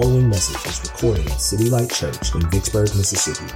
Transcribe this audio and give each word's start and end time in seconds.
following 0.00 0.28
message 0.28 0.62
was 0.66 0.82
recorded 0.92 1.26
at 1.26 1.40
City 1.40 1.70
Light 1.70 1.90
Church 1.90 2.34
in 2.34 2.50
Vicksburg, 2.50 2.94
Mississippi. 2.96 3.50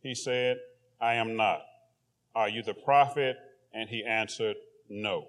He 0.00 0.14
said, 0.14 0.58
I 1.00 1.14
am 1.14 1.36
not. 1.36 1.62
Are 2.38 2.48
you 2.48 2.62
the 2.62 2.72
prophet? 2.72 3.36
And 3.74 3.88
he 3.88 4.04
answered, 4.04 4.54
No. 4.88 5.26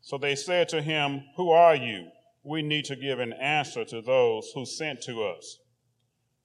So 0.00 0.18
they 0.18 0.36
said 0.36 0.68
to 0.68 0.80
him, 0.80 1.24
Who 1.34 1.50
are 1.50 1.74
you? 1.74 2.10
We 2.44 2.62
need 2.62 2.84
to 2.84 2.94
give 2.94 3.18
an 3.18 3.32
answer 3.32 3.84
to 3.86 4.00
those 4.00 4.52
who 4.54 4.64
sent 4.64 5.02
to 5.02 5.24
us. 5.24 5.58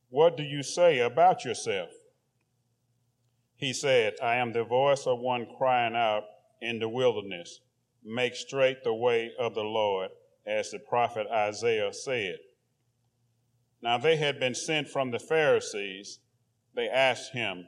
What 0.09 0.35
do 0.35 0.41
you 0.41 0.63
say 0.63 0.97
about 0.97 1.45
yourself? 1.45 1.91
He 3.55 3.71
said, 3.71 4.15
I 4.21 4.37
am 4.37 4.51
the 4.51 4.63
voice 4.63 5.05
of 5.05 5.19
one 5.19 5.45
crying 5.59 5.95
out 5.95 6.23
in 6.59 6.79
the 6.79 6.89
wilderness, 6.89 7.59
Make 8.03 8.35
straight 8.35 8.83
the 8.83 8.95
way 8.95 9.31
of 9.37 9.53
the 9.53 9.63
Lord, 9.63 10.09
as 10.47 10.71
the 10.71 10.79
prophet 10.79 11.27
Isaiah 11.31 11.93
said. 11.93 12.37
Now 13.79 13.99
they 13.99 14.15
had 14.15 14.39
been 14.39 14.55
sent 14.55 14.89
from 14.89 15.11
the 15.11 15.19
Pharisees. 15.19 16.17
They 16.75 16.89
asked 16.89 17.33
him, 17.33 17.67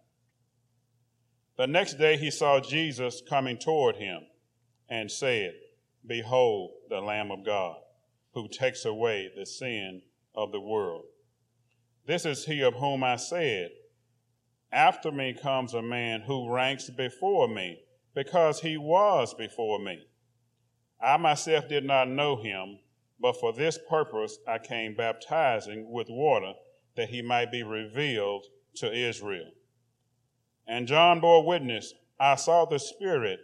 The 1.57 1.67
next 1.67 1.95
day 1.95 2.17
he 2.17 2.31
saw 2.31 2.59
Jesus 2.59 3.21
coming 3.27 3.57
toward 3.57 3.97
him 3.97 4.21
and 4.89 5.11
said, 5.11 5.53
Behold 6.05 6.71
the 6.89 6.99
Lamb 6.99 7.31
of 7.31 7.45
God, 7.45 7.77
who 8.33 8.47
takes 8.47 8.85
away 8.85 9.29
the 9.35 9.45
sin 9.45 10.01
of 10.33 10.51
the 10.51 10.59
world. 10.59 11.05
This 12.05 12.25
is 12.25 12.45
he 12.45 12.61
of 12.61 12.75
whom 12.75 13.03
I 13.03 13.17
said, 13.17 13.69
After 14.71 15.11
me 15.11 15.33
comes 15.33 15.73
a 15.73 15.81
man 15.81 16.21
who 16.21 16.51
ranks 16.51 16.89
before 16.89 17.47
me, 17.47 17.79
because 18.15 18.61
he 18.61 18.77
was 18.77 19.33
before 19.33 19.79
me. 19.79 20.07
I 21.01 21.17
myself 21.17 21.67
did 21.67 21.85
not 21.85 22.09
know 22.09 22.41
him, 22.41 22.79
but 23.19 23.39
for 23.39 23.53
this 23.53 23.77
purpose 23.89 24.37
I 24.47 24.57
came 24.57 24.95
baptizing 24.95 25.91
with 25.91 26.07
water, 26.09 26.53
that 26.95 27.09
he 27.09 27.21
might 27.21 27.51
be 27.51 27.63
revealed 27.63 28.45
to 28.75 28.91
Israel. 28.91 29.51
And 30.67 30.87
John 30.87 31.19
bore 31.19 31.45
witness 31.45 31.93
I 32.19 32.35
saw 32.35 32.65
the 32.65 32.79
Spirit 32.79 33.39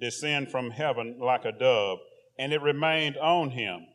descend 0.00 0.50
from 0.50 0.70
heaven 0.70 1.18
like 1.20 1.44
a 1.44 1.52
dove, 1.52 1.98
and 2.38 2.52
it 2.52 2.60
remained 2.60 3.16
on 3.16 3.50
him. 3.50 3.86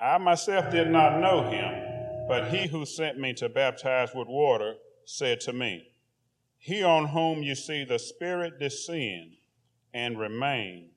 I 0.00 0.18
myself 0.18 0.70
did 0.70 0.90
not 0.90 1.20
know 1.20 1.48
him, 1.50 2.26
but 2.26 2.48
he 2.48 2.68
who 2.68 2.86
sent 2.86 3.18
me 3.18 3.34
to 3.34 3.48
baptize 3.48 4.14
with 4.14 4.28
water 4.28 4.74
said 5.04 5.40
to 5.42 5.52
me, 5.52 5.88
He 6.58 6.82
on 6.82 7.08
whom 7.08 7.42
you 7.42 7.54
see 7.54 7.84
the 7.84 7.98
Spirit 7.98 8.58
descend 8.58 9.36
and 9.92 10.18
remain, 10.18 10.90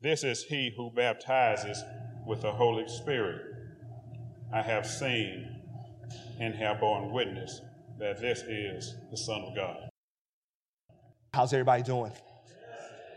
this 0.00 0.24
is 0.24 0.44
he 0.44 0.74
who 0.76 0.90
baptizes 0.90 1.82
with 2.26 2.42
the 2.42 2.52
Holy 2.52 2.88
Spirit. 2.88 3.40
I 4.52 4.62
have 4.62 4.86
seen 4.86 5.62
and 6.38 6.54
have 6.54 6.80
borne 6.80 7.12
witness 7.12 7.60
that 7.98 8.20
this 8.20 8.40
is 8.42 8.94
the 9.10 9.16
Son 9.16 9.42
of 9.42 9.54
God. 9.54 9.88
How's 11.32 11.52
everybody 11.52 11.82
doing? 11.82 12.12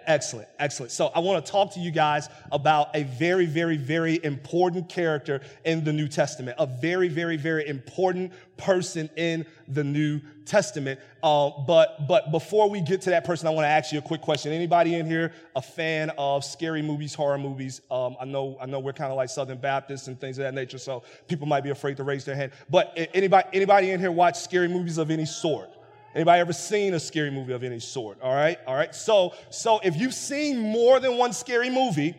Excellent, 0.07 0.47
excellent. 0.57 0.93
So, 0.93 1.11
I 1.13 1.19
want 1.19 1.45
to 1.45 1.51
talk 1.51 1.73
to 1.73 1.81
you 1.81 1.91
guys 1.91 2.29
about 2.53 2.95
a 2.95 3.03
very, 3.03 3.45
very, 3.45 3.75
very 3.75 4.23
important 4.23 4.87
character 4.87 5.41
in 5.65 5.83
the 5.83 5.91
New 5.91 6.07
Testament, 6.07 6.55
a 6.57 6.65
very, 6.65 7.09
very, 7.09 7.35
very 7.35 7.67
important 7.67 8.31
person 8.55 9.09
in 9.17 9.45
the 9.67 9.83
New 9.83 10.21
Testament. 10.45 11.01
Uh, 11.21 11.49
but, 11.67 12.07
but 12.07 12.31
before 12.31 12.69
we 12.69 12.79
get 12.79 13.01
to 13.01 13.09
that 13.09 13.25
person, 13.25 13.47
I 13.47 13.51
want 13.51 13.65
to 13.65 13.69
ask 13.69 13.91
you 13.91 13.99
a 13.99 14.01
quick 14.01 14.21
question. 14.21 14.53
Anybody 14.53 14.95
in 14.95 15.05
here 15.05 15.33
a 15.57 15.61
fan 15.61 16.09
of 16.17 16.45
scary 16.45 16.81
movies, 16.81 17.13
horror 17.13 17.37
movies? 17.37 17.81
Um, 17.91 18.15
I 18.17 18.23
know, 18.23 18.57
I 18.61 18.65
know 18.65 18.79
we're 18.79 18.93
kind 18.93 19.11
of 19.11 19.17
like 19.17 19.27
Southern 19.27 19.57
Baptists 19.57 20.07
and 20.07 20.17
things 20.17 20.37
of 20.37 20.43
that 20.43 20.53
nature, 20.53 20.77
so 20.77 21.03
people 21.27 21.47
might 21.47 21.65
be 21.65 21.71
afraid 21.71 21.97
to 21.97 22.03
raise 22.03 22.23
their 22.23 22.35
hand. 22.35 22.53
But 22.69 22.97
anybody, 23.13 23.49
anybody 23.51 23.91
in 23.91 23.99
here 23.99 24.11
watch 24.11 24.39
scary 24.39 24.69
movies 24.69 24.97
of 24.97 25.11
any 25.11 25.25
sort? 25.25 25.69
Anybody 26.15 26.39
ever 26.39 26.53
seen 26.53 26.93
a 26.93 26.99
scary 26.99 27.29
movie 27.29 27.53
of 27.53 27.63
any 27.63 27.79
sort? 27.79 28.21
All 28.21 28.33
right, 28.33 28.57
all 28.65 28.75
right. 28.75 28.93
So, 28.95 29.33
so 29.49 29.79
if 29.83 29.95
you've 29.95 30.13
seen 30.13 30.59
more 30.59 30.99
than 30.99 31.17
one 31.17 31.33
scary 31.33 31.69
movie, 31.69 32.15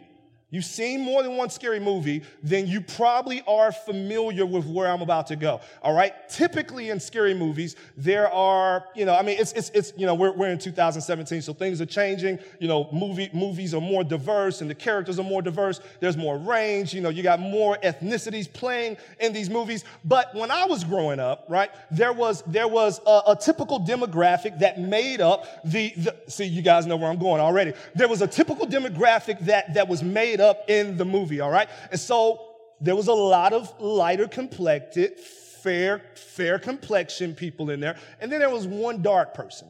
you've 0.50 0.64
seen 0.64 1.02
more 1.02 1.22
than 1.22 1.36
one 1.36 1.50
scary 1.50 1.78
movie, 1.78 2.22
then 2.42 2.66
you 2.66 2.80
probably 2.80 3.42
are 3.46 3.70
familiar 3.70 4.46
with 4.46 4.64
where 4.66 4.88
I'm 4.88 5.02
about 5.02 5.26
to 5.28 5.36
go. 5.36 5.60
All 5.82 5.94
right. 5.94 6.14
Typically 6.28 6.90
in 6.90 7.00
scary 7.00 7.34
movies, 7.34 7.76
there 7.96 8.32
are, 8.32 8.86
you 8.94 9.04
know, 9.04 9.14
I 9.14 9.22
mean, 9.22 9.38
it's, 9.38 9.52
it's, 9.52 9.70
it's 9.74 9.92
you 9.96 10.06
know, 10.06 10.14
we're, 10.14 10.32
we're 10.32 10.50
in 10.50 10.58
2017, 10.58 11.42
so 11.42 11.52
things 11.52 11.80
are 11.80 11.86
changing. 11.86 12.38
You 12.60 12.68
know, 12.68 12.88
movie, 12.92 13.30
movies 13.34 13.74
are 13.74 13.80
more 13.80 14.02
diverse 14.02 14.62
and 14.62 14.70
the 14.70 14.74
characters 14.74 15.18
are 15.18 15.24
more 15.24 15.42
diverse. 15.42 15.80
There's 16.00 16.16
more 16.16 16.38
range. 16.38 16.94
You 16.94 17.02
know, 17.02 17.10
you 17.10 17.22
got 17.22 17.40
more 17.40 17.76
ethnicities 17.84 18.50
playing 18.50 18.96
in 19.20 19.32
these 19.34 19.50
movies. 19.50 19.84
But 20.04 20.34
when 20.34 20.50
I 20.50 20.64
was 20.64 20.82
growing 20.82 21.20
up, 21.20 21.44
right, 21.48 21.70
there 21.90 22.14
was, 22.14 22.42
there 22.46 22.68
was 22.68 23.00
a, 23.06 23.22
a 23.28 23.36
typical 23.36 23.80
demographic 23.80 24.58
that 24.60 24.80
made 24.80 25.20
up 25.20 25.44
the, 25.64 25.92
the, 25.96 26.16
see, 26.26 26.44
you 26.44 26.62
guys 26.62 26.86
know 26.86 26.96
where 26.96 27.10
I'm 27.10 27.18
going 27.18 27.40
already. 27.40 27.74
There 27.94 28.08
was 28.08 28.22
a 28.22 28.26
typical 28.26 28.66
demographic 28.66 29.40
that, 29.40 29.74
that 29.74 29.88
was 29.88 30.02
made 30.02 30.37
made 30.38 30.44
up 30.44 30.70
in 30.70 30.96
the 30.96 31.04
movie, 31.04 31.40
all 31.40 31.50
right? 31.50 31.68
And 31.90 32.00
so 32.00 32.40
there 32.80 32.96
was 32.96 33.08
a 33.08 33.14
lot 33.14 33.52
of 33.52 33.72
lighter 33.80 34.28
complected, 34.28 35.18
fair, 35.18 36.02
fair 36.14 36.58
complexion 36.58 37.34
people 37.34 37.70
in 37.70 37.80
there. 37.80 37.96
And 38.20 38.30
then 38.30 38.40
there 38.40 38.50
was 38.50 38.66
one 38.66 39.02
dark 39.02 39.34
person. 39.34 39.68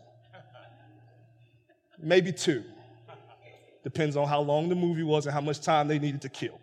Maybe 2.00 2.32
two. 2.32 2.64
Depends 3.82 4.16
on 4.16 4.28
how 4.28 4.40
long 4.40 4.68
the 4.68 4.74
movie 4.74 5.02
was 5.02 5.26
and 5.26 5.32
how 5.32 5.40
much 5.40 5.60
time 5.60 5.88
they 5.88 5.98
needed 5.98 6.22
to 6.22 6.28
kill. 6.28 6.60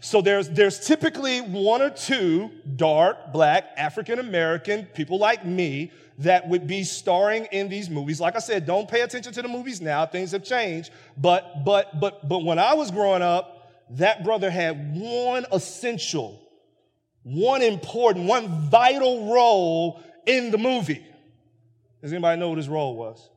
So 0.00 0.20
there's, 0.20 0.50
there's 0.50 0.86
typically 0.86 1.40
one 1.40 1.80
or 1.80 1.88
two 1.88 2.50
dark, 2.76 3.32
black, 3.32 3.70
African 3.76 4.18
American 4.18 4.84
people 4.86 5.18
like 5.18 5.46
me 5.46 5.92
that 6.18 6.48
would 6.48 6.66
be 6.66 6.84
starring 6.84 7.46
in 7.46 7.68
these 7.68 7.90
movies. 7.90 8.20
Like 8.20 8.36
I 8.36 8.38
said, 8.38 8.66
don't 8.66 8.88
pay 8.88 9.00
attention 9.00 9.32
to 9.32 9.42
the 9.42 9.48
movies 9.48 9.80
now. 9.80 10.06
Things 10.06 10.32
have 10.32 10.44
changed. 10.44 10.90
But, 11.16 11.64
but, 11.64 11.98
but, 12.00 12.28
but 12.28 12.44
when 12.44 12.58
I 12.58 12.74
was 12.74 12.90
growing 12.90 13.22
up, 13.22 13.70
that 13.90 14.24
brother 14.24 14.50
had 14.50 14.96
one 14.96 15.44
essential, 15.52 16.40
one 17.22 17.62
important, 17.62 18.26
one 18.26 18.70
vital 18.70 19.32
role 19.32 20.02
in 20.26 20.50
the 20.50 20.58
movie. 20.58 21.04
Does 22.00 22.12
anybody 22.12 22.38
know 22.40 22.48
what 22.48 22.58
his 22.58 22.68
role 22.68 22.96
was? 22.96 23.30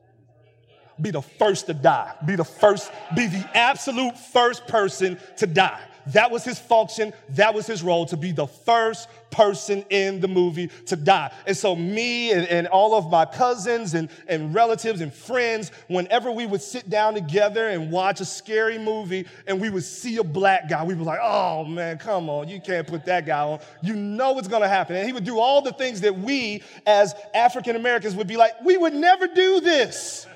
be 1.00 1.10
the 1.10 1.22
first 1.22 1.66
to 1.66 1.74
die, 1.74 2.14
be 2.26 2.36
the 2.36 2.44
first, 2.44 2.90
be 3.14 3.26
the 3.26 3.48
absolute 3.54 4.18
first 4.18 4.66
person 4.66 5.18
to 5.36 5.46
die. 5.46 5.80
That 6.08 6.30
was 6.30 6.44
his 6.44 6.58
function. 6.58 7.12
That 7.30 7.54
was 7.54 7.66
his 7.66 7.82
role 7.82 8.06
to 8.06 8.16
be 8.16 8.32
the 8.32 8.46
first 8.46 9.08
person 9.30 9.84
in 9.90 10.20
the 10.20 10.28
movie 10.28 10.68
to 10.86 10.96
die. 10.96 11.32
And 11.46 11.56
so 11.56 11.76
me 11.76 12.32
and, 12.32 12.46
and 12.46 12.66
all 12.68 12.94
of 12.94 13.10
my 13.10 13.24
cousins 13.24 13.94
and, 13.94 14.08
and 14.26 14.54
relatives 14.54 15.00
and 15.00 15.12
friends, 15.12 15.70
whenever 15.88 16.30
we 16.30 16.46
would 16.46 16.62
sit 16.62 16.88
down 16.88 17.14
together 17.14 17.68
and 17.68 17.90
watch 17.90 18.20
a 18.20 18.24
scary 18.24 18.78
movie 18.78 19.26
and 19.46 19.60
we 19.60 19.70
would 19.70 19.84
see 19.84 20.16
a 20.16 20.24
black 20.24 20.68
guy, 20.68 20.82
we 20.84 20.94
were 20.94 21.04
like, 21.04 21.20
oh 21.22 21.64
man, 21.64 21.98
come 21.98 22.30
on, 22.30 22.48
you 22.48 22.60
can't 22.60 22.86
put 22.86 23.04
that 23.06 23.26
guy 23.26 23.40
on. 23.40 23.60
You 23.82 23.94
know 23.94 24.38
it's 24.38 24.48
gonna 24.48 24.68
happen. 24.68 24.96
And 24.96 25.06
he 25.06 25.12
would 25.12 25.24
do 25.24 25.38
all 25.38 25.62
the 25.62 25.72
things 25.72 26.00
that 26.00 26.18
we 26.18 26.62
as 26.86 27.14
African 27.34 27.76
Americans 27.76 28.14
would 28.14 28.28
be 28.28 28.36
like, 28.36 28.52
we 28.64 28.76
would 28.76 28.94
never 28.94 29.26
do 29.26 29.60
this 29.60 30.26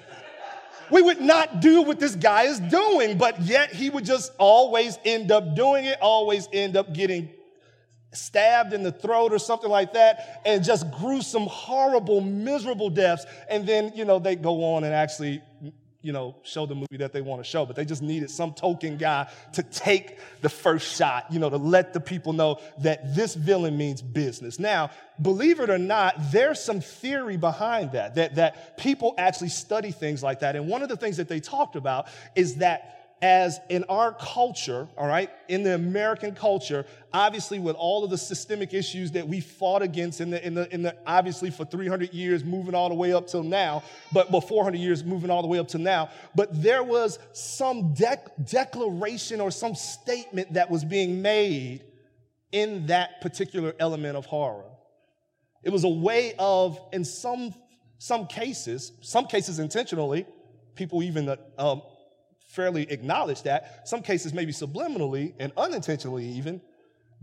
we 0.92 1.02
would 1.02 1.20
not 1.20 1.60
do 1.60 1.82
what 1.82 1.98
this 1.98 2.14
guy 2.14 2.44
is 2.44 2.60
doing, 2.60 3.16
but 3.18 3.40
yet 3.40 3.72
he 3.72 3.90
would 3.90 4.04
just 4.04 4.32
always 4.38 4.98
end 5.04 5.32
up 5.32 5.56
doing 5.56 5.86
it, 5.86 5.98
always 6.00 6.48
end 6.52 6.76
up 6.76 6.92
getting 6.92 7.30
stabbed 8.12 8.74
in 8.74 8.82
the 8.82 8.92
throat 8.92 9.32
or 9.32 9.38
something 9.38 9.70
like 9.70 9.94
that, 9.94 10.42
and 10.44 10.62
just 10.62 10.90
gruesome, 10.92 11.46
horrible, 11.46 12.20
miserable 12.20 12.90
deaths. 12.90 13.24
And 13.48 13.66
then, 13.66 13.92
you 13.94 14.04
know, 14.04 14.18
they 14.18 14.36
go 14.36 14.62
on 14.74 14.84
and 14.84 14.94
actually 14.94 15.40
you 16.02 16.12
know, 16.12 16.34
show 16.42 16.66
the 16.66 16.74
movie 16.74 16.96
that 16.98 17.12
they 17.12 17.22
want 17.22 17.42
to 17.42 17.48
show, 17.48 17.64
but 17.64 17.76
they 17.76 17.84
just 17.84 18.02
needed 18.02 18.30
some 18.30 18.52
token 18.52 18.96
guy 18.96 19.30
to 19.52 19.62
take 19.62 20.18
the 20.40 20.48
first 20.48 20.96
shot, 20.96 21.26
you 21.30 21.38
know, 21.38 21.48
to 21.48 21.56
let 21.56 21.92
the 21.92 22.00
people 22.00 22.32
know 22.32 22.60
that 22.78 23.14
this 23.14 23.34
villain 23.34 23.76
means 23.76 24.02
business. 24.02 24.58
Now, 24.58 24.90
believe 25.20 25.60
it 25.60 25.70
or 25.70 25.78
not, 25.78 26.14
there's 26.32 26.60
some 26.60 26.80
theory 26.80 27.36
behind 27.36 27.92
that, 27.92 28.16
that, 28.16 28.34
that 28.34 28.76
people 28.76 29.14
actually 29.16 29.50
study 29.50 29.92
things 29.92 30.22
like 30.22 30.40
that. 30.40 30.56
And 30.56 30.68
one 30.68 30.82
of 30.82 30.88
the 30.88 30.96
things 30.96 31.16
that 31.18 31.28
they 31.28 31.40
talked 31.40 31.76
about 31.76 32.08
is 32.34 32.56
that 32.56 33.01
as 33.22 33.60
in 33.68 33.84
our 33.84 34.12
culture, 34.12 34.88
all 34.98 35.06
right, 35.06 35.30
in 35.48 35.62
the 35.62 35.76
American 35.76 36.34
culture, 36.34 36.84
obviously 37.12 37.60
with 37.60 37.76
all 37.76 38.02
of 38.02 38.10
the 38.10 38.18
systemic 38.18 38.74
issues 38.74 39.12
that 39.12 39.26
we 39.26 39.40
fought 39.40 39.80
against 39.80 40.20
in 40.20 40.30
the, 40.30 40.44
in 40.44 40.54
the, 40.54 40.74
in 40.74 40.82
the 40.82 40.96
obviously 41.06 41.48
for 41.48 41.64
300 41.64 42.12
years, 42.12 42.42
moving 42.42 42.74
all 42.74 42.88
the 42.88 42.96
way 42.96 43.12
up 43.12 43.28
till 43.28 43.44
now, 43.44 43.84
but, 44.12 44.32
but 44.32 44.40
400 44.40 44.76
years 44.76 45.04
moving 45.04 45.30
all 45.30 45.40
the 45.40 45.46
way 45.46 45.60
up 45.60 45.68
to 45.68 45.78
now, 45.78 46.10
but 46.34 46.48
there 46.60 46.82
was 46.82 47.20
some 47.32 47.94
dec- 47.94 48.50
declaration 48.50 49.40
or 49.40 49.52
some 49.52 49.76
statement 49.76 50.52
that 50.54 50.68
was 50.68 50.84
being 50.84 51.22
made 51.22 51.84
in 52.50 52.86
that 52.86 53.20
particular 53.20 53.72
element 53.78 54.16
of 54.16 54.26
horror. 54.26 54.64
It 55.62 55.70
was 55.70 55.84
a 55.84 55.88
way 55.88 56.34
of, 56.40 56.80
in 56.92 57.04
some, 57.04 57.54
some 57.98 58.26
cases, 58.26 58.90
some 59.00 59.26
cases 59.26 59.60
intentionally, 59.60 60.26
people 60.74 61.04
even 61.04 61.36
um, 61.56 61.82
fairly 62.52 62.82
acknowledge 62.90 63.42
that, 63.42 63.88
some 63.88 64.02
cases 64.02 64.34
maybe 64.34 64.52
subliminally 64.52 65.32
and 65.38 65.52
unintentionally 65.56 66.26
even, 66.26 66.60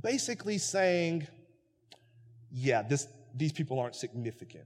basically 0.01 0.57
saying, 0.57 1.27
yeah, 2.51 2.81
this, 2.81 3.07
these 3.35 3.51
people 3.51 3.79
aren't 3.79 3.95
significant. 3.95 4.63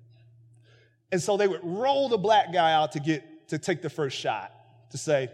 And 1.12 1.22
so 1.22 1.36
they 1.36 1.48
would 1.48 1.60
roll 1.64 2.08
the 2.08 2.18
black 2.18 2.54
guy 2.54 2.72
out 2.72 2.94
to 2.94 3.00
get 3.00 3.50
to 3.50 3.58
take 3.58 3.82
the 3.82 3.90
first 3.90 4.18
shot 4.18 4.52
to 4.92 4.98
say, 4.98 5.30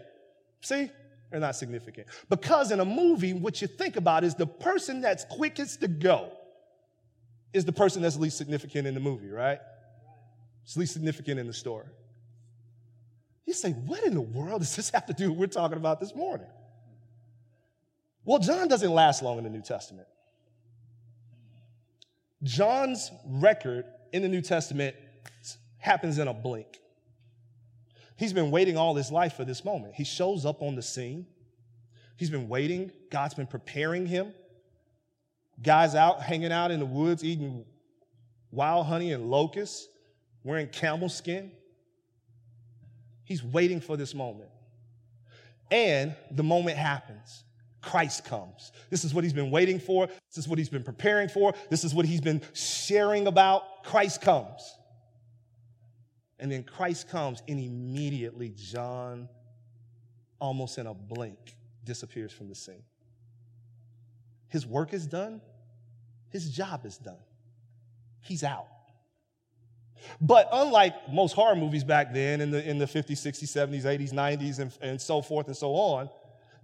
see, 0.62 0.90
they're 1.30 1.40
not 1.40 1.54
significant. 1.54 2.08
Because 2.28 2.72
in 2.72 2.80
a 2.80 2.84
movie, 2.84 3.32
what 3.32 3.62
you 3.62 3.68
think 3.68 3.96
about 3.96 4.24
is 4.24 4.34
the 4.34 4.46
person 4.46 5.00
that's 5.00 5.24
quickest 5.24 5.80
to 5.82 5.88
go 5.88 6.32
is 7.52 7.64
the 7.64 7.72
person 7.72 8.02
that's 8.02 8.16
least 8.16 8.36
significant 8.36 8.88
in 8.88 8.94
the 8.94 9.00
movie, 9.00 9.30
right? 9.30 9.60
It's 10.64 10.76
least 10.76 10.92
significant 10.92 11.38
in 11.38 11.46
the 11.46 11.52
story. 11.52 11.86
You 13.50 13.54
say, 13.54 13.72
what 13.72 14.04
in 14.04 14.14
the 14.14 14.20
world 14.20 14.60
does 14.60 14.76
this 14.76 14.90
have 14.90 15.06
to 15.06 15.12
do 15.12 15.30
with 15.30 15.30
what 15.30 15.38
we're 15.40 15.46
talking 15.48 15.76
about 15.76 15.98
this 15.98 16.14
morning? 16.14 16.46
Well, 18.24 18.38
John 18.38 18.68
doesn't 18.68 18.92
last 18.92 19.24
long 19.24 19.38
in 19.38 19.42
the 19.42 19.50
New 19.50 19.60
Testament. 19.60 20.06
John's 22.44 23.10
record 23.26 23.86
in 24.12 24.22
the 24.22 24.28
New 24.28 24.40
Testament 24.40 24.94
happens 25.78 26.18
in 26.18 26.28
a 26.28 26.32
blink. 26.32 26.78
He's 28.16 28.32
been 28.32 28.52
waiting 28.52 28.76
all 28.76 28.94
his 28.94 29.10
life 29.10 29.34
for 29.34 29.44
this 29.44 29.64
moment. 29.64 29.96
He 29.96 30.04
shows 30.04 30.46
up 30.46 30.62
on 30.62 30.76
the 30.76 30.82
scene. 30.82 31.26
He's 32.16 32.30
been 32.30 32.48
waiting. 32.48 32.92
God's 33.10 33.34
been 33.34 33.48
preparing 33.48 34.06
him. 34.06 34.32
Guys 35.60 35.96
out 35.96 36.22
hanging 36.22 36.52
out 36.52 36.70
in 36.70 36.78
the 36.78 36.86
woods 36.86 37.24
eating 37.24 37.64
wild 38.52 38.86
honey 38.86 39.12
and 39.12 39.28
locusts, 39.28 39.88
wearing 40.44 40.68
camel 40.68 41.08
skin. 41.08 41.50
He's 43.30 43.44
waiting 43.44 43.80
for 43.80 43.96
this 43.96 44.12
moment. 44.12 44.50
And 45.70 46.16
the 46.32 46.42
moment 46.42 46.76
happens. 46.76 47.44
Christ 47.80 48.24
comes. 48.24 48.72
This 48.90 49.04
is 49.04 49.14
what 49.14 49.22
he's 49.22 49.32
been 49.32 49.52
waiting 49.52 49.78
for. 49.78 50.08
This 50.08 50.38
is 50.38 50.48
what 50.48 50.58
he's 50.58 50.68
been 50.68 50.82
preparing 50.82 51.28
for. 51.28 51.54
This 51.68 51.84
is 51.84 51.94
what 51.94 52.06
he's 52.06 52.20
been 52.20 52.42
sharing 52.54 53.28
about. 53.28 53.84
Christ 53.84 54.20
comes. 54.20 54.74
And 56.40 56.50
then 56.50 56.64
Christ 56.64 57.08
comes, 57.08 57.40
and 57.46 57.60
immediately 57.60 58.52
John, 58.56 59.28
almost 60.40 60.78
in 60.78 60.88
a 60.88 60.94
blink, 60.94 61.54
disappears 61.84 62.32
from 62.32 62.48
the 62.48 62.56
scene. 62.56 62.82
His 64.48 64.66
work 64.66 64.92
is 64.92 65.06
done, 65.06 65.40
his 66.30 66.50
job 66.50 66.84
is 66.84 66.98
done. 66.98 67.22
He's 68.22 68.42
out. 68.42 68.66
But 70.20 70.48
unlike 70.52 71.12
most 71.12 71.32
horror 71.32 71.56
movies 71.56 71.84
back 71.84 72.12
then 72.12 72.40
in 72.40 72.50
the, 72.50 72.68
in 72.68 72.78
the 72.78 72.86
50s, 72.86 73.12
60s, 73.12 73.44
70s, 73.44 73.82
80s, 73.82 74.12
90s, 74.12 74.58
and, 74.58 74.72
and 74.80 75.00
so 75.00 75.22
forth 75.22 75.46
and 75.46 75.56
so 75.56 75.74
on, 75.74 76.10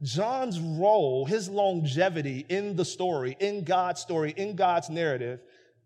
John's 0.03 0.61
role, 0.61 1.25
his 1.25 1.49
longevity 1.49 2.45
in 2.49 2.77
the 2.77 2.85
story, 2.85 3.37
in 3.41 3.65
God's 3.65 4.01
story, 4.01 4.35
in 4.37 4.57
God's 4.57 4.91
narrative, 4.91 5.41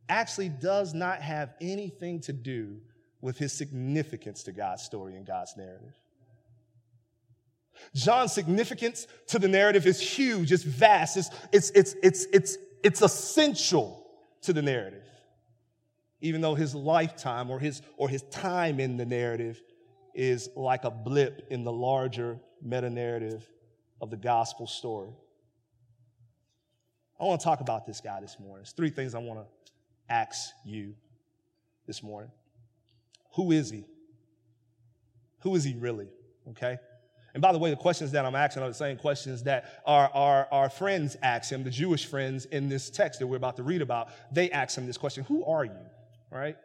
actually 0.08 0.48
does 0.48 0.94
not 0.94 1.20
have 1.22 1.54
anything 1.60 2.20
to 2.22 2.32
do 2.32 2.78
with 3.20 3.38
his 3.38 3.52
significance 3.52 4.42
to 4.44 4.52
God's 4.52 4.82
story 4.82 5.14
and 5.14 5.24
God's 5.24 5.56
narrative. 5.56 5.94
John's 7.94 8.32
significance 8.32 9.06
to 9.28 9.38
the 9.38 9.48
narrative 9.48 9.86
is 9.86 10.00
huge, 10.00 10.52
it's 10.52 10.64
vast, 10.64 11.16
it's, 11.16 11.30
it's, 11.52 11.70
it's, 11.70 11.94
it's, 12.02 12.26
it's, 12.32 12.58
it's 12.82 13.02
essential 13.02 14.04
to 14.42 14.52
the 14.52 14.62
narrative 14.62 15.09
even 16.20 16.40
though 16.40 16.54
his 16.54 16.74
lifetime 16.74 17.50
or 17.50 17.58
his, 17.58 17.82
or 17.96 18.08
his 18.08 18.22
time 18.24 18.80
in 18.80 18.96
the 18.96 19.06
narrative 19.06 19.60
is 20.14 20.48
like 20.56 20.84
a 20.84 20.90
blip 20.90 21.46
in 21.50 21.64
the 21.64 21.72
larger 21.72 22.38
meta 22.62 22.90
narrative 22.90 23.48
of 24.00 24.10
the 24.10 24.16
gospel 24.16 24.66
story. 24.66 25.12
I 27.18 27.24
want 27.24 27.40
to 27.40 27.44
talk 27.44 27.60
about 27.60 27.86
this 27.86 28.00
guy 28.00 28.20
this 28.20 28.38
morning. 28.38 28.56
There's 28.58 28.72
three 28.72 28.90
things 28.90 29.14
I 29.14 29.18
want 29.18 29.40
to 29.40 29.72
ask 30.08 30.50
you 30.64 30.94
this 31.86 32.02
morning. 32.02 32.30
Who 33.34 33.52
is 33.52 33.70
he? 33.70 33.84
Who 35.40 35.54
is 35.54 35.64
he 35.64 35.74
really? 35.74 36.08
Okay? 36.50 36.78
And 37.32 37.40
by 37.40 37.52
the 37.52 37.58
way, 37.58 37.70
the 37.70 37.76
questions 37.76 38.12
that 38.12 38.24
I'm 38.24 38.34
asking 38.34 38.62
are 38.62 38.68
the 38.68 38.74
same 38.74 38.96
questions 38.96 39.44
that 39.44 39.82
our, 39.86 40.10
our, 40.12 40.48
our 40.50 40.70
friends 40.70 41.16
ask 41.22 41.50
him, 41.52 41.62
the 41.62 41.70
Jewish 41.70 42.06
friends 42.06 42.46
in 42.46 42.68
this 42.68 42.90
text 42.90 43.20
that 43.20 43.26
we're 43.26 43.36
about 43.36 43.56
to 43.56 43.62
read 43.62 43.82
about. 43.82 44.08
They 44.32 44.50
ask 44.50 44.76
him 44.76 44.86
this 44.86 44.98
question 44.98 45.24
Who 45.24 45.44
are 45.44 45.64
you? 45.64 45.76
Right? 46.30 46.56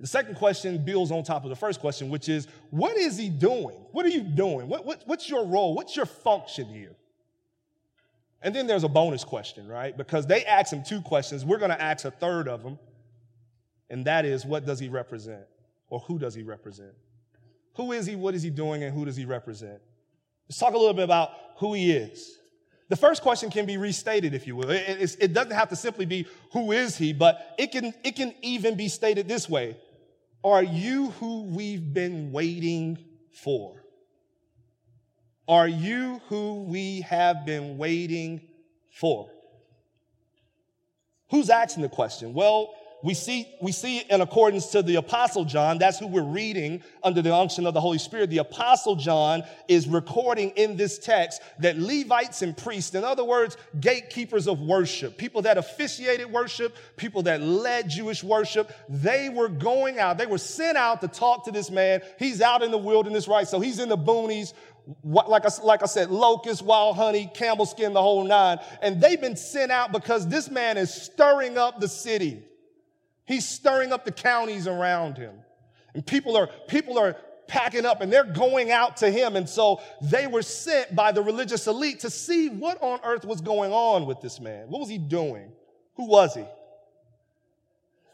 The 0.00 0.06
second 0.06 0.34
question 0.34 0.84
builds 0.84 1.12
on 1.12 1.22
top 1.22 1.44
of 1.44 1.50
the 1.50 1.56
first 1.56 1.80
question, 1.80 2.10
which 2.10 2.28
is, 2.28 2.48
what 2.70 2.96
is 2.96 3.16
he 3.16 3.28
doing? 3.28 3.76
What 3.92 4.04
are 4.04 4.10
you 4.10 4.22
doing? 4.22 4.68
What, 4.68 4.84
what, 4.84 5.02
what's 5.06 5.28
your 5.30 5.46
role? 5.46 5.74
What's 5.74 5.94
your 5.96 6.06
function 6.06 6.66
here? 6.66 6.96
And 8.42 8.52
then 8.52 8.66
there's 8.66 8.82
a 8.82 8.88
bonus 8.88 9.22
question, 9.22 9.68
right? 9.68 9.96
Because 9.96 10.26
they 10.26 10.44
ask 10.44 10.72
him 10.72 10.82
two 10.82 11.00
questions. 11.00 11.44
We're 11.44 11.58
going 11.58 11.70
to 11.70 11.80
ask 11.80 12.04
a 12.04 12.10
third 12.10 12.48
of 12.48 12.64
them. 12.64 12.78
And 13.90 14.04
that 14.06 14.24
is, 14.24 14.44
what 14.44 14.66
does 14.66 14.80
he 14.80 14.88
represent? 14.88 15.44
Or 15.88 16.00
who 16.00 16.18
does 16.18 16.34
he 16.34 16.42
represent? 16.42 16.94
Who 17.74 17.92
is 17.92 18.06
he? 18.06 18.16
What 18.16 18.34
is 18.34 18.42
he 18.42 18.50
doing? 18.50 18.82
And 18.82 18.92
who 18.92 19.04
does 19.04 19.16
he 19.16 19.24
represent? 19.24 19.80
Let's 20.48 20.58
talk 20.58 20.74
a 20.74 20.78
little 20.78 20.94
bit 20.94 21.04
about 21.04 21.30
who 21.58 21.74
he 21.74 21.92
is. 21.92 22.38
The 22.92 22.96
first 22.96 23.22
question 23.22 23.48
can 23.48 23.64
be 23.64 23.78
restated, 23.78 24.34
if 24.34 24.46
you 24.46 24.54
will. 24.54 24.68
It, 24.68 25.16
it, 25.18 25.32
doesn't 25.32 25.52
have 25.52 25.70
to 25.70 25.76
simply 25.76 26.04
be, 26.04 26.26
who 26.52 26.72
is 26.72 26.94
he? 26.94 27.14
But 27.14 27.54
it 27.56 27.72
can, 27.72 27.94
it 28.04 28.16
can 28.16 28.34
even 28.42 28.74
be 28.74 28.88
stated 28.88 29.26
this 29.26 29.48
way 29.48 29.78
Are 30.44 30.62
you 30.62 31.08
who 31.12 31.44
we've 31.44 31.94
been 31.94 32.32
waiting 32.32 32.98
for? 33.32 33.82
Are 35.48 35.66
you 35.66 36.20
who 36.28 36.64
we 36.64 37.00
have 37.00 37.46
been 37.46 37.78
waiting 37.78 38.42
for? 38.90 39.30
Who's 41.30 41.48
asking 41.48 41.84
the 41.84 41.88
question? 41.88 42.34
Well, 42.34 42.74
we 43.02 43.14
see, 43.14 43.48
we 43.60 43.72
see 43.72 43.98
in 43.98 44.20
accordance 44.20 44.66
to 44.68 44.82
the 44.82 44.94
apostle 44.94 45.44
John, 45.44 45.78
that's 45.78 45.98
who 45.98 46.06
we're 46.06 46.22
reading 46.22 46.84
under 47.02 47.20
the 47.20 47.34
unction 47.34 47.66
of 47.66 47.74
the 47.74 47.80
Holy 47.80 47.98
Spirit. 47.98 48.30
The 48.30 48.38
apostle 48.38 48.94
John 48.94 49.42
is 49.66 49.88
recording 49.88 50.50
in 50.50 50.76
this 50.76 50.98
text 50.98 51.42
that 51.58 51.78
Levites 51.78 52.42
and 52.42 52.56
priests, 52.56 52.94
in 52.94 53.02
other 53.02 53.24
words, 53.24 53.56
gatekeepers 53.80 54.46
of 54.46 54.60
worship, 54.60 55.18
people 55.18 55.42
that 55.42 55.58
officiated 55.58 56.30
worship, 56.30 56.76
people 56.96 57.22
that 57.24 57.42
led 57.42 57.90
Jewish 57.90 58.22
worship, 58.22 58.72
they 58.88 59.28
were 59.28 59.48
going 59.48 59.98
out, 59.98 60.16
they 60.16 60.26
were 60.26 60.38
sent 60.38 60.76
out 60.76 61.00
to 61.00 61.08
talk 61.08 61.44
to 61.46 61.50
this 61.50 61.72
man. 61.72 62.02
He's 62.20 62.40
out 62.40 62.62
in 62.62 62.70
the 62.70 62.78
wilderness, 62.78 63.26
right? 63.26 63.48
So 63.48 63.58
he's 63.58 63.80
in 63.80 63.88
the 63.88 63.98
boonies, 63.98 64.52
like 65.02 65.44
I, 65.44 65.50
like 65.64 65.82
I 65.82 65.86
said, 65.86 66.10
locust, 66.10 66.62
wild 66.62 66.94
honey, 66.94 67.30
camel 67.34 67.66
skin, 67.66 67.94
the 67.94 68.02
whole 68.02 68.24
nine. 68.24 68.58
And 68.80 69.00
they've 69.00 69.20
been 69.20 69.36
sent 69.36 69.72
out 69.72 69.90
because 69.90 70.28
this 70.28 70.48
man 70.48 70.76
is 70.76 70.94
stirring 70.94 71.58
up 71.58 71.80
the 71.80 71.88
city. 71.88 72.44
He's 73.24 73.48
stirring 73.48 73.92
up 73.92 74.04
the 74.04 74.12
counties 74.12 74.66
around 74.66 75.16
him. 75.16 75.34
And 75.94 76.04
people 76.06 76.36
are, 76.36 76.48
people 76.68 76.98
are 76.98 77.16
packing 77.46 77.84
up 77.84 78.00
and 78.00 78.12
they're 78.12 78.24
going 78.24 78.70
out 78.70 78.96
to 78.98 79.10
him. 79.10 79.36
And 79.36 79.48
so 79.48 79.80
they 80.00 80.26
were 80.26 80.42
sent 80.42 80.94
by 80.94 81.12
the 81.12 81.22
religious 81.22 81.66
elite 81.66 82.00
to 82.00 82.10
see 82.10 82.48
what 82.48 82.82
on 82.82 83.00
earth 83.04 83.24
was 83.24 83.40
going 83.40 83.72
on 83.72 84.06
with 84.06 84.20
this 84.20 84.40
man. 84.40 84.68
What 84.68 84.80
was 84.80 84.88
he 84.88 84.98
doing? 84.98 85.52
Who 85.96 86.06
was 86.06 86.34
he? 86.34 86.44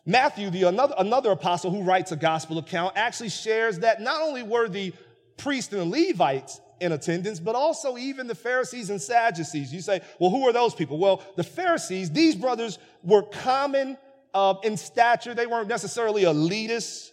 Matthew, 0.05 0.50
the 0.50 0.65
another, 0.65 0.95
another 0.99 1.31
apostle 1.31 1.71
who 1.71 1.83
writes 1.83 2.12
a 2.12 2.17
gospel 2.17 2.59
account, 2.59 2.95
actually 2.97 3.29
shares 3.29 3.81
that 3.81 4.00
not 4.00 4.23
only 4.23 4.43
were 4.43 4.69
the 4.69 4.93
priests 5.37 5.73
and 5.73 5.81
the 5.93 6.09
Levites 6.09 6.61
in 6.81 6.93
attendance, 6.93 7.38
but 7.38 7.55
also 7.55 7.99
even 7.99 8.27
the 8.27 8.35
Pharisees 8.35 8.88
and 8.88 9.00
Sadducees. 9.00 9.73
You 9.73 9.81
say, 9.81 10.00
well, 10.19 10.31
who 10.31 10.49
are 10.49 10.53
those 10.53 10.75
people? 10.75 10.99
Well, 10.99 11.23
the 11.37 11.45
Pharisees, 11.45 12.11
these 12.11 12.35
brothers 12.35 12.79
were 13.03 13.23
common 13.23 13.99
uh, 14.38 14.54
in 14.62 14.76
stature. 14.76 15.35
They 15.35 15.47
weren't 15.47 15.68
necessarily 15.68 16.23
elitists, 16.23 17.11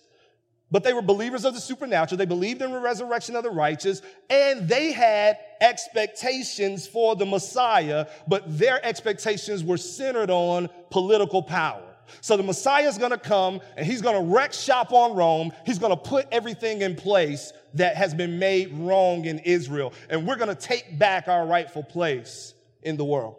but 0.70 0.84
they 0.84 0.94
were 0.94 1.02
believers 1.02 1.44
of 1.44 1.56
the 1.56 1.60
supernatural. 1.60 2.18
They 2.18 2.26
believed 2.26 2.62
in 2.62 2.72
the 2.72 2.80
resurrection 2.80 3.36
of 3.36 3.44
the 3.44 3.50
righteous, 3.50 4.02
and 4.30 4.68
they 4.70 4.92
had 4.92 5.40
expectations 5.60 6.86
for 6.86 7.16
the 7.16 7.26
Messiah, 7.26 8.08
but 8.28 8.44
their 8.60 8.84
expectations 8.86 9.64
were 9.64 9.78
centered 9.78 10.30
on 10.30 10.70
political 10.92 11.42
power. 11.42 11.82
So 12.22 12.38
the 12.38 12.44
Messiah 12.44 12.88
is 12.88 13.00
going 13.00 13.12
to 13.12 13.18
come 13.18 13.62
and 13.76 13.84
he's 13.84 14.04
going 14.04 14.16
to 14.16 14.32
wreck 14.32 14.54
shop 14.54 14.92
on 14.92 15.16
Rome. 15.16 15.52
He's 15.66 15.80
going 15.80 15.90
to 15.90 15.98
put 15.98 16.28
everything 16.32 16.84
in 16.84 16.96
place 16.96 17.52
that 17.74 17.96
has 17.96 18.14
been 18.14 18.38
made 18.38 18.72
wrong 18.74 19.26
in 19.26 19.40
Israel. 19.40 19.92
And 20.12 20.28
we're 20.28 20.36
going 20.36 20.56
to 20.56 20.56
take 20.56 21.00
back 21.00 21.28
our 21.28 21.48
rightful 21.48 21.82
place 21.82 22.54
in 22.84 22.96
the 22.96 23.04
world. 23.04 23.38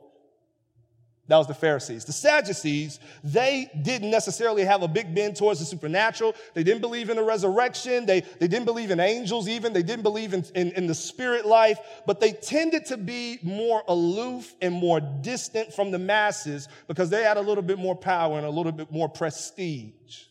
That 1.28 1.38
was 1.38 1.48
the 1.48 1.54
Pharisees. 1.54 2.04
The 2.04 2.12
Sadducees, 2.12 3.00
they 3.24 3.68
didn't 3.82 4.10
necessarily 4.10 4.64
have 4.64 4.82
a 4.82 4.88
big 4.88 5.12
bend 5.12 5.34
towards 5.34 5.58
the 5.58 5.66
supernatural. 5.66 6.36
They 6.54 6.62
didn't 6.62 6.82
believe 6.82 7.10
in 7.10 7.16
the 7.16 7.22
resurrection. 7.24 8.06
They, 8.06 8.20
they 8.20 8.46
didn't 8.46 8.64
believe 8.64 8.92
in 8.92 9.00
angels 9.00 9.48
even. 9.48 9.72
They 9.72 9.82
didn't 9.82 10.04
believe 10.04 10.34
in, 10.34 10.44
in, 10.54 10.70
in 10.72 10.86
the 10.86 10.94
spirit 10.94 11.44
life, 11.44 11.78
but 12.06 12.20
they 12.20 12.30
tended 12.30 12.86
to 12.86 12.96
be 12.96 13.40
more 13.42 13.82
aloof 13.88 14.54
and 14.62 14.72
more 14.72 15.00
distant 15.00 15.72
from 15.72 15.90
the 15.90 15.98
masses 15.98 16.68
because 16.86 17.10
they 17.10 17.24
had 17.24 17.38
a 17.38 17.42
little 17.42 17.62
bit 17.62 17.78
more 17.78 17.96
power 17.96 18.36
and 18.36 18.46
a 18.46 18.50
little 18.50 18.72
bit 18.72 18.92
more 18.92 19.08
prestige. 19.08 20.26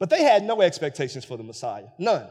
But 0.00 0.10
they 0.10 0.24
had 0.24 0.42
no 0.42 0.60
expectations 0.60 1.24
for 1.24 1.36
the 1.36 1.44
Messiah. 1.44 1.86
None. 1.98 2.26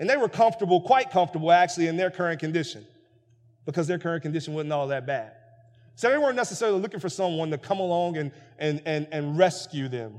And 0.00 0.10
they 0.10 0.16
were 0.16 0.28
comfortable, 0.28 0.80
quite 0.80 1.12
comfortable 1.12 1.52
actually, 1.52 1.86
in 1.86 1.96
their 1.96 2.10
current 2.10 2.40
condition 2.40 2.84
because 3.64 3.86
their 3.86 4.00
current 4.00 4.22
condition 4.22 4.54
wasn't 4.54 4.72
all 4.72 4.88
that 4.88 5.06
bad. 5.06 5.34
So 5.96 6.10
they 6.10 6.18
weren't 6.18 6.36
necessarily 6.36 6.80
looking 6.80 7.00
for 7.00 7.08
someone 7.08 7.50
to 7.50 7.58
come 7.58 7.78
along 7.78 8.16
and, 8.16 8.32
and, 8.58 8.82
and, 8.84 9.06
and 9.12 9.38
rescue 9.38 9.88
them. 9.88 10.14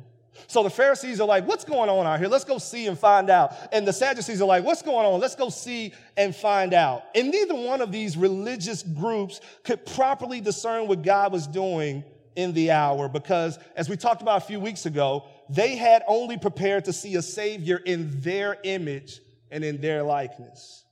So 0.47 0.63
the 0.63 0.69
Pharisees 0.69 1.21
are 1.21 1.27
like, 1.27 1.47
what's 1.47 1.63
going 1.63 1.89
on 1.89 2.05
out 2.05 2.19
here? 2.19 2.27
Let's 2.27 2.43
go 2.43 2.57
see 2.57 2.87
and 2.87 2.97
find 2.97 3.29
out. 3.29 3.53
And 3.71 3.87
the 3.87 3.93
Sadducees 3.93 4.41
are 4.41 4.47
like, 4.47 4.63
what's 4.63 4.81
going 4.81 5.05
on? 5.05 5.19
Let's 5.19 5.35
go 5.35 5.49
see 5.49 5.93
and 6.17 6.35
find 6.35 6.73
out. 6.73 7.03
And 7.15 7.31
neither 7.31 7.55
one 7.55 7.81
of 7.81 7.91
these 7.91 8.17
religious 8.17 8.83
groups 8.83 9.39
could 9.63 9.85
properly 9.85 10.41
discern 10.41 10.87
what 10.87 11.03
God 11.03 11.31
was 11.31 11.47
doing 11.47 12.03
in 12.35 12.53
the 12.53 12.71
hour 12.71 13.07
because, 13.07 13.57
as 13.77 13.87
we 13.87 13.95
talked 13.95 14.21
about 14.21 14.43
a 14.43 14.45
few 14.45 14.59
weeks 14.59 14.85
ago, 14.85 15.23
they 15.49 15.75
had 15.75 16.03
only 16.07 16.37
prepared 16.37 16.85
to 16.85 16.93
see 16.93 17.15
a 17.15 17.21
Savior 17.21 17.77
in 17.77 18.19
their 18.21 18.57
image 18.63 19.21
and 19.51 19.63
in 19.63 19.79
their 19.79 20.03
likeness. 20.03 20.83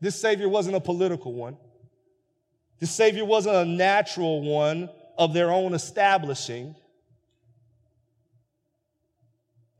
This 0.00 0.20
Savior 0.20 0.48
wasn't 0.48 0.76
a 0.76 0.80
political 0.80 1.32
one. 1.32 1.56
The 2.80 2.86
Savior 2.86 3.24
wasn't 3.24 3.56
a 3.56 3.64
natural 3.64 4.42
one 4.42 4.90
of 5.16 5.34
their 5.34 5.50
own 5.50 5.74
establishing. 5.74 6.74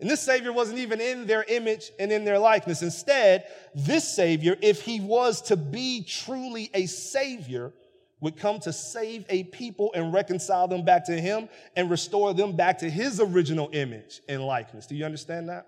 And 0.00 0.08
this 0.08 0.20
Savior 0.20 0.52
wasn't 0.52 0.78
even 0.78 1.00
in 1.00 1.26
their 1.26 1.44
image 1.44 1.90
and 1.98 2.12
in 2.12 2.24
their 2.24 2.38
likeness. 2.38 2.82
Instead, 2.82 3.44
this 3.74 4.08
Savior, 4.08 4.56
if 4.60 4.82
he 4.82 5.00
was 5.00 5.42
to 5.42 5.56
be 5.56 6.04
truly 6.04 6.70
a 6.74 6.86
Savior, 6.86 7.72
would 8.20 8.36
come 8.36 8.58
to 8.60 8.72
save 8.72 9.24
a 9.28 9.44
people 9.44 9.92
and 9.94 10.12
reconcile 10.12 10.66
them 10.66 10.84
back 10.84 11.06
to 11.06 11.20
him 11.20 11.48
and 11.76 11.88
restore 11.88 12.34
them 12.34 12.56
back 12.56 12.78
to 12.78 12.90
his 12.90 13.20
original 13.20 13.70
image 13.72 14.20
and 14.28 14.42
likeness. 14.42 14.86
Do 14.86 14.96
you 14.96 15.04
understand 15.04 15.48
that? 15.48 15.66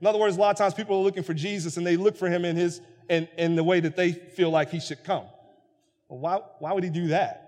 In 0.00 0.06
other 0.06 0.18
words, 0.18 0.36
a 0.36 0.40
lot 0.40 0.50
of 0.50 0.56
times 0.56 0.74
people 0.74 0.96
are 0.96 1.02
looking 1.02 1.22
for 1.22 1.34
Jesus 1.34 1.76
and 1.76 1.86
they 1.86 1.96
look 1.96 2.16
for 2.16 2.28
him 2.28 2.44
in 2.44 2.56
his 2.56 2.80
in, 3.08 3.28
in 3.36 3.56
the 3.56 3.64
way 3.64 3.80
that 3.80 3.96
they 3.96 4.12
feel 4.12 4.50
like 4.50 4.70
he 4.70 4.80
should 4.80 5.02
come. 5.02 5.24
Well, 6.08 6.18
why, 6.18 6.40
why 6.58 6.72
would 6.72 6.84
he 6.84 6.90
do 6.90 7.08
that? 7.08 7.44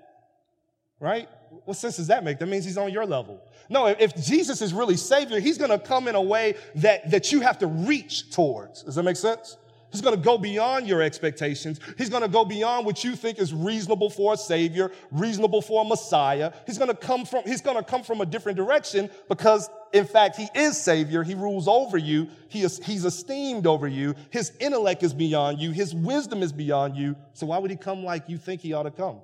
Right? 0.99 1.29
What 1.65 1.77
sense 1.77 1.97
does 1.97 2.09
that 2.09 2.25
make? 2.25 2.39
That 2.39 2.47
means 2.47 2.65
he's 2.65 2.79
on 2.79 2.93
your 2.93 3.07
level. 3.07 3.41
No, 3.69 3.87
if 3.87 4.15
Jesus 4.17 4.61
is 4.61 4.75
really 4.75 4.97
Savior, 4.97 5.41
he's 5.41 5.59
going 5.59 5.71
to 5.71 5.79
come 5.79 6.09
in 6.09 6.15
a 6.15 6.23
way 6.23 6.55
that, 6.77 7.11
that 7.11 7.33
you 7.33 7.41
have 7.41 7.59
to 7.59 7.67
reach 7.67 8.31
towards. 8.31 8.83
Does 8.83 8.97
that 8.97 9.03
make 9.03 9.17
sense? 9.17 9.57
He's 9.91 10.01
going 10.01 10.17
to 10.17 10.23
go 10.23 10.39
beyond 10.39 10.87
your 10.87 11.03
expectations. 11.03 11.81
He's 11.99 12.09
going 12.09 12.23
to 12.23 12.29
go 12.29 12.45
beyond 12.45 12.87
what 12.87 13.03
you 13.03 13.17
think 13.17 13.39
is 13.39 13.53
reasonable 13.53 14.11
for 14.11 14.35
a 14.35 14.37
savior, 14.37 14.93
reasonable 15.11 15.63
for 15.63 15.83
a 15.83 15.85
messiah. 15.85 16.53
He's 16.67 16.79
going 16.79 16.91
to 16.91 16.97
come 16.97 17.25
from, 17.25 17.43
he's 17.45 17.61
going 17.61 17.77
to 17.77 17.83
come 17.83 18.03
from 18.03 18.21
a 18.21 18.27
different 18.27 18.57
direction 18.57 19.11
because 19.29 19.69
in 19.93 20.05
fact, 20.05 20.37
he 20.37 20.49
is 20.55 20.81
savior. 20.81 21.25
He 21.25 21.35
rules 21.35 21.67
over 21.67 21.99
you. 21.99 22.29
He 22.49 22.63
is, 22.63 22.79
he's 22.85 23.05
esteemed 23.05 23.67
over 23.67 23.89
you. 23.89 24.15
His 24.31 24.53
intellect 24.61 25.03
is 25.03 25.13
beyond 25.13 25.61
you. 25.61 25.73
His 25.73 25.95
wisdom 25.95 26.43
is 26.43 26.53
beyond 26.53 26.97
you. 26.97 27.17
So 27.33 27.47
why 27.47 27.59
would 27.59 27.71
he 27.71 27.77
come 27.77 28.05
like 28.05 28.29
you 28.29 28.39
think 28.39 28.61
he 28.61 28.73
ought 28.73 28.85
to 28.85 28.93
come? 28.93 29.21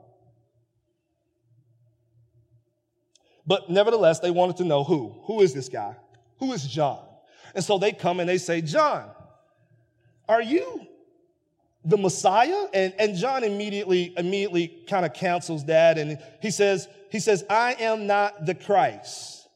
But 3.46 3.70
nevertheless, 3.70 4.18
they 4.18 4.32
wanted 4.32 4.56
to 4.56 4.64
know 4.64 4.82
who. 4.82 5.14
Who 5.26 5.40
is 5.40 5.54
this 5.54 5.68
guy? 5.68 5.94
Who 6.38 6.52
is 6.52 6.66
John? 6.66 6.99
And 7.54 7.64
so 7.64 7.78
they 7.78 7.92
come 7.92 8.18
and 8.18 8.28
they 8.28 8.38
say, 8.38 8.61
John, 8.61 9.11
are 10.28 10.42
you 10.42 10.87
the 11.85 11.97
Messiah? 11.97 12.66
And, 12.75 12.95
and 12.99 13.16
John 13.16 13.45
immediately, 13.45 14.12
immediately 14.16 14.68
kind 14.88 15.06
of 15.06 15.14
cancels 15.14 15.64
that. 15.66 15.99
And 15.99 16.18
he 16.42 16.50
says, 16.50 16.88
he 17.11 17.21
says, 17.21 17.45
I 17.49 17.75
am 17.75 18.06
not 18.06 18.47
the 18.47 18.54
Christ. 18.54 19.49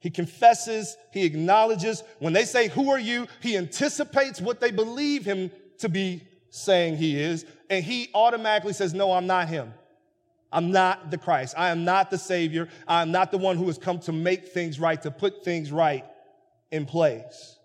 He 0.00 0.10
confesses, 0.10 0.96
he 1.12 1.24
acknowledges. 1.24 2.02
When 2.18 2.32
they 2.32 2.44
say, 2.44 2.68
Who 2.68 2.90
are 2.90 2.98
you? 2.98 3.26
He 3.40 3.56
anticipates 3.56 4.40
what 4.40 4.60
they 4.60 4.70
believe 4.70 5.24
him 5.24 5.50
to 5.78 5.88
be 5.88 6.22
saying 6.50 6.96
he 6.96 7.20
is. 7.20 7.44
And 7.68 7.84
he 7.84 8.08
automatically 8.14 8.72
says, 8.72 8.94
No, 8.94 9.12
I'm 9.12 9.26
not 9.26 9.48
him. 9.48 9.74
I'm 10.52 10.70
not 10.70 11.10
the 11.10 11.18
Christ. 11.18 11.54
I 11.58 11.70
am 11.70 11.84
not 11.84 12.10
the 12.10 12.18
Savior. 12.18 12.68
I 12.86 13.02
am 13.02 13.10
not 13.10 13.30
the 13.30 13.38
one 13.38 13.56
who 13.56 13.66
has 13.66 13.76
come 13.76 13.98
to 14.00 14.12
make 14.12 14.48
things 14.48 14.80
right, 14.80 15.00
to 15.02 15.10
put 15.10 15.44
things 15.44 15.70
right 15.70 16.04
in 16.70 16.86
place. 16.86 17.57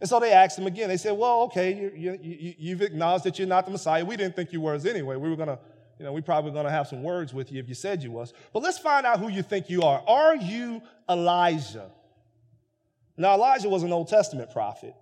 And 0.00 0.08
so 0.08 0.18
they 0.18 0.32
asked 0.32 0.58
him 0.58 0.66
again. 0.66 0.88
They 0.88 0.96
said, 0.96 1.12
Well, 1.12 1.42
okay, 1.42 1.92
you, 1.94 2.18
you, 2.22 2.54
you've 2.58 2.82
acknowledged 2.82 3.24
that 3.24 3.38
you're 3.38 3.48
not 3.48 3.66
the 3.66 3.70
Messiah. 3.70 4.04
We 4.04 4.16
didn't 4.16 4.34
think 4.34 4.52
you 4.52 4.60
were 4.60 4.74
anyway. 4.74 5.16
We 5.16 5.28
were 5.28 5.36
going 5.36 5.48
to, 5.48 5.58
you 5.98 6.04
know, 6.04 6.12
we 6.12 6.22
probably 6.22 6.52
going 6.52 6.64
to 6.64 6.70
have 6.70 6.88
some 6.88 7.02
words 7.02 7.34
with 7.34 7.52
you 7.52 7.60
if 7.60 7.68
you 7.68 7.74
said 7.74 8.02
you 8.02 8.10
was. 8.10 8.32
But 8.52 8.62
let's 8.62 8.78
find 8.78 9.04
out 9.04 9.20
who 9.20 9.28
you 9.28 9.42
think 9.42 9.68
you 9.68 9.82
are. 9.82 10.02
Are 10.06 10.36
you 10.36 10.82
Elijah? 11.08 11.90
Now, 13.16 13.34
Elijah 13.34 13.68
was 13.68 13.82
an 13.82 13.92
Old 13.92 14.08
Testament 14.08 14.50
prophet. 14.50 14.94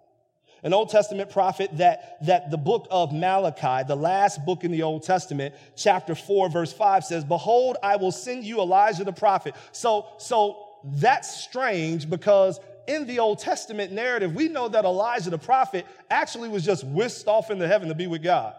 An 0.64 0.74
Old 0.74 0.88
Testament 0.88 1.30
prophet 1.30 1.70
that, 1.78 2.18
that 2.26 2.50
the 2.50 2.56
book 2.56 2.88
of 2.90 3.12
Malachi, 3.12 3.86
the 3.86 3.94
last 3.94 4.44
book 4.44 4.64
in 4.64 4.72
the 4.72 4.82
Old 4.82 5.04
Testament, 5.04 5.54
chapter 5.76 6.16
4, 6.16 6.50
verse 6.50 6.72
5 6.72 7.04
says, 7.04 7.22
Behold, 7.22 7.76
I 7.80 7.94
will 7.94 8.10
send 8.10 8.44
you 8.44 8.60
Elijah 8.60 9.04
the 9.04 9.12
prophet. 9.12 9.54
So, 9.70 10.06
so 10.18 10.66
that's 10.84 11.40
strange 11.40 12.10
because 12.10 12.58
in 12.88 13.06
the 13.06 13.18
Old 13.18 13.38
Testament 13.38 13.92
narrative, 13.92 14.34
we 14.34 14.48
know 14.48 14.66
that 14.68 14.84
Elijah 14.84 15.30
the 15.30 15.38
prophet 15.38 15.86
actually 16.10 16.48
was 16.48 16.64
just 16.64 16.84
whisked 16.84 17.28
off 17.28 17.50
into 17.50 17.68
heaven 17.68 17.88
to 17.88 17.94
be 17.94 18.06
with 18.06 18.22
God. 18.22 18.54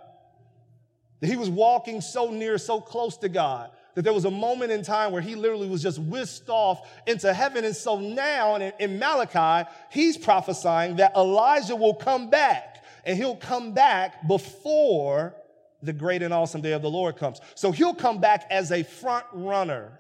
That 1.20 1.28
he 1.28 1.36
was 1.36 1.50
walking 1.50 2.00
so 2.00 2.30
near, 2.30 2.58
so 2.58 2.80
close 2.80 3.18
to 3.18 3.28
God, 3.28 3.72
that 3.96 4.04
there 4.04 4.14
was 4.14 4.26
a 4.26 4.32
moment 4.32 4.72
in 4.72 4.84
time 4.84 5.12
where 5.12 5.22
he 5.22 5.36
literally 5.36 5.68
was 5.68 5.82
just 5.82 6.00
whisked 6.00 6.48
off 6.48 6.88
into 7.08 7.34
heaven. 7.34 7.66
And 7.66 7.76
so 7.76 8.00
now 8.00 8.56
in, 8.56 8.72
in 8.80 9.00
Malachi, 9.00 9.68
he's 9.90 10.16
prophesying 10.16 10.98
that 10.98 11.16
Elijah 11.18 11.76
will 11.76 11.96
come 11.96 12.30
back, 12.30 12.86
and 13.04 13.18
he'll 13.18 13.36
come 13.36 13.74
back 13.74 14.28
before 14.28 15.36
the 15.82 15.92
great 15.92 16.22
and 16.22 16.34
awesome 16.34 16.62
day 16.62 16.74
of 16.74 16.84
the 16.84 16.90
Lord 16.90 17.18
comes. 17.18 17.42
So 17.56 17.72
he'll 17.72 17.96
come 17.96 18.22
back 18.22 18.46
as 18.52 18.72
a 18.72 18.84
front 18.84 19.26
runner 19.34 20.00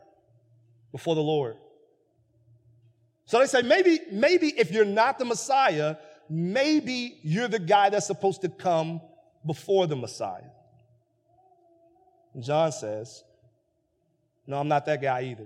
before 0.91 1.15
the 1.15 1.21
Lord. 1.21 1.57
So 3.29 3.37
they 3.37 3.45
say, 3.45 3.61
maybe, 3.61 3.99
maybe 4.11 4.47
if 4.57 4.71
you're 4.71 4.83
not 4.83 5.19
the 5.19 5.25
Messiah, 5.25 5.97
maybe 6.31 7.19
you're 7.21 7.47
the 7.47 7.59
guy 7.59 7.91
that's 7.91 8.07
supposed 8.07 8.41
to 8.41 8.49
come 8.49 9.01
before 9.45 9.85
the 9.85 9.95
Messiah. 9.95 10.49
And 12.33 12.43
John 12.43 12.71
says, 12.71 13.23
No, 14.47 14.57
I'm 14.57 14.67
not 14.67 14.87
that 14.87 14.99
guy 14.99 15.25
either. 15.25 15.45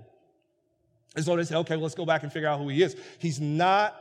And 1.14 1.22
so 1.26 1.36
they 1.36 1.44
say, 1.44 1.56
okay, 1.56 1.76
let's 1.76 1.94
go 1.94 2.06
back 2.06 2.22
and 2.22 2.32
figure 2.32 2.48
out 2.48 2.58
who 2.58 2.70
he 2.70 2.82
is. 2.82 2.96
He's 3.18 3.38
not 3.38 3.94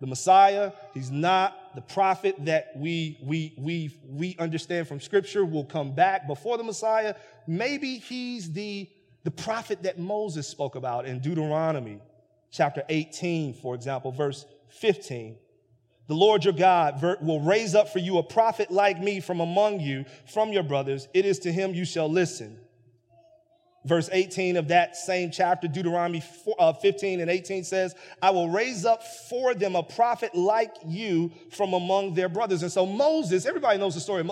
the 0.00 0.06
Messiah. 0.06 0.72
He's 0.94 1.10
not 1.10 1.74
the 1.74 1.82
prophet 1.82 2.36
that 2.46 2.72
we, 2.74 3.18
we, 3.22 3.52
we, 3.58 3.94
we 4.08 4.34
understand 4.38 4.88
from 4.88 4.98
Scripture 4.98 5.44
will 5.44 5.66
come 5.66 5.94
back 5.94 6.26
before 6.26 6.56
the 6.56 6.64
Messiah. 6.64 7.14
Maybe 7.46 7.98
he's 7.98 8.50
the, 8.50 8.88
the 9.24 9.30
prophet 9.30 9.82
that 9.82 9.98
Moses 9.98 10.48
spoke 10.48 10.74
about 10.74 11.04
in 11.04 11.18
Deuteronomy 11.18 12.00
chapter 12.56 12.82
18, 12.88 13.54
for 13.54 13.74
example, 13.74 14.12
verse 14.12 14.46
15. 14.68 15.36
The 16.08 16.14
Lord 16.14 16.44
your 16.44 16.54
God 16.54 17.02
will 17.20 17.40
raise 17.40 17.74
up 17.74 17.88
for 17.88 17.98
you 17.98 18.18
a 18.18 18.22
prophet 18.22 18.70
like 18.70 19.00
me 19.00 19.20
from 19.20 19.40
among 19.40 19.80
you, 19.80 20.04
from 20.32 20.52
your 20.52 20.62
brothers. 20.62 21.08
It 21.12 21.24
is 21.24 21.40
to 21.40 21.52
him 21.52 21.74
you 21.74 21.84
shall 21.84 22.08
listen 22.08 22.58
verse 23.86 24.10
18 24.12 24.56
of 24.56 24.68
that 24.68 24.96
same 24.96 25.30
chapter, 25.30 25.68
Deuteronomy 25.68 26.22
uh, 26.58 26.72
15 26.72 27.20
and 27.20 27.30
18 27.30 27.64
says, 27.64 27.94
I 28.20 28.30
will 28.30 28.50
raise 28.50 28.84
up 28.84 29.02
for 29.02 29.54
them 29.54 29.76
a 29.76 29.82
prophet 29.82 30.34
like 30.34 30.74
you 30.84 31.30
from 31.50 31.72
among 31.72 32.14
their 32.14 32.28
brothers. 32.28 32.62
And 32.62 32.72
so 32.72 32.84
Moses, 32.84 33.46
everybody 33.46 33.78
knows 33.78 33.94
the 33.94 34.00
story. 34.00 34.28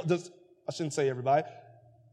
I 0.69 0.73
shouldn't 0.73 0.93
say 0.93 1.09
everybody. 1.09 1.47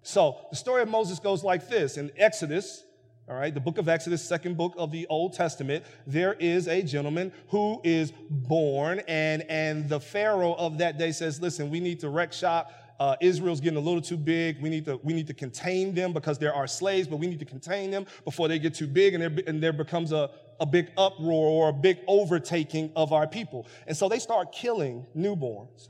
So 0.03 0.45
the 0.51 0.55
story 0.55 0.83
of 0.83 0.89
Moses 0.89 1.19
goes 1.19 1.43
like 1.43 1.67
this 1.67 1.97
in 1.97 2.11
Exodus. 2.15 2.83
All 3.31 3.37
right, 3.37 3.53
the 3.53 3.61
book 3.61 3.77
of 3.77 3.87
Exodus, 3.87 4.21
second 4.21 4.57
book 4.57 4.73
of 4.77 4.91
the 4.91 5.07
Old 5.07 5.31
Testament, 5.31 5.85
there 6.05 6.33
is 6.33 6.67
a 6.67 6.81
gentleman 6.81 7.31
who 7.47 7.79
is 7.81 8.11
born, 8.29 8.99
and, 9.07 9.43
and 9.43 9.87
the 9.87 10.01
Pharaoh 10.01 10.53
of 10.55 10.79
that 10.79 10.97
day 10.97 11.13
says, 11.13 11.39
Listen, 11.39 11.69
we 11.69 11.79
need 11.79 12.01
to 12.01 12.09
wreck 12.09 12.33
shop 12.33 12.73
uh, 12.99 13.15
Israel's 13.21 13.61
getting 13.61 13.77
a 13.77 13.81
little 13.81 14.01
too 14.01 14.17
big. 14.17 14.61
We 14.61 14.69
need, 14.69 14.83
to, 14.83 14.99
we 15.01 15.13
need 15.13 15.27
to 15.27 15.33
contain 15.33 15.95
them 15.95 16.11
because 16.11 16.39
there 16.39 16.53
are 16.53 16.67
slaves, 16.67 17.07
but 17.07 17.17
we 17.17 17.25
need 17.25 17.39
to 17.39 17.45
contain 17.45 17.89
them 17.89 18.05
before 18.25 18.49
they 18.49 18.59
get 18.59 18.75
too 18.75 18.85
big 18.85 19.13
and 19.13 19.23
there, 19.23 19.43
and 19.47 19.63
there 19.63 19.73
becomes 19.73 20.11
a, 20.11 20.29
a 20.59 20.65
big 20.65 20.91
uproar 20.97 21.47
or 21.47 21.69
a 21.69 21.73
big 21.73 21.99
overtaking 22.07 22.91
of 22.97 23.13
our 23.13 23.27
people. 23.27 23.65
And 23.87 23.95
so 23.95 24.09
they 24.09 24.19
start 24.19 24.51
killing 24.51 25.07
newborns. 25.17 25.87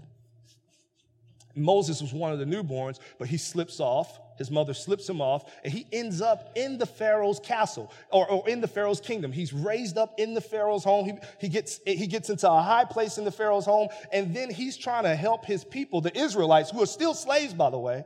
Moses 1.56 2.02
was 2.02 2.14
one 2.14 2.32
of 2.32 2.40
the 2.40 2.46
newborns, 2.46 3.00
but 3.18 3.28
he 3.28 3.36
slips 3.36 3.80
off 3.80 4.20
his 4.42 4.50
mother 4.52 4.74
slips 4.74 5.08
him 5.08 5.22
off, 5.22 5.46
and 5.64 5.72
he 5.72 5.86
ends 5.92 6.20
up 6.20 6.52
in 6.56 6.80
the 6.80 6.86
Pharaoh's 6.88 7.40
castle 7.40 7.92
or, 8.10 8.28
or 8.28 8.50
in 8.50 8.60
the 8.60 8.68
Pharaoh's 8.68 9.00
kingdom. 9.00 9.32
He's 9.32 9.54
raised 9.54 10.00
up 10.00 10.20
in 10.20 10.34
the 10.34 10.42
Pharaoh's 10.42 10.84
home. 10.84 11.06
He, 11.06 11.14
he, 11.40 11.48
gets, 11.48 11.80
he 11.86 12.08
gets 12.08 12.32
into 12.32 12.50
a 12.50 12.62
high 12.62 12.86
place 12.86 13.20
in 13.20 13.24
the 13.24 13.32
Pharaoh's 13.32 13.66
home, 13.66 13.90
and 14.12 14.36
then 14.36 14.50
he's 14.50 14.78
trying 14.78 15.04
to 15.04 15.16
help 15.16 15.46
his 15.46 15.64
people, 15.64 16.02
the 16.02 16.18
Israelites, 16.18 16.72
who 16.72 16.82
are 16.82 16.88
still 16.88 17.14
slaves, 17.14 17.54
by 17.54 17.70
the 17.70 17.78
way. 17.78 18.04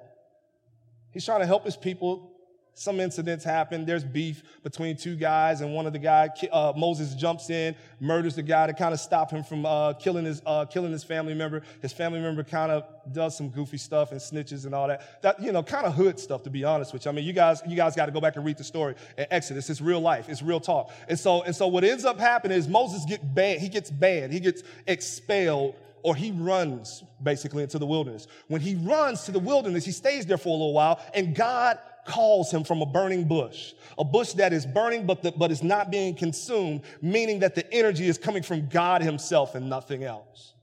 He's 1.12 1.24
trying 1.24 1.40
to 1.40 1.48
help 1.48 1.64
his 1.64 1.78
people 1.78 2.35
some 2.78 3.00
incidents 3.00 3.46
happen. 3.46 3.86
There's 3.86 4.04
beef 4.04 4.44
between 4.62 4.98
two 4.98 5.16
guys, 5.16 5.62
and 5.62 5.74
one 5.74 5.88
of 5.88 5.94
the 5.94 6.00
guys, 6.00 6.30
uh, 6.52 6.74
Moses 6.76 7.16
jumps 7.16 7.50
in, 7.50 7.74
murders 8.02 8.36
the 8.36 8.44
guy 8.44 8.68
to 8.68 8.74
kind 8.74 8.94
of 8.94 9.00
stop 9.00 9.32
him 9.32 9.46
from 9.46 9.66
uh, 9.66 9.94
killing 9.94 10.26
his 10.26 10.42
uh, 10.46 10.66
killing 10.66 10.92
his 10.92 11.04
family 11.04 11.34
member. 11.34 11.64
His 11.82 11.94
family 11.94 12.20
member 12.20 12.44
kind 12.44 12.74
of 12.74 12.84
does 13.14 13.36
some 13.36 13.48
goofy 13.48 13.78
stuff 13.78 14.12
and 14.12 14.20
snitches 14.20 14.66
and 14.66 14.76
all 14.76 14.90
that. 14.90 15.22
That 15.22 15.42
you 15.42 15.54
know, 15.54 15.64
kind 15.64 15.86
of 15.86 15.96
hood 15.96 16.20
stuff, 16.20 16.44
to 16.44 16.50
be 16.50 16.66
honest 16.66 16.92
with 16.92 17.06
you. 17.06 17.12
I 17.12 17.14
mean, 17.14 17.24
you 17.24 17.32
guys, 17.32 17.64
you 17.66 17.78
guys 17.78 17.96
got 17.96 18.08
to 18.08 18.12
go 18.12 18.20
back 18.20 18.36
and 18.36 18.46
read 18.46 18.58
the 18.58 18.66
story 18.66 18.96
in 19.18 19.26
Exodus. 19.32 19.70
It's 19.70 19.80
real 19.80 20.02
life. 20.02 20.28
It's 20.28 20.42
real 20.42 20.60
talk. 20.60 20.92
And 21.08 21.18
so, 21.18 21.44
and 21.44 21.56
so, 21.56 21.68
what 21.68 21.86
ends 21.86 22.04
up 22.04 22.20
happening 22.20 22.58
is 22.58 22.68
Moses 22.68 23.06
get 23.06 23.34
banned. 23.34 23.62
He 23.62 23.70
gets 23.70 23.90
banned. 23.90 24.34
He 24.34 24.42
gets 24.42 24.64
expelled 24.86 25.76
or 26.04 26.14
he 26.14 26.32
runs 26.32 27.04
basically 27.24 27.64
into 27.64 27.80
the 27.80 27.86
wilderness. 27.86 28.28
When 28.48 28.62
he 28.62 28.76
runs 28.76 29.24
to 29.24 29.32
the 29.32 29.40
wilderness, 29.40 29.86
he 29.86 29.92
stays 29.92 30.26
there 30.28 30.38
for 30.38 30.50
a 30.50 30.52
little 30.52 30.74
while, 30.74 31.00
and 31.16 31.34
God 31.34 31.80
calls 32.06 32.52
him 32.52 32.64
from 32.64 32.82
a 32.82 32.86
burning 32.86 33.28
bush, 33.28 33.74
a 33.98 34.04
bush 34.04 34.34
that 34.34 34.54
is 34.54 34.66
burning 34.66 35.06
but, 35.06 35.22
the, 35.22 35.32
but 35.32 35.52
is 35.52 35.64
not 35.64 35.92
being 35.92 36.16
consumed, 36.16 36.82
meaning 37.02 37.40
that 37.40 37.56
the 37.56 37.72
energy 37.74 38.08
is 38.08 38.18
coming 38.18 38.44
from 38.44 38.68
God 38.70 39.02
himself 39.02 39.56
and 39.56 39.70
nothing 39.70 40.04
else. 40.04 40.54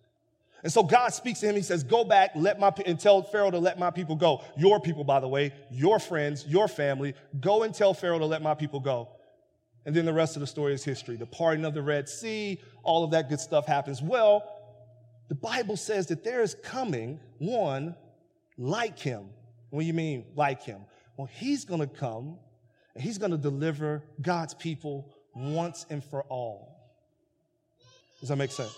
And 0.63 0.73
so 0.73 0.83
God 0.83 1.09
speaks 1.13 1.41
to 1.41 1.49
him. 1.49 1.57
He 1.57 1.63
says, 1.63 1.83
Go 1.83 2.05
back, 2.05 2.31
let 2.37 2.61
my, 2.61 2.73
and 2.87 2.99
tell 2.99 3.23
Pharaoh 3.23 3.51
to 3.51 3.59
let 3.59 3.79
my 3.79 3.91
people 3.91 4.15
go. 4.15 4.43
Your 4.57 4.81
people, 4.81 5.03
by 5.03 5.19
the 5.19 5.27
way, 5.27 5.53
your 5.71 5.99
friends, 5.99 6.47
your 6.47 6.69
family, 6.69 7.15
go 7.41 7.65
and 7.65 7.75
tell 7.75 7.95
Pharaoh 7.95 8.21
to 8.21 8.27
let 8.27 8.43
my 8.43 8.55
people 8.55 8.79
go. 8.79 9.09
And 9.85 9.95
then 9.95 10.05
the 10.05 10.13
rest 10.13 10.37
of 10.37 10.41
the 10.41 10.47
story 10.47 10.75
is 10.75 10.85
history. 10.85 11.17
The 11.17 11.27
parting 11.27 11.65
of 11.65 11.75
the 11.75 11.83
Red 11.83 12.09
Sea, 12.09 12.61
all 12.85 13.03
of 13.03 13.11
that 13.11 13.29
good 13.29 13.41
stuff 13.41 13.67
happens. 13.67 14.01
Well, 14.01 14.45
the 15.29 15.35
Bible 15.35 15.77
says 15.77 16.07
that 16.09 16.23
there 16.23 16.43
is 16.43 16.55
coming 16.63 17.19
one 17.39 17.97
like 18.57 18.99
him. 18.99 19.31
What 19.71 19.81
do 19.81 19.87
you 19.87 19.95
mean, 19.95 20.27
like 20.37 20.63
him? 20.63 20.83
Well, 21.23 21.31
he's 21.35 21.65
going 21.65 21.79
to 21.79 21.87
come 21.87 22.37
and 22.97 23.05
he's 23.05 23.17
going 23.17 23.31
to 23.31 23.39
deliver 23.39 24.03
God's 24.21 24.55
people 24.55 25.15
once 25.37 25.87
and 25.89 26.03
for 26.03 26.25
all. 26.25 26.77
Does 28.19 28.31
that 28.31 28.35
make 28.35 28.51
sense? 28.51 28.75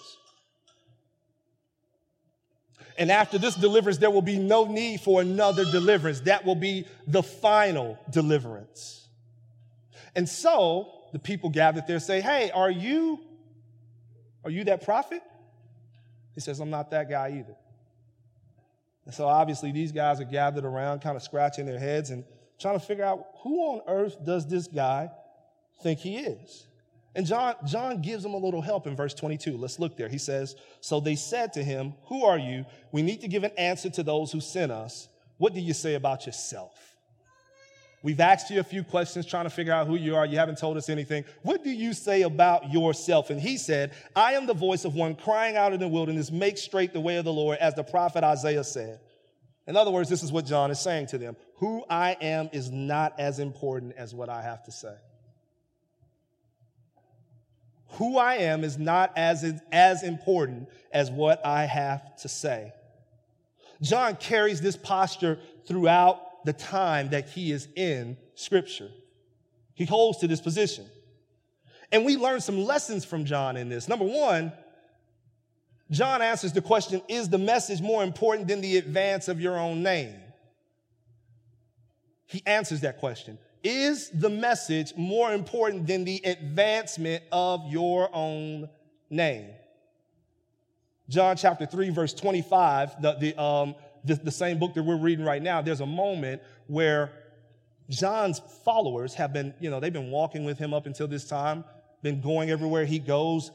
And 2.99 3.11
after 3.11 3.39
this 3.39 3.55
deliverance, 3.55 3.97
there 3.97 4.11
will 4.11 4.21
be 4.21 4.39
no 4.39 4.67
need 4.67 5.01
for 5.01 5.23
another 5.23 5.65
deliverance. 5.65 6.21
That 6.21 6.45
will 6.45 6.55
be 6.55 6.87
the 7.07 7.23
final 7.23 7.99
deliverance. 8.11 9.09
And 10.15 10.29
so 10.29 10.93
the 11.15 11.19
people 11.19 11.49
gathered 11.49 11.87
there 11.87 11.99
say, 11.99 12.21
Hey, 12.21 12.51
are 12.51 12.71
you, 12.71 13.21
are 14.45 14.51
you 14.51 14.65
that 14.65 14.85
prophet? 14.85 15.23
He 16.35 16.43
says, 16.43 16.61
I'm 16.61 16.69
not 16.69 16.91
that 16.91 17.09
guy 17.09 17.39
either. 17.39 17.57
And 19.07 19.15
so 19.15 19.27
obviously 19.27 19.73
these 19.73 19.93
guys 19.93 20.21
are 20.21 20.25
gathered 20.25 20.65
around, 20.65 21.01
kind 21.01 21.17
of 21.17 21.23
scratching 21.23 21.67
their 21.67 21.79
heads 21.79 22.11
and 22.11 22.25
trying 22.59 22.79
to 22.79 22.85
figure 22.85 23.05
out 23.05 23.27
who 23.43 23.61
on 23.61 23.83
earth 23.87 24.17
does 24.25 24.47
this 24.47 24.67
guy 24.67 25.11
think 25.83 25.99
he 25.99 26.17
is? 26.17 26.67
And 27.15 27.27
John, 27.27 27.55
John 27.65 28.03
gives 28.03 28.23
them 28.23 28.35
a 28.35 28.39
little 28.39 28.63
help 28.63 28.87
in 28.87 28.97
verse 28.97 29.15
22. 29.15 29.57
Let's 29.57 29.79
look 29.79 29.97
there. 29.97 30.09
He 30.09 30.19
says, 30.19 30.57
So 30.81 30.99
they 30.99 31.15
said 31.15 31.53
to 31.53 31.63
him, 31.63 31.95
Who 32.07 32.25
are 32.25 32.39
you? 32.39 32.65
We 32.91 33.03
need 33.03 33.21
to 33.21 33.29
give 33.29 33.45
an 33.45 33.53
answer 33.57 33.89
to 33.91 34.03
those 34.03 34.33
who 34.33 34.41
sent 34.41 34.73
us. 34.73 35.09
What 35.39 35.55
do 35.55 35.61
you 35.61 35.75
say 35.75 35.95
about 35.95 36.27
yourself? 36.27 36.94
We've 38.05 38.21
asked 38.21 38.51
you 38.51 38.61
a 38.61 38.65
few 38.65 38.85
questions 38.85 39.25
trying 39.25 39.45
to 39.45 39.51
figure 39.51 39.73
out 39.73 39.87
who 39.87 39.97
you 39.97 40.15
are. 40.15 40.27
You 40.27 40.37
haven't 40.37 40.59
told 40.59 40.77
us 40.77 40.91
anything. 40.91 41.25
What 41.41 41.65
do 41.65 41.71
you 41.71 41.95
say 41.95 42.21
about 42.21 42.71
yourself? 42.71 43.31
And 43.31 43.41
he 43.41 43.57
said, 43.57 43.95
I 44.15 44.35
am 44.35 44.45
the 44.45 44.53
voice 44.53 44.85
of 44.85 44.95
one 44.95 45.15
crying 45.15 45.57
out 45.57 45.73
in 45.73 45.81
the 45.81 45.89
wilderness, 45.89 46.31
make 46.31 46.59
straight 46.59 46.93
the 46.93 47.01
way 47.01 47.17
of 47.17 47.25
the 47.25 47.33
Lord, 47.33 47.57
as 47.63 47.75
the 47.75 47.83
prophet 47.83 48.23
Isaiah 48.23 48.63
said. 48.63 49.01
In 49.67 49.75
other 49.75 49.91
words, 49.91 50.11
this 50.11 50.23
is 50.23 50.31
what 50.31 50.45
John 50.45 50.71
is 50.71 50.79
saying 50.79 51.07
to 51.09 51.19
them. 51.19 51.35
Who 51.57 51.83
I 51.89 52.15
am 52.21 52.51
is 52.53 52.71
not 52.71 53.19
as 53.19 53.39
important 53.39 53.95
as 53.97 54.15
what 54.15 54.29
I 54.29 54.43
have 54.43 54.63
to 54.65 54.71
say. 54.71 54.95
Who 57.93 58.19
I 58.19 58.35
am 58.35 58.65
is 58.65 58.77
not 58.77 59.17
as, 59.17 59.63
as 59.73 60.03
important 60.03 60.69
as 60.93 61.11
what 61.11 61.45
I 61.47 61.65
have 61.65 62.17
to 62.17 62.29
say. 62.29 62.75
John 63.81 64.17
carries 64.17 64.61
this 64.61 64.77
posture 64.77 65.39
throughout 65.67 66.21
the 66.45 66.53
time 66.53 67.11
that 67.11 67.29
he 67.29 67.53
is 67.53 67.69
in 67.77 68.17
Scripture. 68.35 68.91
He 69.75 69.85
holds 69.85 70.19
to 70.19 70.29
this 70.29 70.41
position. 70.41 70.87
And 71.91 72.05
we 72.05 72.17
learn 72.17 72.41
some 72.41 72.65
lessons 72.65 73.05
from 73.05 73.25
John 73.25 73.57
in 73.57 73.69
this. 73.69 73.89
Number 73.89 74.05
one, 74.05 74.53
John 75.91 76.23
answers 76.23 76.53
the 76.53 76.63
question 76.63 77.03
Is 77.09 77.29
the 77.29 77.39
message 77.39 77.81
more 77.81 78.03
important 78.03 78.49
than 78.49 78.61
the 78.61 78.77
advance 78.77 79.29
of 79.29 79.41
your 79.41 79.59
own 79.59 79.83
name? 79.83 80.15
He 82.27 82.43
answers 82.47 82.81
that 82.81 82.99
question. 82.99 83.39
Is 83.63 84.11
the 84.11 84.29
message 84.29 84.95
more 84.97 85.33
important 85.33 85.87
than 85.87 86.05
the 86.05 86.21
advancement 86.25 87.23
of 87.33 87.67
your 87.69 88.11
own 88.13 88.69
name? 89.09 89.47
John 91.09 91.37
chapter 91.37 91.67
3, 91.67 91.91
verse 91.91 92.13
25, 92.15 93.03
the, 93.03 93.13
the, 93.15 93.43
um, 93.43 93.75
the, 94.05 94.15
the 94.15 94.31
same 94.31 94.59
book 94.59 94.75
that 94.75 94.83
we're 94.83 94.97
reading 94.97 95.25
right 95.25 95.43
now, 95.43 95.63
there's 95.63 95.81
a 95.81 95.87
moment 95.87 96.43
where 96.67 97.13
John's 97.91 98.41
followers 98.65 99.15
have 99.15 99.33
been, 99.33 99.55
you 99.61 99.71
know, 99.71 99.81
they've 99.81 99.93
been 99.93 100.11
walking 100.11 100.45
with 100.45 100.59
him 100.59 100.73
up 100.73 100.87
until 100.87 101.07
this 101.07 101.25
time, 101.27 101.65
been 102.03 102.21
going 102.21 102.51
everywhere 102.51 102.85
he 102.85 102.99
goes, 102.99 103.51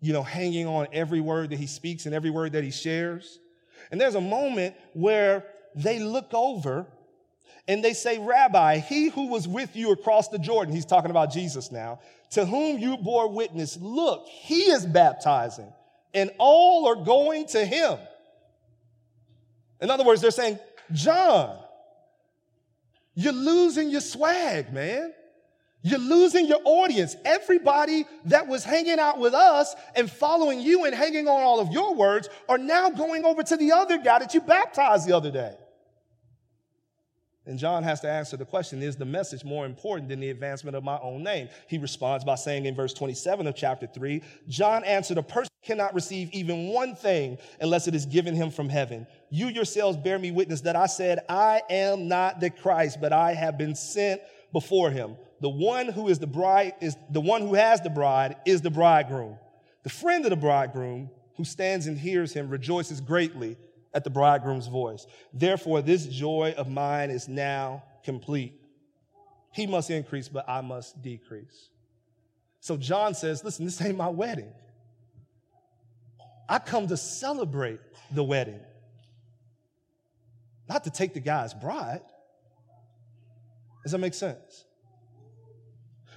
you 0.00 0.12
know, 0.12 0.22
hanging 0.22 0.66
on 0.66 0.86
every 0.92 1.20
word 1.20 1.50
that 1.50 1.58
he 1.58 1.66
speaks 1.66 2.06
and 2.06 2.14
every 2.14 2.30
word 2.30 2.52
that 2.52 2.64
he 2.64 2.70
shares. 2.70 3.38
And 3.90 4.00
there's 4.00 4.14
a 4.14 4.20
moment 4.20 4.74
where 4.92 5.44
they 5.74 5.98
look 5.98 6.32
over 6.32 6.86
and 7.68 7.84
they 7.84 7.92
say, 7.92 8.18
Rabbi, 8.18 8.78
he 8.78 9.08
who 9.08 9.28
was 9.28 9.46
with 9.46 9.76
you 9.76 9.92
across 9.92 10.28
the 10.28 10.38
Jordan, 10.38 10.74
he's 10.74 10.86
talking 10.86 11.10
about 11.10 11.32
Jesus 11.32 11.70
now, 11.70 12.00
to 12.30 12.44
whom 12.44 12.78
you 12.78 12.96
bore 12.96 13.28
witness, 13.28 13.76
look, 13.80 14.26
he 14.26 14.62
is 14.62 14.86
baptizing, 14.86 15.72
and 16.14 16.30
all 16.38 16.88
are 16.88 17.04
going 17.04 17.46
to 17.48 17.64
him. 17.64 17.98
In 19.80 19.90
other 19.90 20.04
words, 20.04 20.20
they're 20.20 20.30
saying, 20.30 20.58
John, 20.92 21.58
you're 23.14 23.32
losing 23.32 23.90
your 23.90 24.00
swag, 24.00 24.72
man. 24.72 25.12
You're 25.82 25.98
losing 25.98 26.46
your 26.46 26.60
audience. 26.64 27.16
Everybody 27.24 28.04
that 28.26 28.46
was 28.46 28.64
hanging 28.64 28.98
out 28.98 29.18
with 29.18 29.32
us 29.32 29.74
and 29.94 30.10
following 30.10 30.60
you 30.60 30.84
and 30.84 30.94
hanging 30.94 31.26
on 31.26 31.42
all 31.42 31.58
of 31.58 31.72
your 31.72 31.94
words 31.94 32.28
are 32.48 32.58
now 32.58 32.90
going 32.90 33.24
over 33.24 33.42
to 33.42 33.56
the 33.56 33.72
other 33.72 33.96
guy 33.96 34.18
that 34.18 34.34
you 34.34 34.42
baptized 34.42 35.08
the 35.08 35.16
other 35.16 35.30
day. 35.30 35.54
And 37.46 37.58
John 37.58 37.82
has 37.82 38.00
to 38.00 38.10
answer 38.10 38.36
the 38.36 38.44
question 38.44 38.82
Is 38.82 38.96
the 38.96 39.06
message 39.06 39.42
more 39.42 39.64
important 39.64 40.08
than 40.10 40.20
the 40.20 40.30
advancement 40.30 40.76
of 40.76 40.84
my 40.84 40.98
own 40.98 41.22
name? 41.22 41.48
He 41.66 41.78
responds 41.78 42.24
by 42.24 42.34
saying 42.34 42.66
in 42.66 42.74
verse 42.74 42.92
27 42.92 43.46
of 43.46 43.56
chapter 43.56 43.86
3 43.86 44.22
John 44.48 44.84
answered, 44.84 45.16
A 45.16 45.22
person 45.22 45.49
cannot 45.62 45.94
receive 45.94 46.30
even 46.32 46.68
one 46.68 46.94
thing 46.94 47.38
unless 47.60 47.86
it 47.86 47.94
is 47.94 48.06
given 48.06 48.34
him 48.34 48.50
from 48.50 48.68
heaven. 48.68 49.06
You 49.28 49.48
yourselves 49.48 49.96
bear 49.96 50.18
me 50.18 50.30
witness 50.30 50.62
that 50.62 50.76
I 50.76 50.86
said, 50.86 51.20
I 51.28 51.62
am 51.68 52.08
not 52.08 52.40
the 52.40 52.50
Christ, 52.50 52.98
but 53.00 53.12
I 53.12 53.34
have 53.34 53.58
been 53.58 53.74
sent 53.74 54.22
before 54.52 54.90
him. 54.90 55.16
The 55.40 55.48
one 55.48 55.88
who 55.88 56.08
is 56.08 56.18
the 56.18 56.26
bride 56.26 56.74
is 56.80 56.96
the 57.10 57.20
one 57.20 57.42
who 57.42 57.54
has 57.54 57.80
the 57.80 57.90
bride 57.90 58.36
is 58.46 58.62
the 58.62 58.70
bridegroom. 58.70 59.38
The 59.82 59.90
friend 59.90 60.24
of 60.24 60.30
the 60.30 60.36
bridegroom 60.36 61.10
who 61.36 61.44
stands 61.44 61.86
and 61.86 61.98
hears 61.98 62.32
him 62.32 62.50
rejoices 62.50 63.00
greatly 63.00 63.56
at 63.94 64.04
the 64.04 64.10
bridegroom's 64.10 64.66
voice. 64.66 65.06
Therefore, 65.32 65.82
this 65.82 66.06
joy 66.06 66.54
of 66.56 66.68
mine 66.68 67.10
is 67.10 67.28
now 67.28 67.82
complete. 68.04 68.54
He 69.52 69.66
must 69.66 69.90
increase, 69.90 70.28
but 70.28 70.48
I 70.48 70.60
must 70.60 71.02
decrease. 71.02 71.70
So 72.60 72.76
John 72.76 73.14
says, 73.14 73.42
listen, 73.42 73.64
this 73.64 73.80
ain't 73.80 73.96
my 73.96 74.08
wedding. 74.08 74.52
I 76.50 76.58
come 76.58 76.88
to 76.88 76.96
celebrate 76.96 77.78
the 78.10 78.24
wedding, 78.24 78.58
not 80.68 80.82
to 80.82 80.90
take 80.90 81.14
the 81.14 81.20
guy's 81.20 81.54
bride. 81.54 82.00
Does 83.84 83.92
that 83.92 83.98
make 83.98 84.14
sense? 84.14 84.64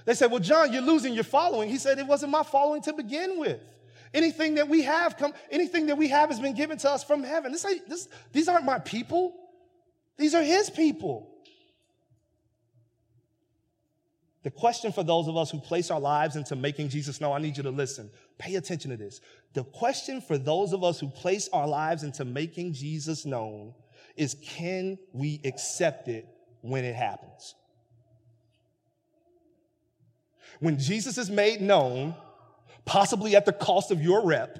They 0.04 0.14
said, 0.14 0.32
Well, 0.32 0.40
John, 0.40 0.72
you're 0.72 0.82
losing 0.82 1.14
your 1.14 1.24
following. 1.24 1.68
He 1.68 1.78
said, 1.78 1.98
It 1.98 2.06
wasn't 2.06 2.32
my 2.32 2.42
following 2.42 2.82
to 2.82 2.92
begin 2.92 3.38
with. 3.38 3.60
Anything 4.12 4.56
that 4.56 4.68
we 4.68 4.82
have 4.82 5.16
come, 5.16 5.32
anything 5.50 5.86
that 5.86 5.96
we 5.96 6.08
have 6.08 6.30
has 6.30 6.40
been 6.40 6.54
given 6.54 6.78
to 6.78 6.90
us 6.90 7.04
from 7.04 7.22
heaven. 7.22 7.52
This, 7.52 7.64
this, 7.88 8.08
these 8.32 8.48
aren't 8.48 8.64
my 8.64 8.80
people. 8.80 9.34
These 10.18 10.34
are 10.34 10.42
his 10.42 10.68
people. 10.68 11.33
The 14.44 14.50
question 14.50 14.92
for 14.92 15.02
those 15.02 15.26
of 15.26 15.38
us 15.38 15.50
who 15.50 15.58
place 15.58 15.90
our 15.90 15.98
lives 15.98 16.36
into 16.36 16.54
making 16.54 16.90
Jesus 16.90 17.18
know, 17.18 17.32
I 17.32 17.38
need 17.38 17.56
you 17.56 17.62
to 17.62 17.70
listen. 17.70 18.10
Pay 18.36 18.56
attention 18.56 18.90
to 18.90 18.96
this. 18.96 19.22
The 19.54 19.64
question 19.64 20.20
for 20.20 20.36
those 20.36 20.74
of 20.74 20.84
us 20.84 21.00
who 21.00 21.08
place 21.08 21.48
our 21.52 21.66
lives 21.66 22.02
into 22.02 22.26
making 22.26 22.74
Jesus 22.74 23.24
known 23.24 23.72
is 24.16 24.36
can 24.42 24.98
we 25.14 25.40
accept 25.44 26.08
it 26.08 26.28
when 26.60 26.84
it 26.84 26.94
happens? 26.94 27.54
When 30.60 30.78
Jesus 30.78 31.16
is 31.16 31.30
made 31.30 31.62
known, 31.62 32.14
possibly 32.84 33.36
at 33.36 33.46
the 33.46 33.52
cost 33.52 33.90
of 33.90 34.02
your 34.02 34.26
rep, 34.26 34.58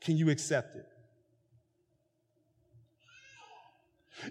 can 0.00 0.16
you 0.16 0.30
accept 0.30 0.76
it? 0.76 0.86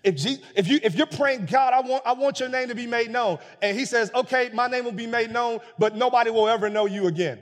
If, 0.03 0.15
Jesus, 0.15 0.43
if, 0.55 0.67
you, 0.67 0.79
if 0.83 0.95
you're 0.95 1.05
praying, 1.07 1.45
God, 1.45 1.73
I 1.73 1.81
want, 1.81 2.03
I 2.05 2.13
want 2.13 2.39
your 2.39 2.49
name 2.49 2.69
to 2.69 2.75
be 2.75 2.87
made 2.87 3.11
known, 3.11 3.39
and 3.61 3.77
he 3.77 3.85
says, 3.85 4.11
okay, 4.13 4.49
my 4.53 4.67
name 4.67 4.85
will 4.85 4.91
be 4.91 5.07
made 5.07 5.31
known, 5.31 5.59
but 5.77 5.95
nobody 5.95 6.29
will 6.29 6.47
ever 6.47 6.69
know 6.69 6.85
you 6.85 7.07
again. 7.07 7.39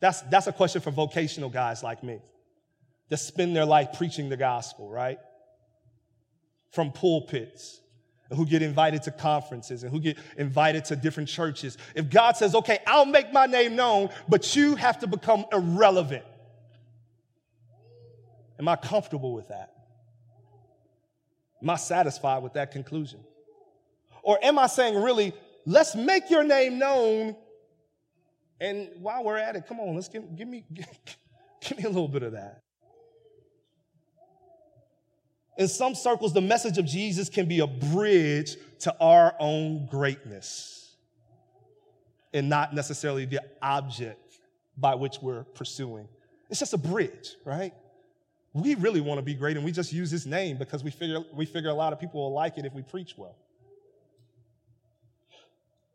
That's, 0.00 0.20
that's 0.22 0.46
a 0.46 0.52
question 0.52 0.80
for 0.82 0.90
vocational 0.90 1.48
guys 1.50 1.82
like 1.82 2.02
me 2.02 2.20
that 3.08 3.18
spend 3.18 3.56
their 3.56 3.64
life 3.64 3.90
preaching 3.96 4.28
the 4.28 4.36
gospel, 4.36 4.90
right? 4.90 5.18
From 6.72 6.92
pulpits 6.92 7.80
who 8.34 8.44
get 8.44 8.60
invited 8.60 9.02
to 9.04 9.10
conferences 9.10 9.84
and 9.84 9.92
who 9.92 10.00
get 10.00 10.18
invited 10.36 10.84
to 10.86 10.96
different 10.96 11.28
churches. 11.28 11.78
If 11.94 12.10
God 12.10 12.36
says, 12.36 12.54
okay, 12.54 12.80
I'll 12.86 13.06
make 13.06 13.32
my 13.32 13.46
name 13.46 13.76
known, 13.76 14.10
but 14.28 14.56
you 14.56 14.74
have 14.74 14.98
to 15.00 15.06
become 15.06 15.46
irrelevant. 15.52 16.24
Am 18.58 18.68
I 18.68 18.76
comfortable 18.76 19.32
with 19.34 19.48
that? 19.48 19.72
Am 21.62 21.70
I 21.70 21.76
satisfied 21.76 22.42
with 22.42 22.54
that 22.54 22.70
conclusion? 22.70 23.20
Or 24.22 24.38
am 24.42 24.58
I 24.58 24.66
saying, 24.66 25.00
really, 25.00 25.32
let's 25.64 25.94
make 25.94 26.30
your 26.30 26.44
name 26.44 26.78
known? 26.78 27.36
And 28.60 28.88
while 29.00 29.24
we're 29.24 29.36
at 29.36 29.56
it, 29.56 29.66
come 29.66 29.80
on, 29.80 29.94
let's 29.94 30.08
give, 30.08 30.36
give 30.36 30.48
me, 30.48 30.64
give 31.60 31.78
me 31.78 31.84
a 31.84 31.88
little 31.88 32.08
bit 32.08 32.22
of 32.22 32.32
that. 32.32 32.62
In 35.58 35.68
some 35.68 35.94
circles, 35.94 36.34
the 36.34 36.40
message 36.40 36.76
of 36.76 36.84
Jesus 36.84 37.28
can 37.28 37.46
be 37.46 37.60
a 37.60 37.66
bridge 37.66 38.56
to 38.80 38.94
our 39.00 39.34
own 39.38 39.86
greatness 39.86 40.96
and 42.34 42.48
not 42.48 42.74
necessarily 42.74 43.24
the 43.24 43.40
object 43.62 44.38
by 44.76 44.94
which 44.94 45.16
we're 45.22 45.44
pursuing. 45.44 46.08
It's 46.50 46.60
just 46.60 46.74
a 46.74 46.78
bridge, 46.78 47.34
right? 47.44 47.72
We 48.56 48.74
really 48.74 49.02
want 49.02 49.18
to 49.18 49.22
be 49.22 49.34
great 49.34 49.56
and 49.56 49.64
we 49.66 49.70
just 49.70 49.92
use 49.92 50.10
his 50.10 50.26
name 50.26 50.56
because 50.56 50.82
we 50.82 50.90
figure, 50.90 51.20
we 51.34 51.44
figure 51.44 51.68
a 51.68 51.74
lot 51.74 51.92
of 51.92 52.00
people 52.00 52.22
will 52.22 52.32
like 52.32 52.56
it 52.56 52.64
if 52.64 52.72
we 52.72 52.80
preach 52.80 53.14
well. 53.16 53.36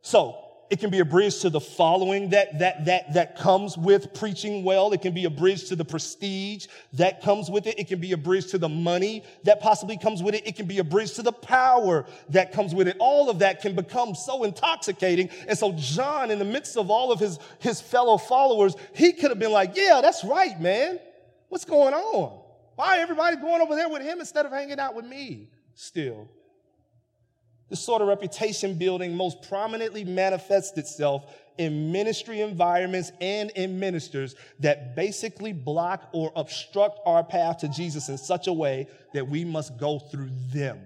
So, 0.04 0.38
it 0.70 0.80
can 0.80 0.90
be 0.90 1.00
a 1.00 1.06
bridge 1.06 1.40
to 1.40 1.50
the 1.50 1.60
following 1.60 2.30
that, 2.30 2.60
that, 2.60 2.86
that, 2.86 3.14
that 3.14 3.38
comes 3.38 3.78
with 3.78 4.14
preaching 4.14 4.64
well. 4.64 4.94
It 4.94 5.02
can 5.02 5.14
be 5.14 5.26
a 5.26 5.30
bridge 5.30 5.68
to 5.68 5.76
the 5.76 5.84
prestige 5.84 6.68
that 6.94 7.22
comes 7.22 7.50
with 7.50 7.68
it. 7.68 7.78
It 7.78 7.90
can 7.90 8.00
be 8.00 8.14
a 8.14 8.18
bridge 8.18 8.48
to 8.52 8.58
the 8.58 8.70
money 8.70 9.24
that 9.44 9.60
possibly 9.60 9.98
comes 9.98 10.24
with 10.24 10.34
it. 10.34 10.48
It 10.48 10.56
can 10.56 10.68
be 10.68 10.78
a 10.78 10.84
bridge 10.84 11.14
to 11.16 11.24
the 11.24 11.34
power 11.34 12.06
that 12.30 12.54
comes 12.54 12.74
with 12.74 12.88
it. 12.88 12.96
All 13.00 13.30
of 13.30 13.40
that 13.40 13.62
can 13.62 13.76
become 13.76 14.16
so 14.16 14.46
intoxicating. 14.46 15.30
And 15.48 15.58
so 15.58 15.74
John, 15.74 16.32
in 16.32 16.40
the 16.40 16.46
midst 16.46 16.78
of 16.78 16.90
all 16.90 17.12
of 17.12 17.20
his, 17.20 17.38
his 17.60 17.82
fellow 17.82 18.18
followers, 18.18 18.76
he 18.94 19.12
could 19.12 19.32
have 19.32 19.40
been 19.40 19.52
like, 19.52 19.76
yeah, 19.76 20.00
that's 20.02 20.24
right, 20.24 20.58
man. 20.62 21.00
What's 21.50 21.66
going 21.66 21.94
on? 21.94 22.41
Why 22.82 22.98
everybody 22.98 23.36
going 23.36 23.62
over 23.62 23.76
there 23.76 23.88
with 23.88 24.02
him 24.02 24.20
instead 24.20 24.48
of 24.48 24.52
hanging 24.52 24.80
out 24.80 24.96
with 24.96 25.06
me 25.06 25.50
still? 25.76 26.28
This 27.70 27.80
sort 27.80 28.02
of 28.02 28.08
reputation 28.08 28.74
building 28.74 29.16
most 29.16 29.44
prominently 29.44 30.04
manifests 30.04 30.76
itself 30.80 31.32
in 31.60 31.92
ministry 31.92 32.42
environments 32.42 33.12
and 33.22 33.52
in 33.52 33.80
ministers 33.80 34.34
that 34.62 34.96
basically 34.96 35.54
block 35.54 36.10
or 36.12 36.32
obstruct 36.36 37.00
our 37.06 37.24
path 37.24 37.60
to 37.60 37.68
Jesus 37.68 38.10
in 38.10 38.18
such 38.18 38.48
a 38.48 38.54
way 38.54 38.88
that 39.14 39.28
we 39.28 39.46
must 39.46 39.78
go 39.78 40.00
through 40.00 40.32
them 40.52 40.82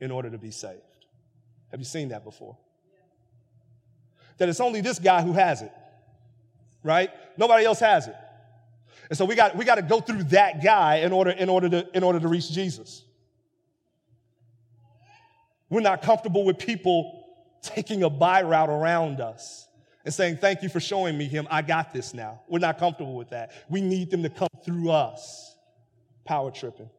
in 0.00 0.10
order 0.10 0.30
to 0.30 0.38
be 0.38 0.50
saved. 0.50 0.80
Have 1.72 1.78
you 1.78 1.84
seen 1.84 2.08
that 2.08 2.24
before? 2.24 2.56
That 4.38 4.48
it's 4.48 4.60
only 4.60 4.80
this 4.80 4.98
guy 4.98 5.20
who 5.20 5.34
has 5.34 5.60
it, 5.60 5.72
right? 6.82 7.10
Nobody 7.36 7.66
else 7.66 7.80
has 7.80 8.08
it. 8.08 8.16
And 9.08 9.16
so 9.16 9.24
we 9.24 9.34
got, 9.34 9.56
we 9.56 9.64
got 9.64 9.76
to 9.76 9.82
go 9.82 10.00
through 10.00 10.24
that 10.24 10.62
guy 10.62 10.96
in 10.96 11.12
order, 11.12 11.30
in, 11.30 11.48
order 11.48 11.68
to, 11.68 11.96
in 11.96 12.02
order 12.02 12.18
to 12.18 12.28
reach 12.28 12.50
Jesus. 12.50 13.04
We're 15.68 15.80
not 15.80 16.02
comfortable 16.02 16.44
with 16.44 16.58
people 16.58 17.24
taking 17.62 18.02
a 18.02 18.10
by 18.10 18.42
route 18.42 18.70
around 18.70 19.20
us 19.20 19.68
and 20.04 20.14
saying, 20.14 20.38
Thank 20.38 20.62
you 20.62 20.68
for 20.68 20.80
showing 20.80 21.18
me 21.18 21.26
him. 21.26 21.46
I 21.50 21.62
got 21.62 21.92
this 21.92 22.14
now. 22.14 22.40
We're 22.48 22.60
not 22.60 22.78
comfortable 22.78 23.16
with 23.16 23.30
that. 23.30 23.52
We 23.68 23.80
need 23.80 24.10
them 24.10 24.22
to 24.22 24.30
come 24.30 24.48
through 24.64 24.90
us. 24.90 25.56
Power 26.24 26.50
tripping. 26.50 26.90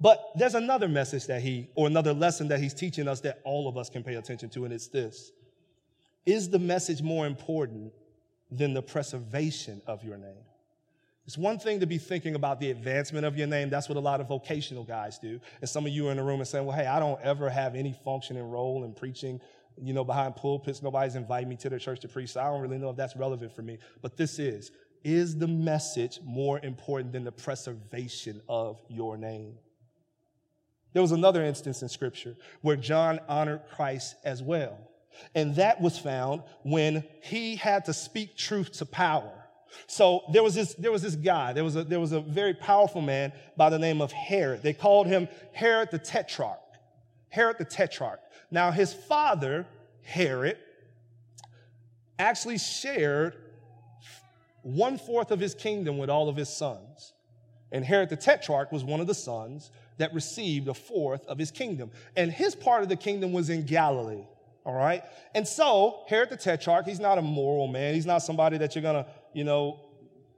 But 0.00 0.22
there's 0.36 0.54
another 0.54 0.88
message 0.88 1.26
that 1.26 1.42
he, 1.42 1.68
or 1.74 1.88
another 1.88 2.12
lesson 2.12 2.48
that 2.48 2.60
he's 2.60 2.74
teaching 2.74 3.08
us 3.08 3.20
that 3.20 3.40
all 3.44 3.68
of 3.68 3.76
us 3.76 3.88
can 3.90 4.04
pay 4.04 4.14
attention 4.14 4.48
to, 4.50 4.64
and 4.64 4.72
it's 4.72 4.88
this 4.88 5.32
Is 6.26 6.50
the 6.50 6.58
message 6.58 7.02
more 7.02 7.26
important 7.26 7.92
than 8.50 8.74
the 8.74 8.82
preservation 8.82 9.82
of 9.86 10.02
your 10.04 10.16
name? 10.16 10.44
It's 11.28 11.36
one 11.36 11.58
thing 11.58 11.80
to 11.80 11.86
be 11.86 11.98
thinking 11.98 12.36
about 12.36 12.58
the 12.58 12.70
advancement 12.70 13.26
of 13.26 13.36
your 13.36 13.46
name. 13.46 13.68
That's 13.68 13.86
what 13.86 13.98
a 13.98 14.00
lot 14.00 14.22
of 14.22 14.28
vocational 14.28 14.82
guys 14.82 15.18
do. 15.18 15.38
And 15.60 15.68
some 15.68 15.84
of 15.84 15.92
you 15.92 16.08
are 16.08 16.10
in 16.10 16.16
the 16.16 16.22
room 16.22 16.40
and 16.40 16.48
saying, 16.48 16.64
well, 16.64 16.74
hey, 16.74 16.86
I 16.86 16.98
don't 16.98 17.20
ever 17.20 17.50
have 17.50 17.74
any 17.74 17.92
function 17.92 18.38
and 18.38 18.50
role 18.50 18.84
in 18.84 18.94
preaching, 18.94 19.38
you 19.76 19.92
know, 19.92 20.04
behind 20.04 20.36
pulpits. 20.36 20.82
Nobody's 20.82 21.16
invited 21.16 21.46
me 21.46 21.56
to 21.56 21.68
the 21.68 21.78
church 21.78 22.00
to 22.00 22.08
preach. 22.08 22.30
So 22.30 22.40
I 22.40 22.44
don't 22.44 22.62
really 22.62 22.78
know 22.78 22.88
if 22.88 22.96
that's 22.96 23.14
relevant 23.14 23.54
for 23.54 23.60
me. 23.60 23.76
But 24.00 24.16
this 24.16 24.38
is, 24.38 24.70
is 25.04 25.36
the 25.36 25.46
message 25.46 26.18
more 26.24 26.60
important 26.62 27.12
than 27.12 27.24
the 27.24 27.32
preservation 27.32 28.40
of 28.48 28.80
your 28.88 29.18
name? 29.18 29.58
There 30.94 31.02
was 31.02 31.12
another 31.12 31.44
instance 31.44 31.82
in 31.82 31.90
scripture 31.90 32.36
where 32.62 32.76
John 32.76 33.20
honored 33.28 33.60
Christ 33.76 34.16
as 34.24 34.42
well. 34.42 34.78
And 35.34 35.56
that 35.56 35.80
was 35.80 35.98
found 35.98 36.42
when 36.62 37.04
he 37.22 37.56
had 37.56 37.84
to 37.86 37.92
speak 37.92 38.36
truth 38.36 38.72
to 38.78 38.86
power. 38.86 39.32
So 39.86 40.22
there 40.32 40.42
was 40.42 40.54
this, 40.54 40.74
there 40.74 40.92
was 40.92 41.02
this 41.02 41.14
guy, 41.14 41.52
there 41.52 41.64
was, 41.64 41.76
a, 41.76 41.84
there 41.84 42.00
was 42.00 42.12
a 42.12 42.20
very 42.20 42.54
powerful 42.54 43.02
man 43.02 43.32
by 43.56 43.70
the 43.70 43.78
name 43.78 44.00
of 44.00 44.12
Herod. 44.12 44.62
They 44.62 44.72
called 44.72 45.06
him 45.06 45.28
Herod 45.52 45.90
the 45.90 45.98
Tetrarch. 45.98 46.58
Herod 47.28 47.58
the 47.58 47.64
Tetrarch. 47.64 48.20
Now 48.50 48.70
his 48.70 48.92
father, 48.92 49.66
Herod, 50.02 50.58
actually 52.18 52.58
shared 52.58 53.36
one 54.62 54.98
fourth 54.98 55.30
of 55.30 55.38
his 55.40 55.54
kingdom 55.54 55.98
with 55.98 56.10
all 56.10 56.28
of 56.28 56.36
his 56.36 56.48
sons. 56.48 57.12
And 57.70 57.84
Herod 57.84 58.08
the 58.08 58.16
Tetrarch 58.16 58.72
was 58.72 58.82
one 58.82 59.00
of 59.00 59.06
the 59.06 59.14
sons 59.14 59.70
that 59.98 60.14
received 60.14 60.68
a 60.68 60.74
fourth 60.74 61.26
of 61.26 61.38
his 61.38 61.50
kingdom. 61.50 61.90
And 62.16 62.32
his 62.32 62.54
part 62.54 62.82
of 62.82 62.88
the 62.88 62.96
kingdom 62.96 63.32
was 63.32 63.50
in 63.50 63.66
Galilee. 63.66 64.24
All 64.68 64.74
right. 64.74 65.02
And 65.34 65.48
so 65.48 66.02
Herod 66.08 66.28
the 66.28 66.36
Tetrarch, 66.36 66.84
he's 66.84 67.00
not 67.00 67.16
a 67.16 67.22
moral 67.22 67.68
man. 67.68 67.94
He's 67.94 68.04
not 68.04 68.18
somebody 68.18 68.58
that 68.58 68.74
you're 68.76 68.82
to, 68.82 69.06
you 69.32 69.42
know, 69.42 69.80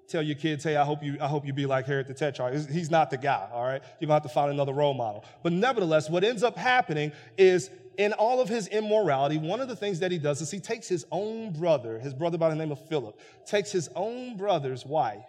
tell 0.07 0.23
your 0.23 0.37
kids, 0.37 0.63
hey, 0.63 0.77
I 0.77 0.85
hope 0.85 1.03
you, 1.03 1.19
I 1.21 1.27
hope 1.27 1.45
you 1.45 1.53
be 1.53 1.67
like 1.67 1.85
Herod 1.85 2.07
the 2.07 2.15
Tetrarch. 2.15 2.71
He's 2.71 2.93
not 2.93 3.11
the 3.11 3.17
guy, 3.17 3.49
all 3.53 3.65
right? 3.65 3.83
You're 3.99 4.07
gonna 4.07 4.15
have 4.15 4.23
to 4.23 4.29
find 4.29 4.53
another 4.53 4.73
role 4.73 4.95
model. 4.95 5.25
But 5.43 5.53
nevertheless, 5.53 6.09
what 6.09 6.23
ends 6.23 6.45
up 6.45 6.57
happening 6.57 7.11
is 7.37 7.71
in 7.99 8.13
all 8.13 8.41
of 8.41 8.49
his 8.49 8.69
immorality, 8.69 9.37
one 9.37 9.61
of 9.61 9.67
the 9.67 9.75
things 9.75 9.99
that 9.99 10.13
he 10.13 10.19
does 10.19 10.41
is 10.41 10.49
he 10.49 10.61
takes 10.61 10.87
his 10.87 11.05
own 11.11 11.53
brother, 11.53 11.99
his 11.99 12.15
brother 12.15 12.39
by 12.39 12.51
the 12.51 12.55
name 12.55 12.71
of 12.71 12.79
Philip, 12.87 13.19
takes 13.47 13.73
his 13.73 13.89
own 13.97 14.37
brother's 14.37 14.87
wife 14.87 15.27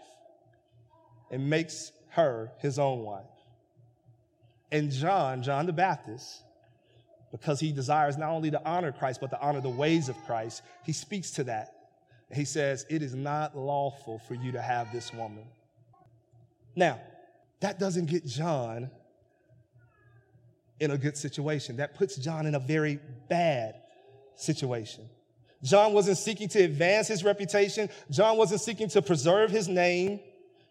and 1.31 1.49
makes 1.49 1.91
her 2.09 2.51
his 2.59 2.77
own 2.77 2.99
wife. 2.99 3.25
And 4.71 4.91
John, 4.91 5.41
John 5.41 5.65
the 5.65 5.73
Baptist, 5.73 6.43
because 7.31 7.59
he 7.59 7.71
desires 7.71 8.17
not 8.17 8.29
only 8.29 8.51
to 8.51 8.61
honor 8.65 8.91
Christ, 8.91 9.21
but 9.21 9.29
to 9.29 9.41
honor 9.41 9.61
the 9.61 9.69
ways 9.69 10.09
of 10.09 10.17
Christ, 10.25 10.61
he 10.83 10.91
speaks 10.91 11.31
to 11.31 11.45
that 11.45 11.73
he 12.33 12.45
says, 12.45 12.85
It 12.89 13.01
is 13.01 13.13
not 13.13 13.57
lawful 13.57 14.19
for 14.19 14.35
you 14.35 14.53
to 14.53 14.61
have 14.61 14.91
this 14.91 15.13
woman. 15.13 15.45
Now, 16.75 16.99
that 17.59 17.79
doesn't 17.79 18.05
get 18.05 18.25
John 18.25 18.89
in 20.79 20.91
a 20.91 20.97
good 20.97 21.17
situation. 21.17 21.77
That 21.77 21.95
puts 21.95 22.15
John 22.15 22.45
in 22.45 22.55
a 22.55 22.59
very 22.59 22.99
bad 23.29 23.75
situation. 24.35 25.07
John 25.61 25.93
wasn't 25.93 26.17
seeking 26.17 26.47
to 26.49 26.63
advance 26.63 27.07
his 27.07 27.23
reputation, 27.23 27.89
John 28.09 28.37
wasn't 28.37 28.61
seeking 28.61 28.89
to 28.89 29.01
preserve 29.01 29.51
his 29.51 29.67
name. 29.67 30.19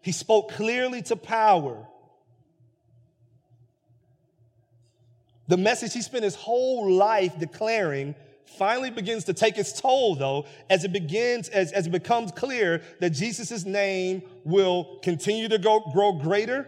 He 0.01 0.11
spoke 0.11 0.51
clearly 0.51 1.03
to 1.03 1.15
power. 1.15 1.87
The 5.47 5.57
message 5.57 5.93
he 5.93 6.01
spent 6.01 6.23
his 6.23 6.35
whole 6.35 6.91
life 6.91 7.37
declaring 7.39 8.15
finally 8.45 8.89
begins 8.89 9.23
to 9.25 9.33
take 9.33 9.57
its 9.57 9.79
toll 9.79 10.15
though 10.15 10.45
as 10.69 10.83
it 10.83 10.91
begins 10.91 11.47
as, 11.49 11.71
as 11.71 11.87
it 11.87 11.89
becomes 11.89 12.33
clear 12.33 12.81
that 12.99 13.11
jesus' 13.11 13.63
name 13.63 14.21
will 14.43 14.99
continue 15.01 15.47
to 15.47 15.57
go, 15.57 15.79
grow 15.93 16.11
greater 16.11 16.67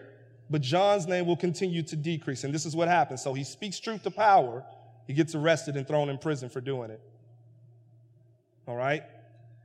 but 0.49 0.61
john's 0.61 1.07
name 1.07 1.25
will 1.25 1.35
continue 1.35 1.81
to 1.81 1.95
decrease. 1.95 2.43
And 2.43 2.53
this 2.53 2.67
is 2.67 2.75
what 2.75 2.87
happens. 2.87 3.23
So 3.23 3.33
he 3.33 3.43
speaks 3.43 3.79
truth 3.79 4.03
to 4.03 4.11
power. 4.11 4.63
He 5.07 5.13
gets 5.13 5.33
arrested 5.33 5.75
and 5.75 5.87
thrown 5.87 6.09
in 6.09 6.19
prison 6.19 6.47
for 6.47 6.61
doing 6.61 6.91
it. 6.91 7.01
All 8.67 8.75
right? 8.75 9.03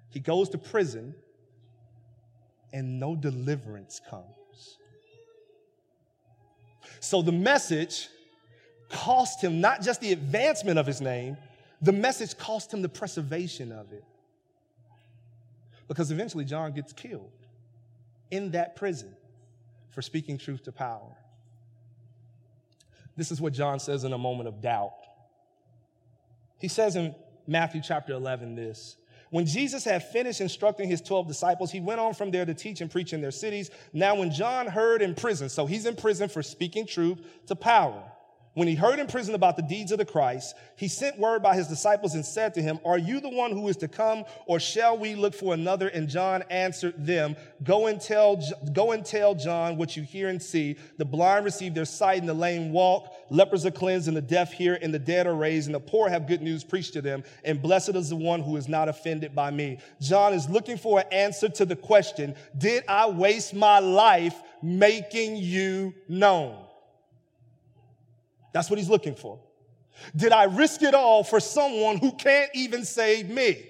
He 0.08 0.20
goes 0.20 0.48
to 0.48 0.58
prison 0.58 1.14
and 2.72 2.98
no 2.98 3.14
deliverance 3.14 4.00
comes. 4.08 4.78
So 7.00 7.20
the 7.20 7.32
message 7.32 8.08
cost 8.88 9.42
him 9.42 9.60
not 9.60 9.82
just 9.82 10.00
the 10.00 10.12
advancement 10.12 10.78
of 10.78 10.86
his 10.86 11.00
name 11.00 11.36
the 11.80 11.92
message 11.92 12.36
cost 12.36 12.72
him 12.72 12.82
the 12.82 12.88
preservation 12.88 13.72
of 13.72 13.92
it. 13.92 14.04
Because 15.86 16.10
eventually 16.10 16.44
John 16.44 16.72
gets 16.72 16.92
killed 16.92 17.30
in 18.30 18.50
that 18.52 18.76
prison 18.76 19.14
for 19.90 20.02
speaking 20.02 20.38
truth 20.38 20.64
to 20.64 20.72
power. 20.72 21.16
This 23.16 23.32
is 23.32 23.40
what 23.40 23.52
John 23.52 23.80
says 23.80 24.04
in 24.04 24.12
a 24.12 24.18
moment 24.18 24.48
of 24.48 24.60
doubt. 24.60 24.94
He 26.60 26.68
says 26.68 26.96
in 26.96 27.14
Matthew 27.46 27.80
chapter 27.82 28.12
11 28.12 28.54
this 28.54 28.96
When 29.30 29.46
Jesus 29.46 29.84
had 29.84 30.04
finished 30.04 30.40
instructing 30.40 30.88
his 30.88 31.00
12 31.00 31.26
disciples, 31.26 31.70
he 31.70 31.80
went 31.80 32.00
on 32.00 32.12
from 32.12 32.30
there 32.30 32.44
to 32.44 32.54
teach 32.54 32.80
and 32.80 32.90
preach 32.90 33.12
in 33.12 33.20
their 33.20 33.30
cities. 33.30 33.70
Now, 33.92 34.16
when 34.16 34.30
John 34.30 34.66
heard 34.66 35.00
in 35.00 35.14
prison, 35.14 35.48
so 35.48 35.64
he's 35.64 35.86
in 35.86 35.96
prison 35.96 36.28
for 36.28 36.42
speaking 36.42 36.86
truth 36.86 37.18
to 37.46 37.56
power. 37.56 38.02
When 38.58 38.66
he 38.66 38.74
heard 38.74 38.98
in 38.98 39.06
prison 39.06 39.36
about 39.36 39.54
the 39.54 39.62
deeds 39.62 39.92
of 39.92 39.98
the 39.98 40.04
Christ, 40.04 40.56
he 40.74 40.88
sent 40.88 41.16
word 41.16 41.44
by 41.44 41.54
his 41.54 41.68
disciples 41.68 42.16
and 42.16 42.26
said 42.26 42.54
to 42.54 42.60
him, 42.60 42.80
Are 42.84 42.98
you 42.98 43.20
the 43.20 43.28
one 43.28 43.52
who 43.52 43.68
is 43.68 43.76
to 43.76 43.86
come, 43.86 44.24
or 44.46 44.58
shall 44.58 44.98
we 44.98 45.14
look 45.14 45.32
for 45.32 45.54
another? 45.54 45.86
And 45.86 46.08
John 46.08 46.42
answered 46.50 46.94
them, 47.06 47.36
Go 47.62 47.86
and 47.86 48.00
tell, 48.00 48.42
go 48.72 48.90
and 48.90 49.06
tell 49.06 49.36
John 49.36 49.76
what 49.76 49.96
you 49.96 50.02
hear 50.02 50.28
and 50.28 50.42
see. 50.42 50.74
The 50.96 51.04
blind 51.04 51.44
receive 51.44 51.72
their 51.72 51.84
sight, 51.84 52.18
and 52.18 52.28
the 52.28 52.34
lame 52.34 52.72
walk, 52.72 53.14
lepers 53.30 53.64
are 53.64 53.70
cleansed, 53.70 54.08
and 54.08 54.16
the 54.16 54.20
deaf 54.20 54.52
hear, 54.52 54.76
and 54.82 54.92
the 54.92 54.98
dead 54.98 55.28
are 55.28 55.36
raised, 55.36 55.68
and 55.68 55.74
the 55.76 55.78
poor 55.78 56.08
have 56.08 56.26
good 56.26 56.42
news 56.42 56.64
preached 56.64 56.94
to 56.94 57.00
them. 57.00 57.22
And 57.44 57.62
blessed 57.62 57.94
is 57.94 58.08
the 58.08 58.16
one 58.16 58.40
who 58.40 58.56
is 58.56 58.66
not 58.66 58.88
offended 58.88 59.36
by 59.36 59.52
me. 59.52 59.78
John 60.00 60.32
is 60.32 60.50
looking 60.50 60.78
for 60.78 60.98
an 60.98 61.06
answer 61.12 61.48
to 61.48 61.64
the 61.64 61.76
question, 61.76 62.34
Did 62.58 62.82
I 62.88 63.08
waste 63.08 63.54
my 63.54 63.78
life 63.78 64.34
making 64.60 65.36
you 65.36 65.94
known? 66.08 66.64
That's 68.52 68.70
what 68.70 68.78
he's 68.78 68.88
looking 68.88 69.14
for. 69.14 69.40
Did 70.14 70.32
I 70.32 70.44
risk 70.44 70.82
it 70.82 70.94
all 70.94 71.24
for 71.24 71.40
someone 71.40 71.98
who 71.98 72.12
can't 72.12 72.50
even 72.54 72.84
save 72.84 73.28
me? 73.28 73.64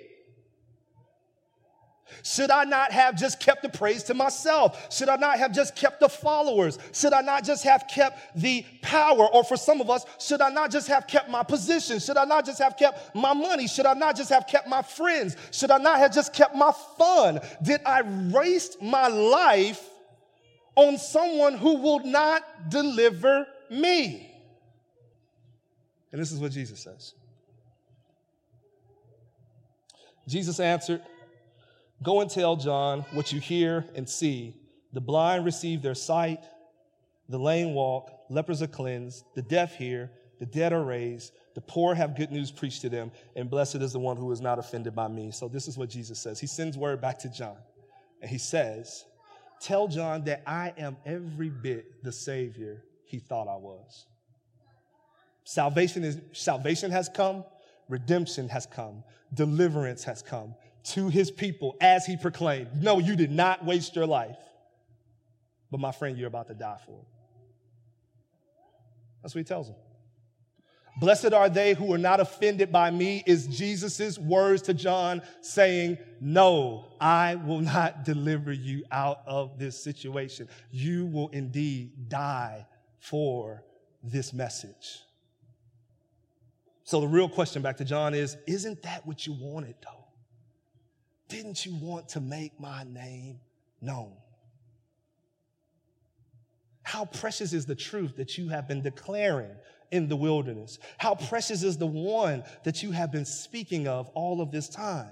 Should 2.23 2.51
I 2.51 2.65
not 2.65 2.91
have 2.91 3.17
just 3.17 3.39
kept 3.39 3.63
the 3.63 3.69
praise 3.69 4.03
to 4.05 4.15
myself? 4.15 4.93
Should 4.93 5.09
I 5.09 5.17
not 5.17 5.39
have 5.39 5.53
just 5.53 5.77
kept 5.77 6.01
the 6.01 6.09
followers? 6.09 6.79
Should 6.93 7.13
I 7.13 7.21
not 7.21 7.45
just 7.45 7.65
have 7.65 7.85
kept 7.87 8.41
the 8.41 8.65
power? 8.83 9.27
Or 9.29 9.45
for 9.45 9.57
some 9.57 9.81
of 9.81 9.91
us, 9.91 10.05
should 10.19 10.41
I 10.41 10.49
not 10.49 10.71
just 10.71 10.89
have 10.89 11.07
kept 11.07 11.31
my 11.31 11.43
position? 11.43 11.99
Should 11.99 12.17
I 12.17 12.25
not 12.25 12.47
just 12.47 12.61
have 12.61 12.77
kept 12.77 13.15
my 13.15 13.35
money? 13.35 13.69
Should 13.69 13.87
I 13.87 13.95
not 13.95 14.17
just 14.17 14.31
have 14.31 14.47
kept 14.47 14.69
my 14.69 14.83
friends? 14.83 15.37
Should 15.53 15.71
I 15.71 15.79
not 15.79 15.99
have 15.99 16.13
just 16.13 16.33
kept 16.33 16.55
my 16.55 16.73
fun? 16.97 17.41
Did 17.63 17.81
I 17.85 18.03
waste 18.03 18.81
my 18.81 19.09
life 19.09 19.89
on 20.77 20.97
someone 20.99 21.55
who 21.55 21.77
will 21.77 22.01
not 22.01 22.71
deliver 22.71 23.47
me? 23.71 24.25
And 26.13 26.21
this 26.21 26.33
is 26.33 26.41
what 26.41 26.53
Jesus 26.53 26.81
says 26.81 27.15
Jesus 30.27 30.61
answered, 30.61 31.03
Go 32.03 32.21
and 32.21 32.31
tell 32.31 32.57
John 32.57 33.01
what 33.13 33.33
you 33.33 33.41
hear 33.41 33.85
and 33.95 34.09
see. 34.09 34.55
The 34.93 35.01
blind 35.01 35.45
receive 35.45 35.83
their 35.83 35.95
sight, 35.95 36.45
the 37.29 37.39
lame 37.39 37.75
walk, 37.75 38.11
lepers 38.31 38.63
are 38.63 38.69
cleansed, 38.69 39.25
the 39.35 39.43
deaf 39.43 39.77
hear, 39.77 40.11
the 40.39 40.47
dead 40.47 40.73
are 40.73 40.85
raised, 40.85 41.33
the 41.55 41.61
poor 41.61 41.95
have 41.95 42.17
good 42.17 42.31
news 42.31 42.51
preached 42.51 42.83
to 42.83 42.89
them, 42.89 43.11
and 43.35 43.51
blessed 43.51 43.77
is 43.77 43.93
the 43.93 43.99
one 43.99 44.17
who 44.17 44.31
is 44.31 44.41
not 44.41 44.59
offended 44.59 44.95
by 44.95 45.09
me. 45.09 45.31
So, 45.33 45.49
this 45.49 45.67
is 45.67 45.77
what 45.77 45.91
Jesus 45.91 46.19
says. 46.19 46.39
He 46.39 46.47
sends 46.47 46.79
word 46.79 47.01
back 47.01 47.19
to 47.21 47.29
John, 47.29 47.57
and 48.23 48.31
he 48.31 48.39
says, 48.39 49.05
Tell 49.61 49.89
John 49.89 50.25
that 50.25 50.43
I 50.47 50.73
am 50.79 50.97
every 51.05 51.51
bit 51.51 52.05
the 52.05 52.13
Savior 52.13 52.85
he 53.05 53.19
thought 53.19 53.49
I 53.49 53.57
was. 53.57 54.07
Salvation 55.49 56.05
is 56.05 56.21
salvation 56.33 56.91
has 56.91 57.09
come, 57.09 57.43
redemption 57.89 58.51
has 58.51 58.67
come, 58.67 59.03
deliverance 59.33 60.05
has 60.05 60.21
come 60.21 60.55
to 60.85 61.09
his 61.09 61.31
people 61.31 61.75
as 61.81 62.05
he 62.05 62.19
proclaimed. 62.19 62.69
No, 62.83 62.99
you 62.99 63.17
did 63.17 63.33
not 63.33 63.65
waste 63.65 63.97
your 63.97 64.05
life. 64.05 64.37
But 65.71 65.81
my 65.81 65.91
friend, 65.91 66.19
you're 66.19 66.29
about 66.29 66.49
to 66.49 66.55
die 66.55 66.77
for 66.85 67.01
it. 67.01 67.07
That's 69.23 69.35
what 69.35 69.39
he 69.39 69.45
tells 69.45 69.69
them. 69.69 69.77
Blessed 71.01 71.33
are 71.33 71.49
they 71.49 71.73
who 71.73 71.95
are 71.95 71.99
not 71.99 72.21
offended 72.21 72.71
by 72.71 72.91
me, 72.91 73.23
is 73.25 73.47
Jesus' 73.47 74.19
words 74.19 74.61
to 74.65 74.75
John 74.75 75.23
saying, 75.41 75.97
No, 76.21 76.85
I 77.01 77.37
will 77.37 77.63
not 77.63 78.05
deliver 78.05 78.53
you 78.53 78.85
out 78.93 79.23
of 79.27 79.59
this 79.59 79.83
situation. 79.83 80.47
You 80.71 81.07
will 81.07 81.31
indeed 81.31 82.11
die 82.11 82.67
for 82.99 83.65
this 84.03 84.35
message. 84.35 85.05
So 86.89 87.03
the 87.03 87.07
real 87.07 87.29
question 87.29 87.61
back 87.61 87.77
to 87.77 87.85
John 87.85 88.15
is 88.15 88.39
Isn't 88.47 88.81
that 88.85 89.07
what 89.07 89.27
you 89.27 89.35
wanted, 89.35 89.75
though? 89.85 90.07
Didn't 91.29 91.67
you 91.67 91.75
want 91.75 92.09
to 92.11 92.21
make 92.21 92.59
my 92.59 92.83
name 92.85 93.41
known? 93.83 94.15
How 96.85 97.05
precious 97.05 97.53
is 97.53 97.67
the 97.67 97.75
truth 97.75 98.17
that 98.17 98.39
you 98.39 98.49
have 98.49 98.67
been 98.67 98.81
declaring 98.81 99.51
in 99.91 100.09
the 100.09 100.17
wilderness? 100.17 100.79
How 100.97 101.15
precious 101.15 101.63
is 101.63 101.77
the 101.77 101.87
one 101.87 102.43
that 102.65 102.83
you 102.83 102.91
have 102.93 103.13
been 103.13 103.27
speaking 103.27 103.87
of 103.87 104.09
all 104.15 104.41
of 104.41 104.51
this 104.51 104.71
time? 104.71 105.11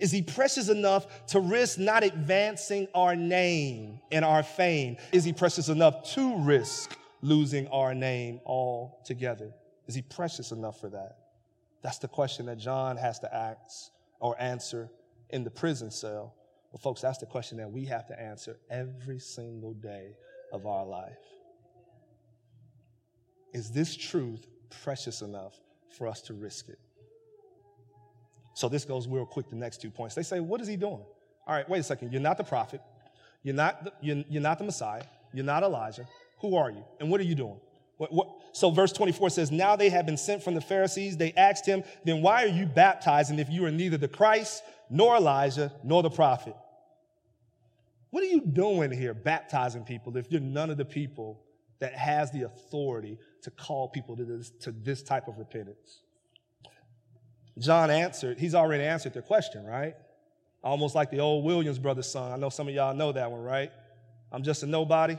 Is 0.00 0.10
he 0.10 0.22
precious 0.22 0.70
enough 0.70 1.26
to 1.26 1.40
risk 1.40 1.78
not 1.78 2.02
advancing 2.02 2.88
our 2.94 3.14
name 3.14 4.00
and 4.10 4.24
our 4.24 4.42
fame? 4.42 4.96
Is 5.12 5.22
he 5.22 5.34
precious 5.34 5.68
enough 5.68 6.14
to 6.14 6.38
risk 6.38 6.96
losing 7.20 7.68
our 7.68 7.94
name 7.94 8.40
altogether? 8.46 9.52
Is 9.86 9.94
he 9.94 10.02
precious 10.02 10.52
enough 10.52 10.80
for 10.80 10.88
that? 10.90 11.18
That's 11.82 11.98
the 11.98 12.08
question 12.08 12.46
that 12.46 12.58
John 12.58 12.96
has 12.96 13.18
to 13.20 13.34
ask 13.34 13.90
or 14.18 14.40
answer 14.40 14.88
in 15.30 15.44
the 15.44 15.50
prison 15.50 15.90
cell. 15.90 16.34
Well, 16.72 16.80
folks, 16.80 17.02
that's 17.02 17.18
the 17.18 17.26
question 17.26 17.58
that 17.58 17.70
we 17.70 17.84
have 17.84 18.06
to 18.06 18.20
answer 18.20 18.58
every 18.70 19.18
single 19.18 19.74
day 19.74 20.16
of 20.52 20.66
our 20.66 20.86
life. 20.86 21.18
Is 23.52 23.70
this 23.70 23.94
truth 23.94 24.46
precious 24.82 25.22
enough 25.22 25.54
for 25.96 26.08
us 26.08 26.22
to 26.22 26.34
risk 26.34 26.68
it? 26.68 26.78
So 28.54 28.68
this 28.68 28.84
goes 28.84 29.06
real 29.06 29.26
quick, 29.26 29.50
the 29.50 29.56
next 29.56 29.80
two 29.80 29.90
points. 29.90 30.14
They 30.14 30.22
say, 30.22 30.40
What 30.40 30.60
is 30.60 30.68
he 30.68 30.76
doing? 30.76 31.04
All 31.46 31.54
right, 31.54 31.68
wait 31.68 31.80
a 31.80 31.82
second. 31.82 32.12
You're 32.12 32.22
not 32.22 32.38
the 32.38 32.44
prophet. 32.44 32.80
You're 33.42 33.54
not 33.54 33.84
the, 33.84 33.92
you're, 34.00 34.24
you're 34.28 34.42
not 34.42 34.58
the 34.58 34.64
Messiah. 34.64 35.04
You're 35.32 35.44
not 35.44 35.62
Elijah. 35.62 36.06
Who 36.40 36.56
are 36.56 36.70
you? 36.70 36.84
And 36.98 37.10
what 37.10 37.20
are 37.20 37.24
you 37.24 37.34
doing? 37.34 37.60
So, 38.52 38.70
verse 38.70 38.92
24 38.92 39.30
says, 39.30 39.50
Now 39.50 39.76
they 39.76 39.90
have 39.90 40.06
been 40.06 40.16
sent 40.16 40.42
from 40.42 40.54
the 40.54 40.60
Pharisees. 40.60 41.16
They 41.16 41.32
asked 41.32 41.66
him, 41.66 41.82
Then 42.04 42.22
why 42.22 42.44
are 42.44 42.48
you 42.48 42.66
baptizing 42.66 43.38
if 43.38 43.50
you 43.50 43.64
are 43.64 43.70
neither 43.70 43.96
the 43.96 44.08
Christ, 44.08 44.62
nor 44.90 45.16
Elijah, 45.16 45.72
nor 45.82 46.02
the 46.02 46.10
prophet? 46.10 46.54
What 48.10 48.22
are 48.22 48.26
you 48.26 48.40
doing 48.40 48.92
here 48.92 49.12
baptizing 49.12 49.82
people 49.82 50.16
if 50.16 50.30
you're 50.30 50.40
none 50.40 50.70
of 50.70 50.76
the 50.76 50.84
people 50.84 51.42
that 51.80 51.94
has 51.94 52.30
the 52.30 52.42
authority 52.42 53.18
to 53.42 53.50
call 53.50 53.88
people 53.88 54.16
to 54.16 54.24
this, 54.24 54.50
to 54.60 54.70
this 54.70 55.02
type 55.02 55.26
of 55.26 55.36
repentance? 55.38 56.02
John 57.58 57.90
answered, 57.90 58.38
he's 58.38 58.54
already 58.54 58.84
answered 58.84 59.14
their 59.14 59.22
question, 59.22 59.64
right? 59.64 59.94
Almost 60.62 60.94
like 60.94 61.10
the 61.10 61.18
old 61.18 61.44
Williams 61.44 61.78
brothers 61.78 62.06
song. 62.06 62.32
I 62.32 62.36
know 62.36 62.50
some 62.50 62.68
of 62.68 62.74
y'all 62.74 62.94
know 62.94 63.12
that 63.12 63.30
one, 63.30 63.40
right? 63.40 63.72
I'm 64.32 64.42
just 64.42 64.62
a 64.62 64.66
nobody. 64.66 65.16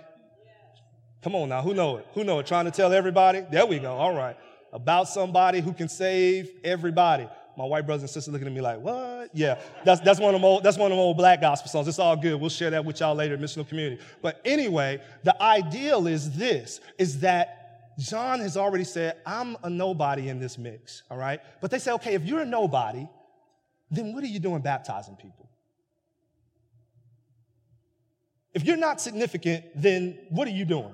Come 1.25 1.33
on 1.33 1.49
now, 1.49 1.63
who 1.63 1.73
know 1.73 1.97
it? 1.97 2.05
Who 2.13 2.23
know 2.23 2.37
it? 2.37 2.45
Trying 2.45 2.65
to 2.65 2.71
tell 2.71 2.93
everybody? 2.93 3.43
There 3.49 3.65
we 3.65 3.79
go. 3.79 3.95
All 3.95 4.13
right. 4.13 4.37
About 4.71 5.07
somebody 5.07 5.59
who 5.59 5.73
can 5.73 5.89
save 5.89 6.51
everybody 6.63 7.27
my 7.57 7.65
white 7.65 7.87
brothers 7.87 8.03
and 8.03 8.09
sisters 8.11 8.31
looking 8.31 8.47
at 8.47 8.53
me 8.53 8.61
like, 8.61 8.79
what? 8.79 9.31
Yeah, 9.33 9.59
that's, 9.83 10.01
that's, 10.01 10.19
one 10.19 10.35
of 10.35 10.39
them 10.39 10.45
old, 10.45 10.61
that's 10.61 10.77
one 10.77 10.91
of 10.91 10.95
them 10.95 10.99
old 10.99 11.17
black 11.17 11.41
gospel 11.41 11.71
songs. 11.71 11.87
It's 11.87 11.97
all 11.97 12.15
good. 12.15 12.39
We'll 12.39 12.51
share 12.51 12.69
that 12.69 12.85
with 12.85 12.99
y'all 12.99 13.15
later 13.15 13.39
missional 13.39 13.67
community. 13.67 14.03
But 14.21 14.39
anyway, 14.45 15.01
the 15.23 15.41
ideal 15.41 16.05
is 16.05 16.37
this, 16.37 16.79
is 16.99 17.21
that 17.21 17.97
John 17.97 18.39
has 18.41 18.55
already 18.55 18.83
said, 18.83 19.15
I'm 19.25 19.57
a 19.63 19.69
nobody 19.69 20.29
in 20.29 20.39
this 20.39 20.59
mix, 20.59 21.01
all 21.09 21.17
right? 21.17 21.39
But 21.59 21.71
they 21.71 21.79
say, 21.79 21.93
okay, 21.93 22.13
if 22.13 22.23
you're 22.23 22.41
a 22.41 22.45
nobody, 22.45 23.07
then 23.89 24.13
what 24.13 24.23
are 24.23 24.27
you 24.27 24.39
doing 24.39 24.61
baptizing 24.61 25.15
people? 25.15 25.49
If 28.53 28.63
you're 28.63 28.77
not 28.77 29.01
significant, 29.01 29.65
then 29.73 30.19
what 30.29 30.47
are 30.47 30.51
you 30.51 30.65
doing? 30.65 30.93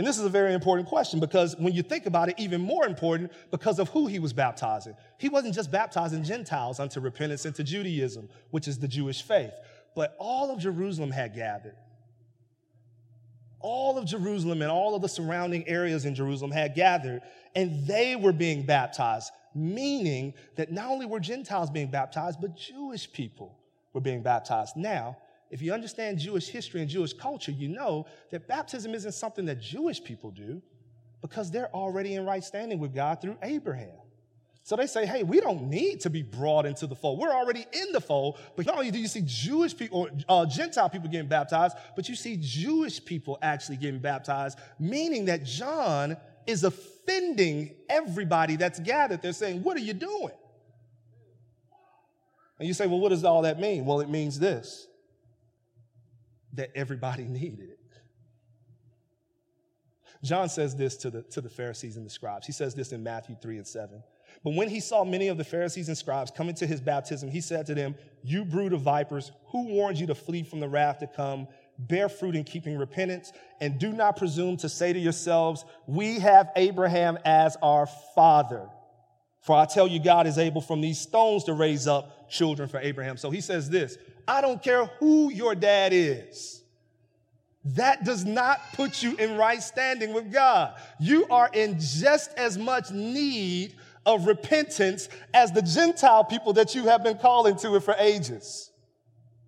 And 0.00 0.06
this 0.06 0.16
is 0.16 0.24
a 0.24 0.30
very 0.30 0.54
important 0.54 0.88
question 0.88 1.20
because 1.20 1.54
when 1.58 1.74
you 1.74 1.82
think 1.82 2.06
about 2.06 2.30
it, 2.30 2.36
even 2.38 2.62
more 2.62 2.86
important 2.86 3.30
because 3.50 3.78
of 3.78 3.90
who 3.90 4.06
he 4.06 4.18
was 4.18 4.32
baptizing. 4.32 4.94
He 5.18 5.28
wasn't 5.28 5.54
just 5.54 5.70
baptizing 5.70 6.24
Gentiles 6.24 6.80
unto 6.80 7.00
repentance 7.00 7.44
into 7.44 7.62
Judaism, 7.62 8.30
which 8.50 8.66
is 8.66 8.78
the 8.78 8.88
Jewish 8.88 9.20
faith, 9.20 9.52
but 9.94 10.16
all 10.18 10.50
of 10.50 10.58
Jerusalem 10.58 11.10
had 11.10 11.34
gathered. 11.34 11.76
All 13.58 13.98
of 13.98 14.06
Jerusalem 14.06 14.62
and 14.62 14.70
all 14.70 14.94
of 14.94 15.02
the 15.02 15.08
surrounding 15.10 15.68
areas 15.68 16.06
in 16.06 16.14
Jerusalem 16.14 16.50
had 16.50 16.74
gathered, 16.74 17.20
and 17.54 17.86
they 17.86 18.16
were 18.16 18.32
being 18.32 18.64
baptized, 18.64 19.30
meaning 19.54 20.32
that 20.56 20.72
not 20.72 20.88
only 20.88 21.04
were 21.04 21.20
Gentiles 21.20 21.68
being 21.68 21.90
baptized, 21.90 22.40
but 22.40 22.56
Jewish 22.56 23.12
people 23.12 23.58
were 23.92 24.00
being 24.00 24.22
baptized. 24.22 24.78
Now, 24.78 25.18
if 25.50 25.60
you 25.60 25.72
understand 25.74 26.18
Jewish 26.18 26.48
history 26.48 26.80
and 26.80 26.88
Jewish 26.88 27.12
culture, 27.12 27.50
you 27.50 27.68
know 27.68 28.06
that 28.30 28.46
baptism 28.46 28.94
isn't 28.94 29.12
something 29.12 29.44
that 29.46 29.60
Jewish 29.60 30.02
people 30.02 30.30
do 30.30 30.62
because 31.20 31.50
they're 31.50 31.74
already 31.74 32.14
in 32.14 32.24
right 32.24 32.42
standing 32.42 32.78
with 32.78 32.94
God 32.94 33.20
through 33.20 33.36
Abraham. 33.42 33.98
So 34.62 34.76
they 34.76 34.86
say, 34.86 35.06
hey, 35.06 35.24
we 35.24 35.40
don't 35.40 35.68
need 35.68 36.00
to 36.02 36.10
be 36.10 36.22
brought 36.22 36.66
into 36.66 36.86
the 36.86 36.94
fold. 36.94 37.18
We're 37.18 37.34
already 37.34 37.66
in 37.72 37.92
the 37.92 38.00
fold, 38.00 38.38
but 38.56 38.66
not 38.66 38.76
only 38.76 38.92
do 38.92 39.00
you 39.00 39.08
see 39.08 39.22
Jewish 39.24 39.76
people 39.76 40.02
or 40.02 40.10
uh, 40.28 40.46
Gentile 40.46 40.88
people 40.88 41.08
getting 41.08 41.28
baptized, 41.28 41.76
but 41.96 42.08
you 42.08 42.14
see 42.14 42.36
Jewish 42.40 43.04
people 43.04 43.38
actually 43.42 43.78
getting 43.78 44.00
baptized, 44.00 44.58
meaning 44.78 45.24
that 45.24 45.44
John 45.44 46.16
is 46.46 46.62
offending 46.62 47.74
everybody 47.88 48.54
that's 48.56 48.78
gathered. 48.78 49.22
They're 49.22 49.32
saying, 49.32 49.64
what 49.64 49.76
are 49.76 49.80
you 49.80 49.94
doing? 49.94 50.30
And 52.60 52.68
you 52.68 52.74
say, 52.74 52.86
well, 52.86 53.00
what 53.00 53.08
does 53.08 53.24
all 53.24 53.42
that 53.42 53.58
mean? 53.58 53.86
Well, 53.86 54.00
it 54.00 54.10
means 54.10 54.38
this 54.38 54.86
that 56.54 56.70
everybody 56.74 57.24
needed. 57.28 57.70
it. 57.70 57.78
John 60.22 60.48
says 60.48 60.76
this 60.76 60.96
to 60.98 61.10
the, 61.10 61.22
to 61.22 61.40
the 61.40 61.48
Pharisees 61.48 61.96
and 61.96 62.04
the 62.04 62.10
scribes. 62.10 62.46
He 62.46 62.52
says 62.52 62.74
this 62.74 62.92
in 62.92 63.02
Matthew 63.02 63.36
3 63.40 63.56
and 63.56 63.66
7. 63.66 64.02
But 64.44 64.54
when 64.54 64.68
he 64.68 64.80
saw 64.80 65.04
many 65.04 65.28
of 65.28 65.38
the 65.38 65.44
Pharisees 65.44 65.88
and 65.88 65.96
scribes 65.96 66.30
coming 66.30 66.54
to 66.56 66.66
his 66.66 66.80
baptism, 66.80 67.30
he 67.30 67.40
said 67.40 67.66
to 67.66 67.74
them, 67.74 67.94
You 68.22 68.44
brood 68.44 68.72
of 68.72 68.82
vipers, 68.82 69.32
who 69.46 69.66
warned 69.68 69.98
you 69.98 70.06
to 70.08 70.14
flee 70.14 70.42
from 70.42 70.60
the 70.60 70.68
wrath 70.68 70.98
to 71.00 71.06
come? 71.06 71.48
Bear 71.78 72.08
fruit 72.10 72.36
in 72.36 72.44
keeping 72.44 72.76
repentance, 72.76 73.32
and 73.60 73.78
do 73.78 73.92
not 73.92 74.16
presume 74.16 74.58
to 74.58 74.68
say 74.68 74.92
to 74.92 74.98
yourselves, 74.98 75.64
We 75.86 76.18
have 76.18 76.50
Abraham 76.56 77.18
as 77.24 77.56
our 77.62 77.86
father. 78.14 78.68
For 79.40 79.56
I 79.56 79.64
tell 79.64 79.88
you, 79.88 79.98
God 79.98 80.26
is 80.26 80.36
able 80.36 80.60
from 80.60 80.82
these 80.82 80.98
stones 80.98 81.44
to 81.44 81.54
raise 81.54 81.86
up 81.86 82.30
children 82.30 82.68
for 82.68 82.78
Abraham. 82.78 83.16
So 83.16 83.30
he 83.30 83.40
says 83.40 83.70
this 83.70 83.96
I 84.26 84.40
don't 84.40 84.62
care 84.62 84.86
who 84.98 85.30
your 85.30 85.54
dad 85.54 85.92
is. 85.92 86.62
That 87.64 88.04
does 88.04 88.24
not 88.24 88.60
put 88.72 89.02
you 89.02 89.16
in 89.16 89.36
right 89.36 89.62
standing 89.62 90.14
with 90.14 90.32
God. 90.32 90.74
You 90.98 91.26
are 91.28 91.50
in 91.52 91.78
just 91.78 92.32
as 92.38 92.56
much 92.56 92.90
need 92.90 93.74
of 94.06 94.26
repentance 94.26 95.08
as 95.34 95.52
the 95.52 95.62
Gentile 95.62 96.24
people 96.24 96.54
that 96.54 96.74
you 96.74 96.86
have 96.86 97.04
been 97.04 97.18
calling 97.18 97.56
to 97.56 97.76
it 97.76 97.82
for 97.82 97.94
ages. 97.98 98.70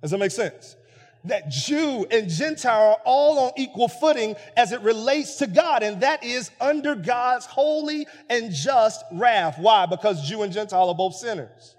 Does 0.03 0.11
that 0.11 0.19
make 0.19 0.31
sense? 0.31 0.77
That 1.25 1.49
Jew 1.49 2.05
and 2.11 2.29
Gentile 2.29 2.91
are 2.91 3.01
all 3.05 3.39
on 3.39 3.53
equal 3.57 3.89
footing 3.89 4.35
as 4.57 4.73
it 4.73 4.81
relates 4.83 5.37
to 5.37 5.47
God, 5.47 5.83
and 5.83 6.03
that 6.03 6.25
is 6.25 6.51
under 6.61 6.95
God's 6.95 7.47
holy 7.47 8.07
and 8.29 8.53
just 8.53 9.05
wrath. 9.13 9.57
Why? 9.59 9.87
Because 9.87 10.29
Jew 10.29 10.43
and 10.43 10.53
Gentile 10.53 10.89
are 10.89 10.95
both 10.95 11.15
sinners. 11.15 11.77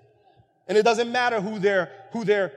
And 0.67 0.77
it 0.77 0.83
doesn't 0.83 1.11
matter 1.11 1.41
who 1.41 1.59
their, 1.59 1.91
who 2.13 2.23
their 2.23 2.53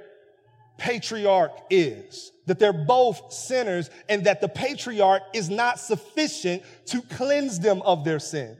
patriarch 0.79 1.53
is. 1.71 2.33
That 2.47 2.59
they're 2.59 2.73
both 2.73 3.33
sinners 3.33 3.91
and 4.09 4.25
that 4.25 4.41
the 4.41 4.49
patriarch 4.49 5.23
is 5.35 5.51
not 5.51 5.81
sufficient 5.81 6.63
to 6.87 7.03
cleanse 7.03 7.59
them 7.59 7.83
of 7.83 8.05
their 8.05 8.21
sin. 8.21 8.57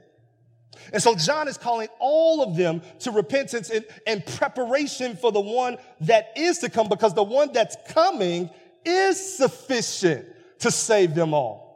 And 0.93 1.01
so 1.01 1.15
John 1.15 1.47
is 1.47 1.57
calling 1.57 1.87
all 1.99 2.43
of 2.43 2.55
them 2.55 2.81
to 2.99 3.11
repentance 3.11 3.69
and, 3.69 3.85
and 4.05 4.25
preparation 4.25 5.15
for 5.15 5.31
the 5.31 5.39
one 5.41 5.77
that 6.01 6.31
is 6.35 6.59
to 6.59 6.69
come 6.69 6.89
because 6.89 7.13
the 7.13 7.23
one 7.23 7.51
that's 7.51 7.77
coming 7.89 8.49
is 8.85 9.37
sufficient 9.37 10.25
to 10.59 10.71
save 10.71 11.13
them 11.13 11.33
all. 11.33 11.67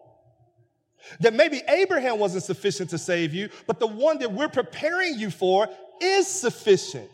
That 1.20 1.34
maybe 1.34 1.62
Abraham 1.68 2.20
wasn't 2.20 2.44
sufficient 2.44 2.92
to 2.92 2.98
save 2.98 3.34
you, 3.34 3.50
but 3.68 3.80
the 3.80 3.88
one 3.88 4.20
that 4.20 4.32
we're 4.32 4.50
preparing 4.50 5.20
you 5.20 5.30
for 5.30 5.68
is 6.00 6.28
sufficient 6.28 7.10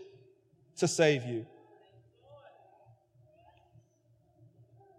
to 0.77 0.87
save 0.87 1.23
you. 1.25 1.45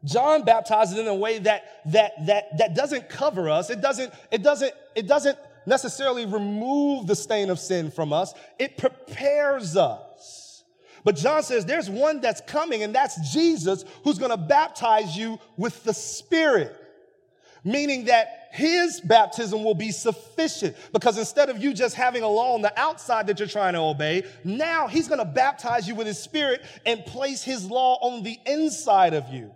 John 0.09 0.43
baptizes 0.43 0.99
in 0.99 1.07
a 1.07 1.15
way 1.15 1.39
that, 1.41 1.83
that, 1.93 2.27
that, 2.27 2.59
that 2.59 2.75
doesn't 2.75 3.09
cover 3.09 3.51
us. 3.51 3.69
It 3.69 3.81
doesn't, 3.81 4.13
it, 4.31 4.43
doesn't, 4.43 4.73
it 4.95 5.07
doesn't 5.07 5.39
necessarily 5.67 6.25
remove 6.25 7.07
the 7.07 7.15
stain 7.15 7.51
of 7.51 7.59
sin 7.59 7.91
from 7.91 8.13
us. 8.13 8.33
It 8.59 8.79
prepares 8.79 9.77
us. 9.77 10.65
But 11.05 11.17
John 11.17 11.43
says 11.43 11.65
there's 11.65 11.91
one 11.91 12.21
that's 12.21 12.41
coming, 12.41 12.83
and 12.83 12.95
that's 12.95 13.33
Jesus, 13.33 13.85
who's 14.03 14.19
going 14.19 14.31
to 14.31 14.37
baptize 14.37 15.17
you 15.17 15.39
with 15.57 15.85
the 15.85 15.95
Spirit. 15.95 16.75
Meaning 17.65 18.07
that 18.07 18.49
his 18.53 19.01
baptism 19.01 19.63
will 19.63 19.75
be 19.75 19.93
sufficient 19.93 20.75
because 20.93 21.19
instead 21.19 21.51
of 21.51 21.63
you 21.63 21.75
just 21.75 21.95
having 21.95 22.23
a 22.23 22.29
law 22.29 22.55
on 22.55 22.63
the 22.63 22.79
outside 22.81 23.27
that 23.27 23.39
you're 23.39 23.49
trying 23.49 23.75
to 23.75 23.81
obey, 23.81 24.25
now 24.43 24.87
he's 24.87 25.07
going 25.07 25.19
to 25.19 25.25
baptize 25.25 25.87
you 25.87 25.95
with 25.95 26.07
his 26.07 26.19
spirit 26.19 26.63
and 26.87 27.05
place 27.05 27.43
his 27.43 27.71
law 27.71 27.99
on 28.01 28.23
the 28.23 28.39
inside 28.47 29.13
of 29.13 29.29
you. 29.29 29.51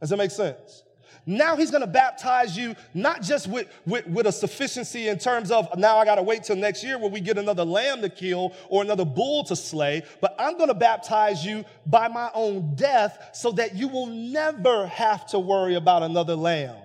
Does 0.00 0.10
that 0.10 0.16
make 0.16 0.30
sense? 0.30 0.84
Now 1.26 1.56
he's 1.56 1.70
going 1.70 1.82
to 1.82 1.86
baptize 1.86 2.56
you 2.56 2.74
not 2.94 3.20
just 3.20 3.48
with, 3.48 3.68
with, 3.84 4.06
with, 4.06 4.26
a 4.26 4.32
sufficiency 4.32 5.08
in 5.08 5.18
terms 5.18 5.50
of 5.50 5.68
now 5.76 5.98
I 5.98 6.06
got 6.06 6.14
to 6.14 6.22
wait 6.22 6.44
till 6.44 6.56
next 6.56 6.82
year 6.82 6.98
where 6.98 7.10
we 7.10 7.20
get 7.20 7.36
another 7.36 7.66
lamb 7.66 8.00
to 8.00 8.08
kill 8.08 8.54
or 8.70 8.82
another 8.82 9.04
bull 9.04 9.44
to 9.44 9.54
slay, 9.54 10.04
but 10.22 10.34
I'm 10.38 10.56
going 10.56 10.68
to 10.68 10.74
baptize 10.74 11.44
you 11.44 11.66
by 11.84 12.08
my 12.08 12.30
own 12.32 12.74
death 12.76 13.30
so 13.34 13.52
that 13.52 13.74
you 13.74 13.88
will 13.88 14.06
never 14.06 14.86
have 14.86 15.26
to 15.28 15.38
worry 15.38 15.74
about 15.74 16.02
another 16.02 16.34
lamb 16.34 16.76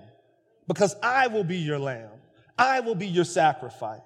because 0.68 0.94
I 1.02 1.28
will 1.28 1.46
be 1.46 1.58
your 1.58 1.80
lamb. 1.80 2.10
I 2.58 2.82
will 2.82 2.96
be 2.96 3.08
your 3.08 3.26
sacrifice. 3.26 4.02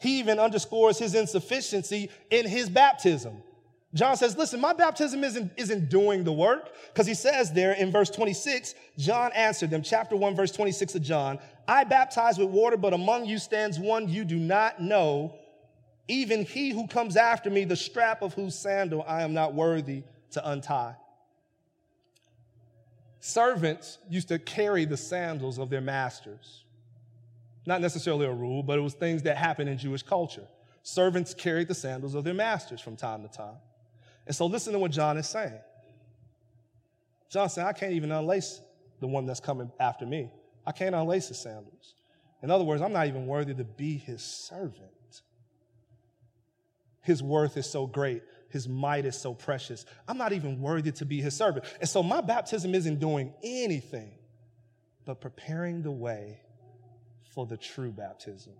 He 0.00 0.18
even 0.18 0.38
underscores 0.38 0.98
his 0.98 1.14
insufficiency 1.14 2.10
in 2.30 2.46
his 2.46 2.68
baptism. 2.68 3.42
John 3.94 4.16
says, 4.16 4.36
listen, 4.36 4.60
my 4.60 4.72
baptism 4.72 5.22
isn't, 5.22 5.52
isn't 5.56 5.88
doing 5.88 6.24
the 6.24 6.32
work. 6.32 6.70
Because 6.92 7.06
he 7.06 7.14
says 7.14 7.52
there 7.52 7.72
in 7.72 7.92
verse 7.92 8.10
26, 8.10 8.74
John 8.98 9.30
answered 9.32 9.70
them, 9.70 9.82
chapter 9.82 10.16
1, 10.16 10.34
verse 10.34 10.50
26 10.50 10.96
of 10.96 11.02
John, 11.02 11.38
I 11.68 11.84
baptize 11.84 12.36
with 12.36 12.48
water, 12.48 12.76
but 12.76 12.92
among 12.92 13.26
you 13.26 13.38
stands 13.38 13.78
one 13.78 14.08
you 14.08 14.24
do 14.24 14.36
not 14.36 14.82
know, 14.82 15.36
even 16.08 16.44
he 16.44 16.70
who 16.70 16.88
comes 16.88 17.16
after 17.16 17.48
me, 17.48 17.64
the 17.64 17.76
strap 17.76 18.20
of 18.20 18.34
whose 18.34 18.58
sandal 18.58 19.04
I 19.06 19.22
am 19.22 19.32
not 19.32 19.54
worthy 19.54 20.02
to 20.32 20.50
untie. 20.50 20.96
Servants 23.20 23.98
used 24.10 24.28
to 24.28 24.38
carry 24.38 24.84
the 24.84 24.96
sandals 24.96 25.58
of 25.58 25.70
their 25.70 25.80
masters. 25.80 26.64
Not 27.64 27.80
necessarily 27.80 28.26
a 28.26 28.32
rule, 28.32 28.62
but 28.62 28.76
it 28.76 28.82
was 28.82 28.92
things 28.92 29.22
that 29.22 29.38
happened 29.38 29.70
in 29.70 29.78
Jewish 29.78 30.02
culture. 30.02 30.46
Servants 30.82 31.32
carried 31.32 31.68
the 31.68 31.74
sandals 31.74 32.14
of 32.14 32.24
their 32.24 32.34
masters 32.34 32.80
from 32.80 32.96
time 32.96 33.22
to 33.22 33.28
time. 33.28 33.56
And 34.26 34.34
so 34.34 34.46
listen 34.46 34.72
to 34.72 34.78
what 34.78 34.90
John 34.90 35.16
is 35.18 35.28
saying. 35.28 35.58
John 37.30 37.48
said, 37.48 37.66
I 37.66 37.72
can't 37.72 37.92
even 37.92 38.10
unlace 38.10 38.60
the 39.00 39.06
one 39.06 39.26
that's 39.26 39.40
coming 39.40 39.70
after 39.78 40.06
me. 40.06 40.30
I 40.66 40.72
can't 40.72 40.94
unlace 40.94 41.28
his 41.28 41.38
sandals. 41.38 41.94
In 42.42 42.50
other 42.50 42.64
words, 42.64 42.82
I'm 42.82 42.92
not 42.92 43.06
even 43.06 43.26
worthy 43.26 43.54
to 43.54 43.64
be 43.64 43.98
his 43.98 44.22
servant. 44.22 45.22
His 47.00 47.22
worth 47.22 47.56
is 47.56 47.68
so 47.68 47.86
great. 47.86 48.22
His 48.48 48.68
might 48.68 49.04
is 49.04 49.18
so 49.18 49.34
precious. 49.34 49.84
I'm 50.06 50.16
not 50.16 50.32
even 50.32 50.60
worthy 50.60 50.92
to 50.92 51.04
be 51.04 51.20
his 51.20 51.36
servant. 51.36 51.64
And 51.80 51.88
so 51.88 52.02
my 52.02 52.20
baptism 52.20 52.74
isn't 52.74 53.00
doing 53.00 53.34
anything 53.42 54.12
but 55.04 55.20
preparing 55.20 55.82
the 55.82 55.90
way 55.90 56.40
for 57.34 57.46
the 57.46 57.56
true 57.56 57.90
baptism, 57.90 58.52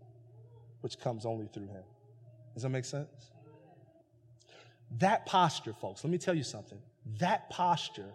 which 0.81 0.99
comes 0.99 1.25
only 1.25 1.47
through 1.47 1.69
him. 1.69 1.85
Does 2.55 2.65
that 2.65 2.71
make 2.71 2.85
sense? 2.85 3.31
That 4.99 5.27
posture, 5.27 5.73
folks, 5.73 6.05
let 6.05 6.11
me 6.11 6.19
tell 6.19 6.35
you 6.35 6.45
something. 6.45 6.79
That 7.19 7.51
posture 7.51 8.13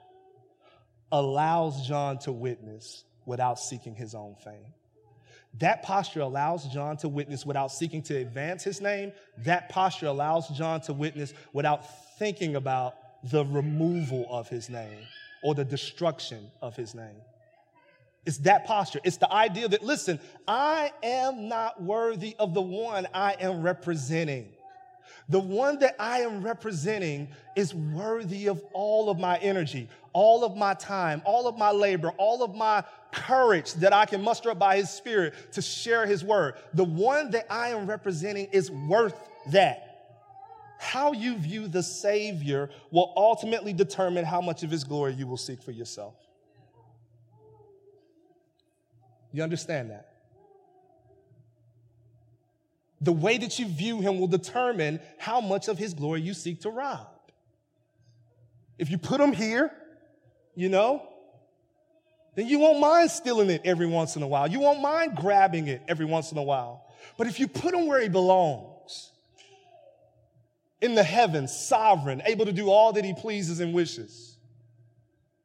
allows 1.12 1.88
John 1.88 2.20
to 2.20 2.32
witness 2.32 3.04
without 3.26 3.60
seeking 3.60 3.96
his 3.96 4.16
own 4.16 4.36
fame. 4.44 4.74
That 5.58 5.82
posture 5.82 6.22
allows 6.22 6.68
John 6.68 6.98
to 6.98 7.10
witness 7.10 7.46
without 7.46 7.72
seeking 7.72 8.04
to 8.04 8.16
advance 8.16 8.64
his 8.64 8.82
name. 8.82 9.12
That 9.40 9.70
posture 9.70 10.06
allows 10.08 10.48
John 10.50 10.82
to 10.82 10.94
witness 10.94 11.34
without 11.54 11.84
thinking 12.18 12.56
about 12.56 12.96
the 13.24 13.44
removal 13.46 14.28
of 14.30 14.48
his 14.48 14.70
name 14.70 15.00
or 15.44 15.56
the 15.56 15.66
destruction 15.66 16.52
of 16.62 16.76
his 16.76 16.94
name. 16.94 17.22
It's 18.26 18.38
that 18.40 18.66
posture. 18.66 19.00
It's 19.04 19.18
the 19.18 19.32
idea 19.34 19.68
that, 19.68 19.82
listen, 19.82 20.20
I 20.48 20.92
am 21.02 21.48
not 21.48 21.82
worthy 21.82 22.36
of 22.38 22.54
the 22.54 22.62
one 22.62 23.08
I 23.14 23.36
am 23.40 23.64
representing. 23.64 24.54
The 25.30 25.40
one 25.40 25.78
that 25.80 25.96
I 26.00 26.22
am 26.22 26.42
representing 26.42 27.30
is 27.56 27.74
worthy 27.74 28.48
of 28.48 28.64
all 28.74 29.12
of 29.12 29.20
my 29.20 29.38
energy, 29.38 29.88
all 30.12 30.44
of 30.44 30.58
my 30.58 30.74
time, 30.74 31.22
all 31.24 31.48
of 31.48 31.56
my 31.56 31.70
labor, 31.70 32.10
all 32.18 32.44
of 32.44 32.56
my 32.56 32.84
courage 33.12 33.74
that 33.76 33.94
I 33.94 34.06
can 34.06 34.24
muster 34.24 34.50
up 34.50 34.58
by 34.58 34.78
His 34.78 34.90
Spirit 34.90 35.36
to 35.54 35.62
share 35.62 36.08
His 36.08 36.24
word. 36.24 36.56
The 36.74 36.84
one 36.84 37.30
that 37.32 37.46
I 37.52 37.70
am 37.70 37.86
representing 37.86 38.48
is 38.52 38.72
worth 38.72 39.14
that. 39.52 39.86
How 40.80 41.12
you 41.12 41.38
view 41.38 41.68
the 41.68 41.84
Savior 41.84 42.72
will 42.90 43.14
ultimately 43.16 43.74
determine 43.74 44.26
how 44.26 44.42
much 44.42 44.64
of 44.64 44.72
His 44.72 44.84
glory 44.84 45.14
you 45.14 45.28
will 45.28 45.38
seek 45.38 45.62
for 45.62 45.72
yourself. 45.72 46.16
You 49.32 49.44
understand 49.44 49.92
that? 49.92 50.09
The 53.02 53.12
way 53.12 53.38
that 53.38 53.60
you 53.60 53.68
view 53.68 54.02
him 54.02 54.20
will 54.20 54.28
determine 54.28 55.00
how 55.18 55.40
much 55.42 55.68
of 55.68 55.78
his 55.78 55.94
glory 55.94 56.22
you 56.22 56.34
seek 56.34 56.62
to 56.62 56.70
rob. 56.70 57.08
If 58.78 58.90
you 58.90 58.98
put 58.98 59.22
him 59.22 59.34
here, 59.34 59.72
you 60.56 60.70
know, 60.70 61.08
then 62.36 62.48
you 62.48 62.60
won't 62.60 62.80
mind 62.80 63.12
stealing 63.12 63.50
it 63.50 63.62
every 63.66 63.88
once 63.88 64.16
in 64.16 64.24
a 64.24 64.28
while. 64.28 64.48
You 64.50 64.60
won't 64.60 64.82
mind 64.82 65.16
grabbing 65.16 65.68
it 65.68 65.82
every 65.88 66.06
once 66.06 66.32
in 66.32 66.38
a 66.38 66.44
while. 66.44 66.86
But 67.18 67.28
if 67.28 67.40
you 67.40 67.48
put 67.48 67.74
him 67.74 67.88
where 67.88 68.02
he 68.02 68.10
belongs, 68.10 69.12
in 70.82 70.96
the 70.96 71.04
heavens, 71.04 71.56
sovereign, 71.56 72.22
able 72.26 72.46
to 72.46 72.54
do 72.54 72.70
all 72.70 72.94
that 72.94 73.04
he 73.04 73.14
pleases 73.14 73.60
and 73.60 73.74
wishes, 73.74 74.38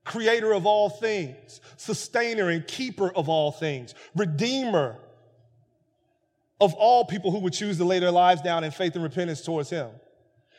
creator 0.05 0.53
of 0.53 0.67
all 0.67 0.89
things, 0.89 1.61
sustainer 1.77 2.51
and 2.51 2.67
keeper 2.67 3.11
of 3.11 3.29
all 3.29 3.51
things, 3.51 3.95
redeemer 4.15 4.97
of 6.61 6.75
all 6.75 7.05
people 7.05 7.31
who 7.31 7.39
would 7.41 7.53
choose 7.53 7.79
to 7.79 7.85
lay 7.85 7.99
their 7.99 8.11
lives 8.11 8.43
down 8.43 8.65
in 8.65 8.71
faith 8.71 8.95
and 8.95 9.03
repentance 9.03 9.43
towards 9.43 9.71
him. 9.71 9.89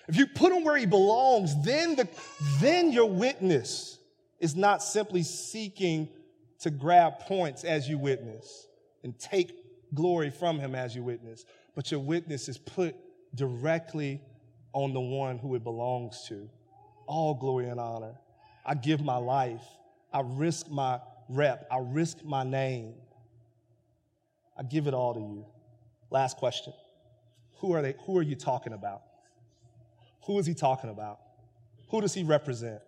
If 0.08 0.18
you 0.18 0.28
put 0.28 0.52
him 0.52 0.64
where 0.64 0.78
he 0.78 0.86
belongs, 0.86 1.56
then, 1.64 1.96
the, 1.96 2.08
then 2.60 2.92
your 2.92 3.08
witness 3.10 3.98
is 4.40 4.56
not 4.56 4.84
simply 4.84 5.24
seeking 5.24 6.10
to 6.60 6.70
grab 6.70 7.20
points 7.20 7.64
as 7.64 7.90
you 7.90 7.98
witness 7.98 8.68
and 9.04 9.18
take 9.18 9.56
glory 9.94 10.30
from 10.30 10.60
him 10.60 10.76
as 10.76 10.96
you 10.96 11.04
witness, 11.04 11.46
but 11.76 11.92
your 11.92 12.00
witness 12.00 12.50
is 12.50 12.58
put 12.58 12.96
directly 13.34 14.22
on 14.74 14.94
the 14.94 15.00
one 15.00 15.38
who 15.38 15.56
it 15.56 15.64
belongs 15.64 16.26
to. 16.28 16.50
All 17.08 17.34
glory 17.34 17.70
and 17.70 17.80
honor. 17.80 18.16
I 18.66 18.76
give 18.76 19.02
my 19.02 19.18
life. 19.18 19.64
I 20.12 20.22
risk 20.24 20.70
my 20.70 21.00
rep. 21.30 21.68
I 21.72 21.80
risk 21.80 22.24
my 22.24 22.44
name. 22.44 22.94
I 24.58 24.64
give 24.64 24.88
it 24.88 24.94
all 24.94 25.14
to 25.14 25.20
you. 25.20 25.46
Last 26.16 26.38
question. 26.38 26.72
Who 27.60 27.74
are 27.74 27.82
they? 27.82 27.94
Who 28.06 28.18
are 28.18 28.22
you 28.22 28.36
talking 28.36 28.72
about? 28.72 29.02
Who 30.28 30.40
is 30.40 30.46
he 30.46 30.54
talking 30.54 30.90
about? 30.90 31.20
Who 31.90 32.00
does 32.00 32.14
he 32.14 32.24
represent? 32.24 32.80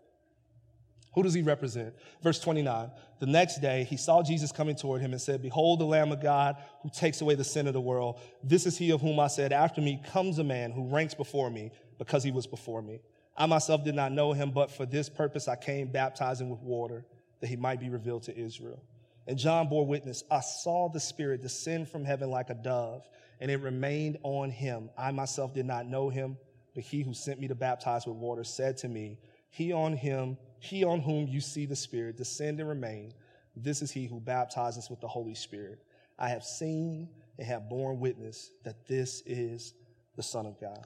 Who 1.14 1.24
does 1.24 1.34
he 1.34 1.42
represent? 1.42 1.94
Verse 2.24 2.40
29. 2.40 2.90
The 3.20 3.26
next 3.26 3.60
day, 3.60 3.84
he 3.84 3.98
saw 3.98 4.24
Jesus 4.24 4.54
coming 4.54 4.78
toward 4.78 5.02
him 5.02 5.12
and 5.12 5.22
said, 5.22 5.42
Behold, 5.42 5.82
the 5.82 5.84
Lamb 5.84 6.14
of 6.14 6.22
God 6.22 6.56
who 6.84 6.90
takes 6.90 7.20
away 7.20 7.36
the 7.36 7.44
sin 7.44 7.68
of 7.68 7.74
the 7.74 7.82
world. 7.82 8.18
This 8.46 8.66
is 8.66 8.78
he 8.78 8.92
of 8.92 9.02
whom 9.02 9.20
I 9.20 9.28
said, 9.28 9.52
After 9.52 9.82
me 9.82 10.02
comes 10.10 10.40
a 10.40 10.44
man 10.46 10.72
who 10.72 10.88
ranks 10.88 11.14
before 11.14 11.50
me 11.50 11.72
because 11.98 12.24
he 12.24 12.32
was 12.32 12.48
before 12.48 12.82
me. 12.82 13.02
I 13.36 13.46
myself 13.46 13.84
did 13.84 13.94
not 13.94 14.14
know 14.14 14.32
him, 14.32 14.52
but 14.52 14.72
for 14.72 14.86
this 14.86 15.10
purpose 15.10 15.50
I 15.50 15.58
came 15.58 15.90
baptizing 15.90 16.50
with 16.50 16.62
water 16.62 17.04
that 17.42 17.48
he 17.48 17.58
might 17.58 17.82
be 17.82 17.90
revealed 17.90 18.24
to 18.24 18.38
Israel. 18.40 18.82
And 19.28 19.38
John 19.38 19.68
bore 19.68 19.86
witness, 19.86 20.24
I 20.32 20.40
saw 20.40 20.90
the 20.90 21.02
Spirit 21.02 21.42
descend 21.42 21.90
from 21.90 22.06
heaven 22.06 22.32
like 22.32 22.50
a 22.50 22.56
dove, 22.56 23.08
and 23.42 23.52
it 23.52 23.58
remained 23.58 24.18
on 24.24 24.50
him. 24.50 24.90
I 24.98 25.12
myself 25.12 25.54
did 25.54 25.66
not 25.66 25.86
know 25.86 26.10
him, 26.10 26.38
but 26.74 26.84
he 26.84 27.02
who 27.02 27.14
sent 27.14 27.40
me 27.40 27.50
to 27.50 27.56
baptize 27.56 28.08
with 28.08 28.16
water 28.16 28.46
said 28.46 28.78
to 28.78 28.88
me, 28.88 29.20
He 29.50 29.74
on 29.74 29.94
him, 29.94 30.38
he 30.60 30.86
on 30.86 31.02
whom 31.02 31.28
you 31.28 31.42
see 31.42 31.66
the 31.66 31.76
Spirit 31.76 32.18
descend 32.18 32.60
and 32.62 32.70
remain, 32.70 33.14
this 33.56 33.82
is 33.82 33.92
he 33.92 34.06
who 34.06 34.20
baptizes 34.20 34.90
with 34.90 35.02
the 35.02 35.08
Holy 35.08 35.36
Spirit. 35.36 35.80
I 36.18 36.30
have 36.30 36.44
seen 36.44 37.10
and 37.38 37.48
have 37.48 37.70
borne 37.70 38.00
witness 38.00 38.52
that 38.64 38.88
this 38.88 39.22
is 39.26 39.74
the 40.16 40.24
Son 40.24 40.46
of 40.46 40.60
God. 40.60 40.86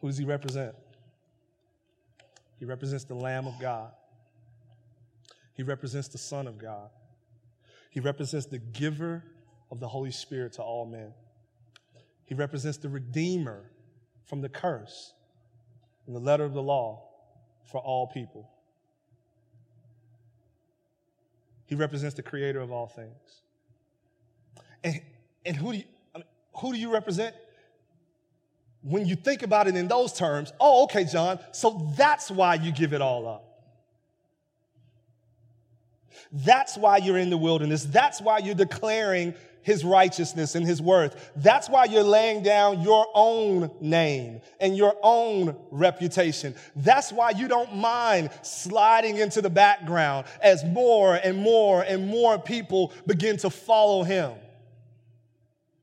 Who 0.00 0.08
does 0.08 0.18
he 0.18 0.24
represent? 0.24 0.74
He 2.58 2.64
represents 2.64 3.04
the 3.04 3.14
Lamb 3.14 3.46
of 3.46 3.58
God. 3.60 3.92
He 5.58 5.64
represents 5.64 6.06
the 6.06 6.18
Son 6.18 6.46
of 6.46 6.56
God. 6.56 6.88
He 7.90 7.98
represents 7.98 8.46
the 8.46 8.58
giver 8.58 9.24
of 9.72 9.80
the 9.80 9.88
Holy 9.88 10.12
Spirit 10.12 10.52
to 10.54 10.62
all 10.62 10.86
men. 10.86 11.12
He 12.24 12.36
represents 12.36 12.78
the 12.78 12.88
Redeemer 12.88 13.64
from 14.24 14.40
the 14.40 14.48
curse 14.48 15.12
and 16.06 16.14
the 16.14 16.20
letter 16.20 16.44
of 16.44 16.54
the 16.54 16.62
law 16.62 17.02
for 17.64 17.78
all 17.80 18.06
people. 18.06 18.48
He 21.66 21.74
represents 21.74 22.14
the 22.14 22.22
creator 22.22 22.60
of 22.60 22.70
all 22.70 22.86
things. 22.86 23.42
And, 24.84 25.02
and 25.44 25.56
who, 25.56 25.72
do 25.72 25.78
you, 25.78 25.84
I 26.14 26.18
mean, 26.18 26.26
who 26.54 26.72
do 26.72 26.78
you 26.78 26.92
represent? 26.92 27.34
when 28.82 29.06
you 29.06 29.16
think 29.16 29.42
about 29.42 29.66
it 29.66 29.74
in 29.74 29.88
those 29.88 30.12
terms, 30.12 30.52
oh, 30.60 30.84
okay, 30.84 31.04
John, 31.04 31.40
so 31.50 31.92
that's 31.96 32.30
why 32.30 32.54
you 32.54 32.70
give 32.70 32.92
it 32.92 33.02
all 33.02 33.26
up. 33.26 33.47
That's 36.32 36.76
why 36.76 36.98
you're 36.98 37.18
in 37.18 37.30
the 37.30 37.38
wilderness. 37.38 37.84
That's 37.84 38.20
why 38.20 38.38
you're 38.38 38.54
declaring 38.54 39.34
his 39.62 39.84
righteousness 39.84 40.54
and 40.54 40.66
his 40.66 40.80
worth. 40.80 41.30
That's 41.36 41.68
why 41.68 41.84
you're 41.84 42.02
laying 42.02 42.42
down 42.42 42.80
your 42.80 43.06
own 43.14 43.70
name 43.80 44.40
and 44.60 44.76
your 44.76 44.96
own 45.02 45.56
reputation. 45.70 46.54
That's 46.74 47.12
why 47.12 47.30
you 47.30 47.48
don't 47.48 47.76
mind 47.76 48.30
sliding 48.40 49.18
into 49.18 49.42
the 49.42 49.50
background 49.50 50.26
as 50.40 50.64
more 50.64 51.16
and 51.16 51.36
more 51.36 51.82
and 51.82 52.08
more 52.08 52.38
people 52.38 52.92
begin 53.06 53.36
to 53.38 53.50
follow 53.50 54.04
him. 54.04 54.32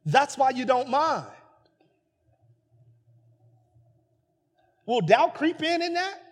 That's 0.06 0.38
why 0.38 0.50
you 0.50 0.66
don't 0.66 0.90
mind. 0.90 1.28
Will 4.86 5.02
doubt 5.02 5.36
creep 5.36 5.62
in 5.62 5.82
in 5.82 5.94
that? 5.94 6.25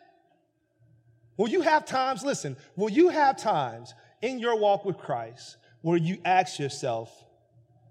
Will 1.38 1.50
you 1.50 1.62
have 1.62 1.86
times, 1.86 2.24
listen, 2.24 2.56
will 2.76 2.92
you 2.92 3.10
have 3.10 3.38
times 3.38 3.94
in 4.22 4.40
your 4.40 4.58
walk 4.58 4.86
with 4.86 4.98
Christ 4.98 5.58
where 5.82 5.98
you 5.98 6.18
ask 6.24 6.60
yourself, 6.60 7.12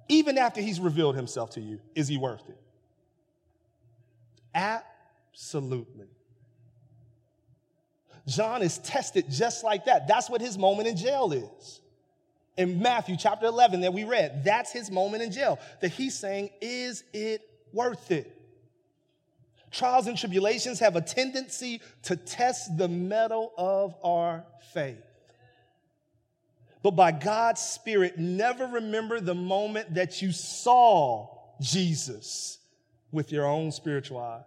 even 0.09 0.39
after 0.39 0.61
he's 0.61 0.81
revealed 0.81 1.17
himself 1.17 1.51
to 1.51 1.61
you, 1.61 1.81
is 1.95 2.09
he 2.09 2.17
worth 2.17 2.49
it? 2.49 2.59
Absolutely. 4.55 6.09
John 8.27 8.63
is 8.63 8.79
tested 8.79 9.27
just 9.31 9.65
like 9.65 9.87
that. 9.87 10.07
That's 10.07 10.31
what 10.31 10.41
his 10.41 10.57
moment 10.57 10.89
in 10.89 10.97
jail 10.97 11.33
is. 11.33 11.81
In 12.57 12.81
Matthew 12.81 13.17
chapter 13.17 13.47
11 13.47 13.81
that 13.81 13.93
we 13.93 14.05
read, 14.05 14.45
that's 14.45 14.71
his 14.71 14.91
moment 14.91 15.23
in 15.23 15.33
jail. 15.33 15.59
That 15.81 15.89
he's 15.89 16.15
saying, 16.15 16.51
Is 16.61 17.03
it 17.13 17.43
worth 17.73 18.11
it? 18.11 18.42
Trials 19.73 20.07
and 20.07 20.19
tribulations 20.19 20.79
have 20.81 20.97
a 20.97 21.01
tendency 21.01 21.81
to 22.03 22.15
test 22.15 22.77
the 22.77 22.89
mettle 22.89 23.53
of 23.57 23.95
our 24.05 24.45
faith. 24.73 25.03
But 26.83 26.93
by 26.93 27.13
God's 27.13 27.63
Spirit, 27.63 28.19
never 28.19 28.67
remember 28.67 29.19
the 29.21 29.35
moment 29.35 29.95
that 29.95 30.21
you 30.21 30.31
saw 30.31 31.29
Jesus 31.61 32.59
with 33.11 33.33
your 33.33 33.47
own 33.47 33.73
spiritual 33.73 34.19
eyes. 34.19 34.43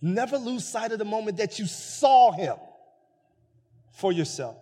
Never 0.00 0.38
lose 0.38 0.64
sight 0.64 0.92
of 0.92 0.98
the 0.98 1.04
moment 1.04 1.36
that 1.38 1.58
you 1.58 1.66
saw 1.66 2.32
him 2.32 2.56
for 3.92 4.12
yourself. 4.12 4.56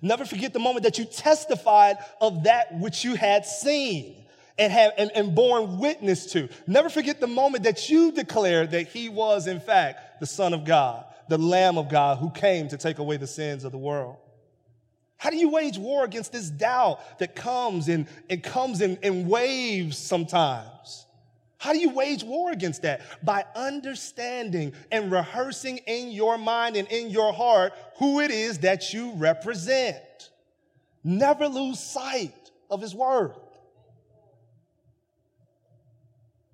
Never 0.00 0.24
forget 0.24 0.52
the 0.52 0.58
moment 0.58 0.84
that 0.84 0.98
you 0.98 1.04
testified 1.04 1.98
of 2.20 2.44
that 2.44 2.76
which 2.78 3.04
you 3.04 3.14
had 3.14 3.46
seen 3.46 4.21
and, 4.62 4.72
have, 4.72 4.92
and, 4.96 5.10
and 5.16 5.34
borne 5.34 5.78
witness 5.78 6.26
to. 6.26 6.48
Never 6.68 6.88
forget 6.88 7.18
the 7.18 7.26
moment 7.26 7.64
that 7.64 7.90
you 7.90 8.12
declared 8.12 8.70
that 8.70 8.86
he 8.86 9.08
was, 9.08 9.48
in 9.48 9.58
fact, 9.58 10.20
the 10.20 10.26
Son 10.26 10.54
of 10.54 10.64
God, 10.64 11.04
the 11.28 11.36
Lamb 11.38 11.78
of 11.78 11.88
God 11.88 12.18
who 12.18 12.30
came 12.30 12.68
to 12.68 12.76
take 12.76 13.00
away 13.00 13.16
the 13.16 13.26
sins 13.26 13.64
of 13.64 13.72
the 13.72 13.78
world. 13.78 14.18
How 15.16 15.30
do 15.30 15.36
you 15.36 15.50
wage 15.50 15.78
war 15.78 16.04
against 16.04 16.30
this 16.30 16.48
doubt 16.48 17.18
that 17.18 17.34
comes 17.34 17.88
and 17.88 18.06
it 18.28 18.44
comes 18.44 18.80
in, 18.80 18.98
in 19.02 19.26
waves 19.26 19.98
sometimes? 19.98 21.06
How 21.58 21.72
do 21.72 21.80
you 21.80 21.90
wage 21.90 22.22
war 22.22 22.52
against 22.52 22.82
that? 22.82 23.00
By 23.24 23.44
understanding 23.56 24.74
and 24.92 25.10
rehearsing 25.10 25.78
in 25.78 26.12
your 26.12 26.38
mind 26.38 26.76
and 26.76 26.86
in 26.86 27.10
your 27.10 27.32
heart 27.32 27.72
who 27.96 28.20
it 28.20 28.30
is 28.30 28.60
that 28.60 28.92
you 28.92 29.12
represent. 29.14 30.30
Never 31.02 31.48
lose 31.48 31.80
sight 31.80 32.50
of 32.70 32.80
his 32.80 32.94
word. 32.94 33.34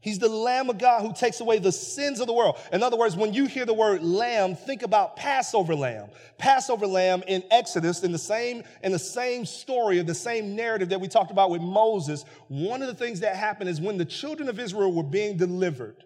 He's 0.09 0.19
the 0.19 0.27
Lamb 0.31 0.71
of 0.71 0.79
God 0.79 1.03
who 1.03 1.13
takes 1.13 1.39
away 1.41 1.59
the 1.59 1.71
sins 1.71 2.19
of 2.19 2.27
the 2.27 2.33
world. 2.33 2.57
In 2.73 2.83
other 2.83 2.97
words, 2.97 3.15
when 3.15 3.35
you 3.35 3.45
hear 3.45 3.67
the 3.67 3.75
word 3.75 4.03
lamb, 4.03 4.57
think 4.57 4.83
about 4.83 5.17
Passover 5.17 5.75
lamb. 5.75 6.09
Passover 6.39 6.87
lamb 6.87 7.23
in 7.27 7.45
Exodus, 7.51 8.03
in 8.03 8.11
the 8.11 8.19
same, 8.19 8.65
in 8.83 8.91
the 8.91 8.99
same 8.99 9.45
story, 9.45 9.99
of 9.99 10.07
the 10.07 10.15
same 10.15 10.57
narrative 10.57 10.89
that 10.89 10.99
we 10.99 11.09
talked 11.09 11.31
about 11.31 11.51
with 11.51 11.61
Moses, 11.61 12.25
one 12.49 12.81
of 12.81 12.89
the 12.89 12.95
things 12.95 13.21
that 13.21 13.37
happened 13.37 13.69
is 13.69 13.83
when 13.83 13.99
the 13.99 14.05
children 14.07 14.49
of 14.49 14.59
Israel 14.59 14.91
were 14.91 15.03
being 15.03 15.37
delivered, 15.37 16.03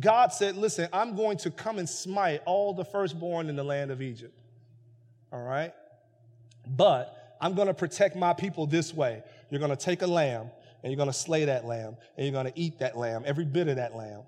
God 0.00 0.32
said, 0.32 0.56
Listen, 0.56 0.88
I'm 0.92 1.14
going 1.14 1.36
to 1.38 1.52
come 1.52 1.78
and 1.78 1.88
smite 1.88 2.42
all 2.44 2.74
the 2.74 2.84
firstborn 2.84 3.48
in 3.48 3.54
the 3.54 3.62
land 3.64 3.92
of 3.92 4.02
Egypt. 4.02 4.36
All 5.32 5.42
right? 5.42 5.72
But 6.66 7.36
I'm 7.40 7.54
going 7.54 7.68
to 7.68 7.74
protect 7.74 8.16
my 8.16 8.32
people 8.32 8.66
this 8.66 8.92
way. 8.92 9.22
You're 9.48 9.60
going 9.60 9.70
to 9.70 9.76
take 9.76 10.02
a 10.02 10.08
lamb 10.08 10.50
and 10.82 10.92
you're 10.92 10.96
going 10.96 11.08
to 11.08 11.12
slay 11.12 11.44
that 11.46 11.64
lamb 11.64 11.96
and 12.16 12.26
you're 12.26 12.32
going 12.32 12.52
to 12.52 12.58
eat 12.58 12.78
that 12.78 12.96
lamb, 12.96 13.22
every 13.26 13.44
bit 13.44 13.68
of 13.68 13.76
that 13.76 13.94
lamb. 13.94 14.22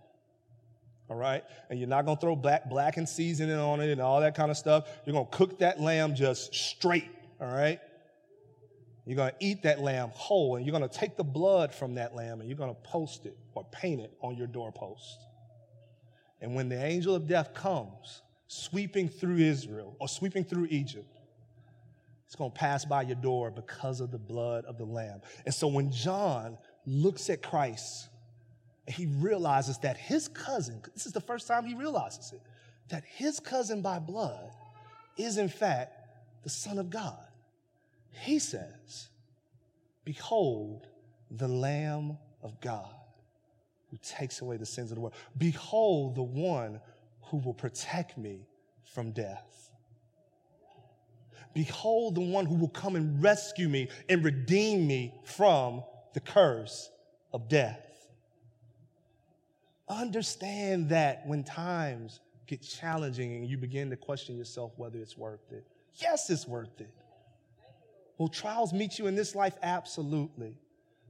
All 1.08 1.16
right? 1.16 1.44
And 1.68 1.78
you're 1.78 1.88
not 1.88 2.04
going 2.04 2.16
to 2.16 2.20
throw 2.20 2.36
black, 2.36 2.68
blackened 2.68 3.08
seasoning 3.08 3.56
on 3.56 3.80
it 3.80 3.90
and 3.90 4.00
all 4.00 4.20
that 4.20 4.34
kind 4.34 4.50
of 4.50 4.56
stuff. 4.56 4.88
You're 5.04 5.14
going 5.14 5.26
to 5.26 5.36
cook 5.36 5.58
that 5.58 5.80
lamb 5.80 6.14
just 6.14 6.54
straight. 6.54 7.10
All 7.40 7.48
right? 7.48 7.80
You're 9.06 9.16
going 9.16 9.30
to 9.30 9.36
eat 9.44 9.64
that 9.64 9.80
lamb 9.80 10.10
whole 10.12 10.56
and 10.56 10.64
you're 10.64 10.76
going 10.76 10.88
to 10.88 10.98
take 10.98 11.16
the 11.16 11.24
blood 11.24 11.74
from 11.74 11.94
that 11.94 12.14
lamb 12.14 12.40
and 12.40 12.48
you're 12.48 12.58
going 12.58 12.74
to 12.74 12.80
post 12.82 13.26
it 13.26 13.36
or 13.54 13.66
paint 13.72 14.00
it 14.00 14.12
on 14.20 14.36
your 14.36 14.46
doorpost. 14.46 15.18
And 16.40 16.54
when 16.54 16.68
the 16.68 16.82
angel 16.82 17.14
of 17.14 17.26
death 17.26 17.54
comes, 17.54 18.22
sweeping 18.46 19.08
through 19.08 19.36
Israel 19.36 19.96
or 19.98 20.08
sweeping 20.08 20.44
through 20.44 20.66
Egypt, 20.70 21.19
it's 22.30 22.36
going 22.36 22.52
to 22.52 22.56
pass 22.56 22.84
by 22.84 23.02
your 23.02 23.16
door 23.16 23.50
because 23.50 23.98
of 23.98 24.12
the 24.12 24.18
blood 24.18 24.64
of 24.66 24.78
the 24.78 24.84
Lamb. 24.84 25.20
And 25.44 25.52
so 25.52 25.66
when 25.66 25.90
John 25.90 26.58
looks 26.86 27.28
at 27.28 27.42
Christ, 27.42 28.08
he 28.86 29.06
realizes 29.06 29.78
that 29.78 29.96
his 29.96 30.28
cousin, 30.28 30.80
this 30.94 31.06
is 31.06 31.12
the 31.12 31.20
first 31.20 31.48
time 31.48 31.64
he 31.64 31.74
realizes 31.74 32.32
it, 32.32 32.40
that 32.88 33.02
his 33.04 33.40
cousin 33.40 33.82
by 33.82 33.98
blood 33.98 34.52
is 35.16 35.38
in 35.38 35.48
fact 35.48 35.92
the 36.44 36.50
Son 36.50 36.78
of 36.78 36.88
God. 36.88 37.18
He 38.12 38.38
says, 38.38 39.08
Behold 40.04 40.86
the 41.32 41.48
Lamb 41.48 42.16
of 42.44 42.60
God 42.60 42.94
who 43.90 43.98
takes 44.04 44.40
away 44.40 44.56
the 44.56 44.66
sins 44.66 44.92
of 44.92 44.94
the 44.94 45.00
world. 45.00 45.14
Behold 45.36 46.14
the 46.14 46.22
one 46.22 46.80
who 47.22 47.38
will 47.38 47.54
protect 47.54 48.16
me 48.16 48.46
from 48.84 49.10
death. 49.10 49.72
Behold 51.54 52.14
the 52.14 52.20
one 52.20 52.46
who 52.46 52.54
will 52.54 52.68
come 52.68 52.96
and 52.96 53.22
rescue 53.22 53.68
me 53.68 53.88
and 54.08 54.24
redeem 54.24 54.86
me 54.86 55.14
from 55.24 55.82
the 56.12 56.20
curse 56.20 56.90
of 57.32 57.48
death. 57.48 57.86
Understand 59.88 60.90
that 60.90 61.26
when 61.26 61.42
times 61.42 62.20
get 62.46 62.62
challenging 62.62 63.34
and 63.34 63.46
you 63.46 63.56
begin 63.56 63.90
to 63.90 63.96
question 63.96 64.36
yourself 64.36 64.72
whether 64.76 64.98
it's 64.98 65.18
worth 65.18 65.52
it. 65.52 65.64
Yes, 65.94 66.30
it's 66.30 66.46
worth 66.46 66.80
it. 66.80 66.94
Will 68.18 68.28
trials 68.28 68.72
meet 68.72 68.98
you 68.98 69.06
in 69.06 69.14
this 69.14 69.34
life? 69.34 69.54
Absolutely. 69.62 70.56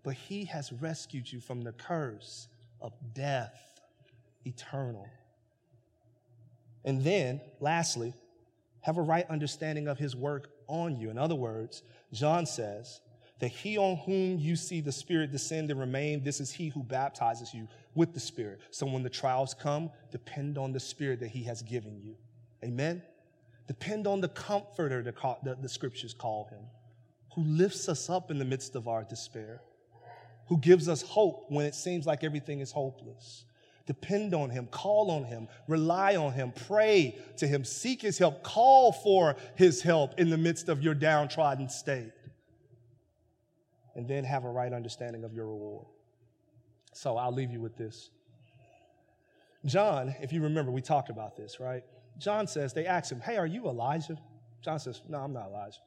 But 0.02 0.14
He 0.14 0.44
has 0.46 0.72
rescued 0.72 1.30
you 1.30 1.40
from 1.40 1.62
the 1.62 1.72
curse 1.72 2.48
of 2.80 2.92
death, 3.14 3.80
eternal. 4.44 5.08
And 6.84 7.04
then, 7.04 7.40
lastly, 7.60 8.14
have 8.82 8.96
a 8.96 9.02
right 9.02 9.28
understanding 9.28 9.88
of 9.88 9.98
his 9.98 10.16
work 10.16 10.50
on 10.66 10.96
you. 10.96 11.10
In 11.10 11.18
other 11.18 11.34
words, 11.34 11.82
John 12.12 12.46
says 12.46 13.00
that 13.40 13.48
he 13.48 13.78
on 13.78 13.96
whom 13.98 14.38
you 14.38 14.56
see 14.56 14.80
the 14.80 14.92
Spirit 14.92 15.32
descend 15.32 15.70
and 15.70 15.80
remain, 15.80 16.22
this 16.22 16.40
is 16.40 16.50
he 16.50 16.68
who 16.68 16.82
baptizes 16.82 17.52
you 17.54 17.68
with 17.94 18.14
the 18.14 18.20
Spirit. 18.20 18.60
So 18.70 18.86
when 18.86 19.02
the 19.02 19.10
trials 19.10 19.54
come, 19.54 19.90
depend 20.10 20.58
on 20.58 20.72
the 20.72 20.80
Spirit 20.80 21.20
that 21.20 21.28
he 21.28 21.42
has 21.44 21.62
given 21.62 22.00
you. 22.02 22.16
Amen? 22.62 23.02
Depend 23.66 24.06
on 24.06 24.20
the 24.20 24.28
comforter, 24.28 25.02
the, 25.02 25.14
the, 25.42 25.56
the 25.56 25.68
scriptures 25.68 26.14
call 26.14 26.48
him, 26.50 26.62
who 27.34 27.42
lifts 27.42 27.88
us 27.88 28.10
up 28.10 28.30
in 28.30 28.38
the 28.38 28.44
midst 28.44 28.74
of 28.74 28.88
our 28.88 29.04
despair, 29.04 29.62
who 30.48 30.58
gives 30.58 30.88
us 30.88 31.02
hope 31.02 31.46
when 31.48 31.64
it 31.64 31.74
seems 31.74 32.06
like 32.06 32.24
everything 32.24 32.60
is 32.60 32.72
hopeless 32.72 33.44
Depend 33.90 34.34
on 34.34 34.50
Him, 34.50 34.68
call 34.70 35.10
on 35.10 35.24
Him, 35.24 35.48
rely 35.66 36.14
on 36.14 36.32
Him, 36.32 36.52
pray 36.52 37.18
to 37.38 37.48
Him, 37.48 37.64
seek 37.64 38.00
His 38.02 38.18
help, 38.18 38.44
call 38.44 38.92
for 38.92 39.34
His 39.56 39.82
help 39.82 40.16
in 40.20 40.30
the 40.30 40.38
midst 40.38 40.68
of 40.68 40.80
your 40.80 40.94
downtrodden 40.94 41.68
state. 41.68 42.12
And 43.96 44.06
then 44.06 44.22
have 44.22 44.44
a 44.44 44.48
right 44.48 44.72
understanding 44.72 45.24
of 45.24 45.34
your 45.34 45.48
reward. 45.48 45.88
So 46.92 47.16
I'll 47.16 47.34
leave 47.34 47.50
you 47.50 47.60
with 47.60 47.76
this. 47.76 48.10
John, 49.66 50.14
if 50.20 50.32
you 50.32 50.42
remember, 50.42 50.70
we 50.70 50.82
talked 50.82 51.10
about 51.10 51.36
this, 51.36 51.58
right? 51.58 51.82
John 52.16 52.46
says, 52.46 52.72
they 52.72 52.86
ask 52.86 53.10
him, 53.10 53.18
Hey, 53.18 53.38
are 53.38 53.46
you 53.46 53.66
Elijah? 53.66 54.18
John 54.62 54.78
says, 54.78 55.02
No, 55.08 55.18
I'm 55.18 55.32
not 55.32 55.48
Elijah. 55.48 55.80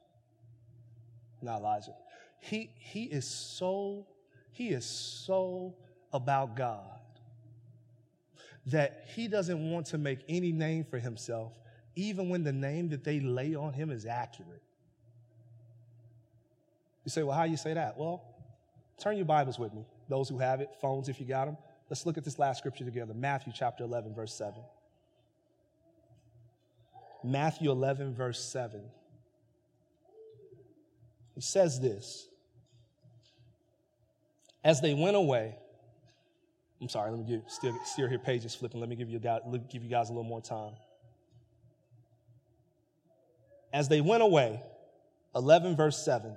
Not 1.40 1.60
Elijah. 1.60 1.94
He, 2.40 2.68
he 2.76 3.04
is 3.04 3.26
so, 3.26 4.06
he 4.52 4.68
is 4.68 4.84
so 4.84 5.74
about 6.12 6.54
God 6.54 7.00
that 8.66 9.06
he 9.14 9.28
doesn't 9.28 9.70
want 9.70 9.86
to 9.86 9.98
make 9.98 10.20
any 10.28 10.52
name 10.52 10.84
for 10.84 10.98
himself, 10.98 11.52
even 11.96 12.28
when 12.28 12.44
the 12.44 12.52
name 12.52 12.88
that 12.90 13.04
they 13.04 13.20
lay 13.20 13.54
on 13.54 13.72
him 13.72 13.90
is 13.90 14.06
accurate. 14.06 14.62
You 17.04 17.10
say, 17.10 17.22
well, 17.22 17.36
how 17.36 17.44
you 17.44 17.56
say 17.56 17.74
that? 17.74 17.98
Well, 17.98 18.22
turn 18.98 19.16
your 19.16 19.26
Bibles 19.26 19.58
with 19.58 19.74
me, 19.74 19.84
those 20.08 20.28
who 20.28 20.38
have 20.38 20.60
it, 20.60 20.70
phones 20.80 21.08
if 21.08 21.20
you 21.20 21.26
got 21.26 21.44
them. 21.44 21.56
Let's 21.90 22.06
look 22.06 22.16
at 22.16 22.24
this 22.24 22.38
last 22.38 22.58
scripture 22.58 22.84
together 22.84 23.12
Matthew 23.12 23.52
chapter 23.54 23.84
11, 23.84 24.14
verse 24.14 24.32
7. 24.34 24.54
Matthew 27.22 27.70
11, 27.70 28.14
verse 28.14 28.42
7. 28.42 28.80
He 31.34 31.40
says 31.40 31.80
this 31.80 32.28
As 34.62 34.80
they 34.80 34.94
went 34.94 35.16
away, 35.16 35.56
I'm 36.84 36.90
sorry, 36.90 37.10
let 37.10 37.26
me 37.26 37.40
still, 37.48 37.74
still 37.86 38.08
here 38.08 38.18
pages 38.18 38.54
flipping. 38.54 38.78
Let 38.78 38.90
me 38.90 38.94
give 38.94 39.08
you, 39.08 39.18
guys, 39.18 39.40
give 39.70 39.82
you 39.82 39.88
guys 39.88 40.10
a 40.10 40.12
little 40.12 40.28
more 40.28 40.42
time. 40.42 40.74
As 43.72 43.88
they 43.88 44.02
went 44.02 44.22
away, 44.22 44.60
11 45.34 45.76
verse 45.76 46.04
7, 46.04 46.36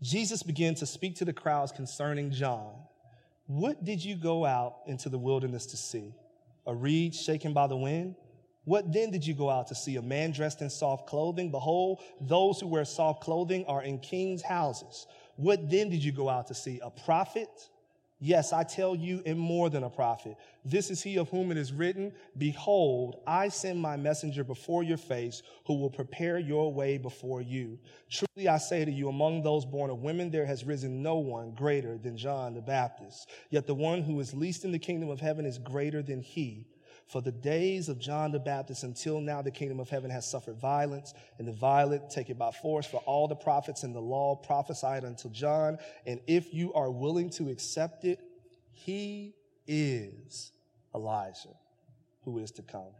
Jesus 0.00 0.44
began 0.44 0.76
to 0.76 0.86
speak 0.86 1.16
to 1.16 1.24
the 1.24 1.32
crowds 1.32 1.72
concerning 1.72 2.30
John. 2.30 2.74
What 3.48 3.84
did 3.84 4.04
you 4.04 4.14
go 4.14 4.44
out 4.44 4.76
into 4.86 5.08
the 5.08 5.18
wilderness 5.18 5.66
to 5.66 5.76
see? 5.76 6.14
A 6.68 6.72
reed 6.72 7.12
shaken 7.12 7.52
by 7.52 7.66
the 7.66 7.76
wind? 7.76 8.14
What 8.66 8.92
then 8.92 9.10
did 9.10 9.26
you 9.26 9.34
go 9.34 9.50
out 9.50 9.66
to 9.66 9.74
see? 9.74 9.96
A 9.96 10.02
man 10.02 10.30
dressed 10.30 10.62
in 10.62 10.70
soft 10.70 11.08
clothing? 11.08 11.50
Behold, 11.50 12.02
those 12.20 12.60
who 12.60 12.68
wear 12.68 12.84
soft 12.84 13.20
clothing 13.20 13.64
are 13.66 13.82
in 13.82 13.98
kings' 13.98 14.42
houses. 14.42 15.08
What 15.34 15.68
then 15.68 15.90
did 15.90 16.04
you 16.04 16.12
go 16.12 16.28
out 16.28 16.46
to 16.46 16.54
see? 16.54 16.78
A 16.84 16.90
prophet? 16.90 17.48
Yes, 18.22 18.52
I 18.52 18.64
tell 18.64 18.94
you, 18.94 19.22
and 19.24 19.38
more 19.38 19.70
than 19.70 19.82
a 19.82 19.88
prophet. 19.88 20.36
This 20.62 20.90
is 20.90 21.02
he 21.02 21.16
of 21.16 21.30
whom 21.30 21.50
it 21.50 21.56
is 21.56 21.72
written, 21.72 22.12
Behold, 22.36 23.22
I 23.26 23.48
send 23.48 23.80
my 23.80 23.96
messenger 23.96 24.44
before 24.44 24.82
your 24.82 24.98
face, 24.98 25.42
who 25.66 25.78
will 25.78 25.88
prepare 25.88 26.38
your 26.38 26.70
way 26.70 26.98
before 26.98 27.40
you. 27.40 27.78
Truly 28.10 28.46
I 28.46 28.58
say 28.58 28.84
to 28.84 28.90
you, 28.90 29.08
among 29.08 29.42
those 29.42 29.64
born 29.64 29.88
of 29.88 30.02
women, 30.02 30.30
there 30.30 30.44
has 30.44 30.64
risen 30.64 31.02
no 31.02 31.16
one 31.16 31.52
greater 31.54 31.96
than 31.96 32.18
John 32.18 32.52
the 32.52 32.60
Baptist. 32.60 33.30
Yet 33.48 33.66
the 33.66 33.74
one 33.74 34.02
who 34.02 34.20
is 34.20 34.34
least 34.34 34.66
in 34.66 34.72
the 34.72 34.78
kingdom 34.78 35.08
of 35.08 35.20
heaven 35.20 35.46
is 35.46 35.56
greater 35.56 36.02
than 36.02 36.20
he. 36.20 36.66
For 37.10 37.20
the 37.20 37.32
days 37.32 37.88
of 37.88 37.98
John 37.98 38.30
the 38.30 38.38
Baptist 38.38 38.84
until 38.84 39.20
now, 39.20 39.42
the 39.42 39.50
kingdom 39.50 39.80
of 39.80 39.90
heaven 39.90 40.12
has 40.12 40.30
suffered 40.30 40.56
violence, 40.60 41.12
and 41.38 41.48
the 41.48 41.52
violent 41.52 42.08
take 42.08 42.30
it 42.30 42.38
by 42.38 42.52
force. 42.52 42.86
For 42.86 42.98
all 42.98 43.26
the 43.26 43.34
prophets 43.34 43.82
and 43.82 43.92
the 43.92 44.00
law 44.00 44.36
prophesied 44.36 45.02
until 45.02 45.32
John. 45.32 45.78
And 46.06 46.20
if 46.28 46.54
you 46.54 46.72
are 46.72 46.88
willing 46.88 47.28
to 47.30 47.48
accept 47.48 48.04
it, 48.04 48.20
he 48.70 49.34
is 49.66 50.52
Elijah 50.94 51.56
who 52.24 52.38
is 52.38 52.52
to 52.52 52.62
come. 52.62 52.94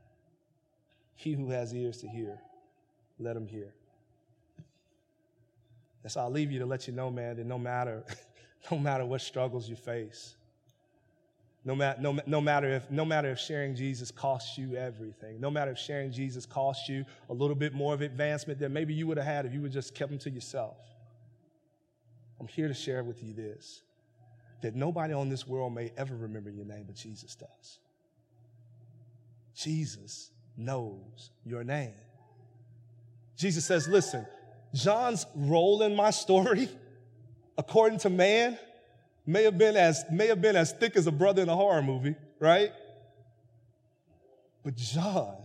He 1.15 1.35
who 1.35 1.51
has 1.51 1.73
ears 1.73 1.99
to 1.99 2.09
hear, 2.09 2.41
let 3.21 3.37
him 3.37 3.47
hear. 3.47 3.73
And 6.03 6.11
so 6.11 6.23
I'll 6.23 6.33
leave 6.33 6.51
you 6.51 6.59
to 6.59 6.67
let 6.67 6.89
you 6.89 6.93
know, 6.93 7.13
man, 7.13 7.37
that 7.37 7.47
no 7.47 7.61
matter, 7.61 8.03
no 8.73 8.79
matter 8.79 9.07
what 9.07 9.21
struggles 9.21 9.69
you 9.69 9.77
face, 9.77 10.35
no, 11.65 11.75
ma- 11.75 11.95
no, 12.01 12.19
no, 12.27 12.41
matter 12.41 12.69
if, 12.69 12.91
no 12.91 13.05
matter 13.05 13.31
if 13.31 13.39
sharing 13.39 13.75
Jesus 13.75 14.11
costs 14.11 14.57
you 14.57 14.77
everything, 14.77 15.41
no 15.41 15.51
matter 15.51 15.73
if 15.73 15.79
sharing 15.79 16.11
Jesus 16.11 16.47
costs 16.47 16.89
you 16.89 17.05
a 17.29 17.35
little 17.35 17.57
bit 17.57 17.75
more 17.75 17.93
of 17.93 18.01
advancement 18.01 18.59
than 18.59 18.73
maybe 18.73 18.95
you 18.95 19.07
would 19.07 19.19
have 19.19 19.27
had 19.27 19.47
if 19.47 19.53
you 19.53 19.61
would 19.61 19.73
just 19.73 19.95
kept 19.95 20.11
them 20.11 20.19
to 20.21 20.31
yourself. 20.31 20.79
I'm 22.41 22.49
here 22.49 22.69
to 22.69 22.75
share 22.75 23.05
with 23.05 23.23
you 23.23 23.35
this 23.35 23.83
that 24.63 24.75
nobody 24.75 25.15
on 25.15 25.29
this 25.29 25.47
world 25.47 25.75
may 25.75 25.91
ever 25.97 26.15
remember 26.15 26.51
your 26.51 26.67
name, 26.67 26.85
but 26.87 26.95
Jesus 26.95 27.35
does. 27.35 27.79
Jesus 29.55 30.31
knows 30.57 31.31
your 31.45 31.65
name. 31.65 31.95
Jesus 33.37 33.65
says, 33.65 33.89
Listen, 33.89 34.27
John's 34.75 35.27
role 35.35 35.83
in 35.83 35.97
my 35.97 36.11
story, 36.11 36.69
according 37.59 37.99
to 38.01 38.11
man, 38.11 38.59
may 39.31 39.45
have 39.45 39.57
been 39.57 39.77
as, 39.77 40.05
may 40.11 40.27
have 40.27 40.41
been 40.41 40.57
as 40.57 40.73
thick 40.73 40.97
as 40.97 41.07
a 41.07 41.13
brother 41.13 41.43
in 41.43 41.49
a 41.49 41.55
horror 41.55 41.83
movie, 41.83 42.17
right? 42.39 42.73
But 44.65 44.77
John, 44.77 45.37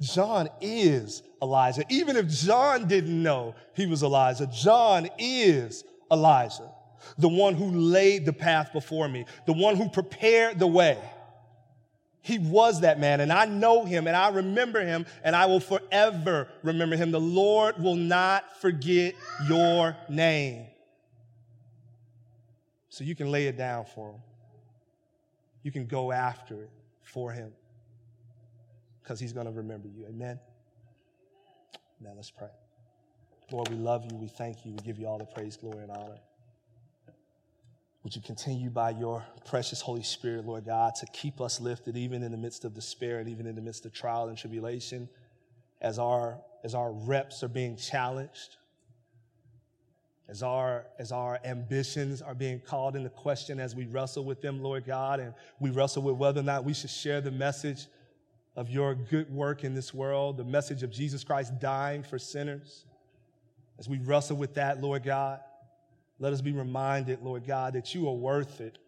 John 0.00 0.48
is 0.60 1.22
Elijah. 1.42 1.84
Even 1.88 2.16
if 2.16 2.28
John 2.28 2.86
didn't 2.86 3.22
know 3.22 3.54
he 3.74 3.86
was 3.86 4.02
Elijah, 4.02 4.46
John 4.46 5.08
is 5.18 5.84
Elijah, 6.12 6.70
the 7.16 7.28
one 7.28 7.54
who 7.54 7.70
laid 7.70 8.26
the 8.26 8.32
path 8.32 8.72
before 8.72 9.08
me, 9.08 9.24
the 9.46 9.52
one 9.52 9.76
who 9.76 9.88
prepared 9.88 10.58
the 10.58 10.66
way. 10.66 10.98
He 12.20 12.38
was 12.38 12.82
that 12.82 13.00
man, 13.00 13.20
and 13.20 13.32
I 13.32 13.46
know 13.46 13.86
him, 13.86 14.06
and 14.06 14.14
I 14.14 14.28
remember 14.28 14.84
him, 14.84 15.06
and 15.24 15.34
I 15.34 15.46
will 15.46 15.60
forever 15.60 16.48
remember 16.62 16.94
him. 16.94 17.10
The 17.10 17.20
Lord 17.20 17.82
will 17.82 17.94
not 17.94 18.60
forget 18.60 19.14
your 19.48 19.96
name. 20.10 20.66
So 22.88 23.04
you 23.04 23.14
can 23.14 23.30
lay 23.30 23.46
it 23.46 23.56
down 23.56 23.84
for 23.84 24.12
him. 24.12 24.20
You 25.62 25.72
can 25.72 25.86
go 25.86 26.12
after 26.12 26.62
it 26.62 26.70
for 27.02 27.32
him 27.32 27.52
because 29.02 29.20
he's 29.20 29.32
going 29.32 29.46
to 29.46 29.52
remember 29.52 29.88
you. 29.88 30.06
Amen. 30.08 30.38
Now 32.00 32.10
let's 32.14 32.30
pray. 32.30 32.48
Lord, 33.50 33.68
we 33.68 33.76
love 33.76 34.04
you. 34.10 34.16
We 34.16 34.28
thank 34.28 34.64
you. 34.64 34.72
We 34.72 34.78
give 34.78 34.98
you 34.98 35.06
all 35.06 35.18
the 35.18 35.24
praise, 35.24 35.56
glory, 35.56 35.82
and 35.82 35.90
honor. 35.90 36.18
Would 38.04 38.14
you 38.14 38.22
continue 38.22 38.70
by 38.70 38.90
your 38.90 39.24
precious 39.44 39.80
Holy 39.80 40.02
Spirit, 40.02 40.46
Lord 40.46 40.64
God, 40.64 40.94
to 41.00 41.06
keep 41.12 41.40
us 41.40 41.60
lifted 41.60 41.96
even 41.96 42.22
in 42.22 42.30
the 42.30 42.38
midst 42.38 42.64
of 42.64 42.74
despair 42.74 43.18
and 43.18 43.28
even 43.28 43.46
in 43.46 43.54
the 43.54 43.60
midst 43.60 43.84
of 43.86 43.92
trial 43.92 44.28
and 44.28 44.38
tribulation 44.38 45.08
as 45.80 45.98
our, 45.98 46.38
as 46.64 46.74
our 46.74 46.92
reps 46.92 47.42
are 47.42 47.48
being 47.48 47.76
challenged, 47.76 48.56
as 50.28 50.42
our, 50.42 50.84
as 50.98 51.10
our 51.10 51.40
ambitions 51.44 52.20
are 52.20 52.34
being 52.34 52.60
called 52.60 52.96
into 52.96 53.08
question 53.08 53.58
as 53.58 53.74
we 53.74 53.86
wrestle 53.86 54.24
with 54.24 54.42
them, 54.42 54.62
Lord 54.62 54.84
God, 54.84 55.20
and 55.20 55.32
we 55.58 55.70
wrestle 55.70 56.02
with 56.02 56.16
whether 56.16 56.40
or 56.40 56.44
not 56.44 56.64
we 56.64 56.74
should 56.74 56.90
share 56.90 57.20
the 57.20 57.30
message 57.30 57.86
of 58.54 58.68
your 58.68 58.94
good 58.94 59.32
work 59.32 59.64
in 59.64 59.74
this 59.74 59.94
world, 59.94 60.36
the 60.36 60.44
message 60.44 60.82
of 60.82 60.90
Jesus 60.90 61.24
Christ 61.24 61.58
dying 61.60 62.02
for 62.02 62.18
sinners. 62.18 62.84
As 63.78 63.88
we 63.88 63.98
wrestle 63.98 64.36
with 64.36 64.54
that, 64.54 64.82
Lord 64.82 65.02
God, 65.02 65.40
let 66.18 66.32
us 66.32 66.40
be 66.40 66.52
reminded, 66.52 67.22
Lord 67.22 67.46
God, 67.46 67.74
that 67.74 67.94
you 67.94 68.08
are 68.08 68.14
worth 68.14 68.60
it. 68.60 68.78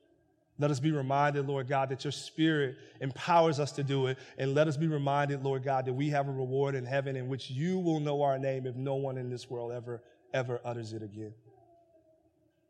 Let 0.59 0.70
us 0.70 0.80
be 0.80 0.91
reminded, 0.91 1.47
Lord 1.47 1.68
God, 1.68 1.88
that 1.88 2.05
your 2.05 2.12
spirit 2.12 2.76
empowers 3.01 3.59
us 3.59 3.72
to 3.72 3.82
do 3.82 4.09
it. 4.09 4.18
And 4.36 4.55
let 4.55 4.68
us 4.68 4.76
be 4.76 4.88
reminded, 4.88 5.43
Lord 5.43 5.62
God, 5.62 5.86
that 5.86 5.95
we 5.95 6.11
have 6.11 6.28
a 6.28 6.32
reward 6.32 6.74
in 6.74 6.84
heaven 6.84 7.16
in 7.16 7.28
which 7.28 7.51
you 7.51 7.78
will 7.78 7.99
know 7.99 8.22
our 8.22 8.38
name 8.38 8.66
if 8.66 8.76
no 8.76 8.97
one 8.97 9.16
in 9.16 9.30
this 9.30 9.49
world 9.49 9.72
ever, 9.72 10.03
ever 10.32 10.60
utters 10.64 10.92
it 10.92 11.02
again. 11.02 11.34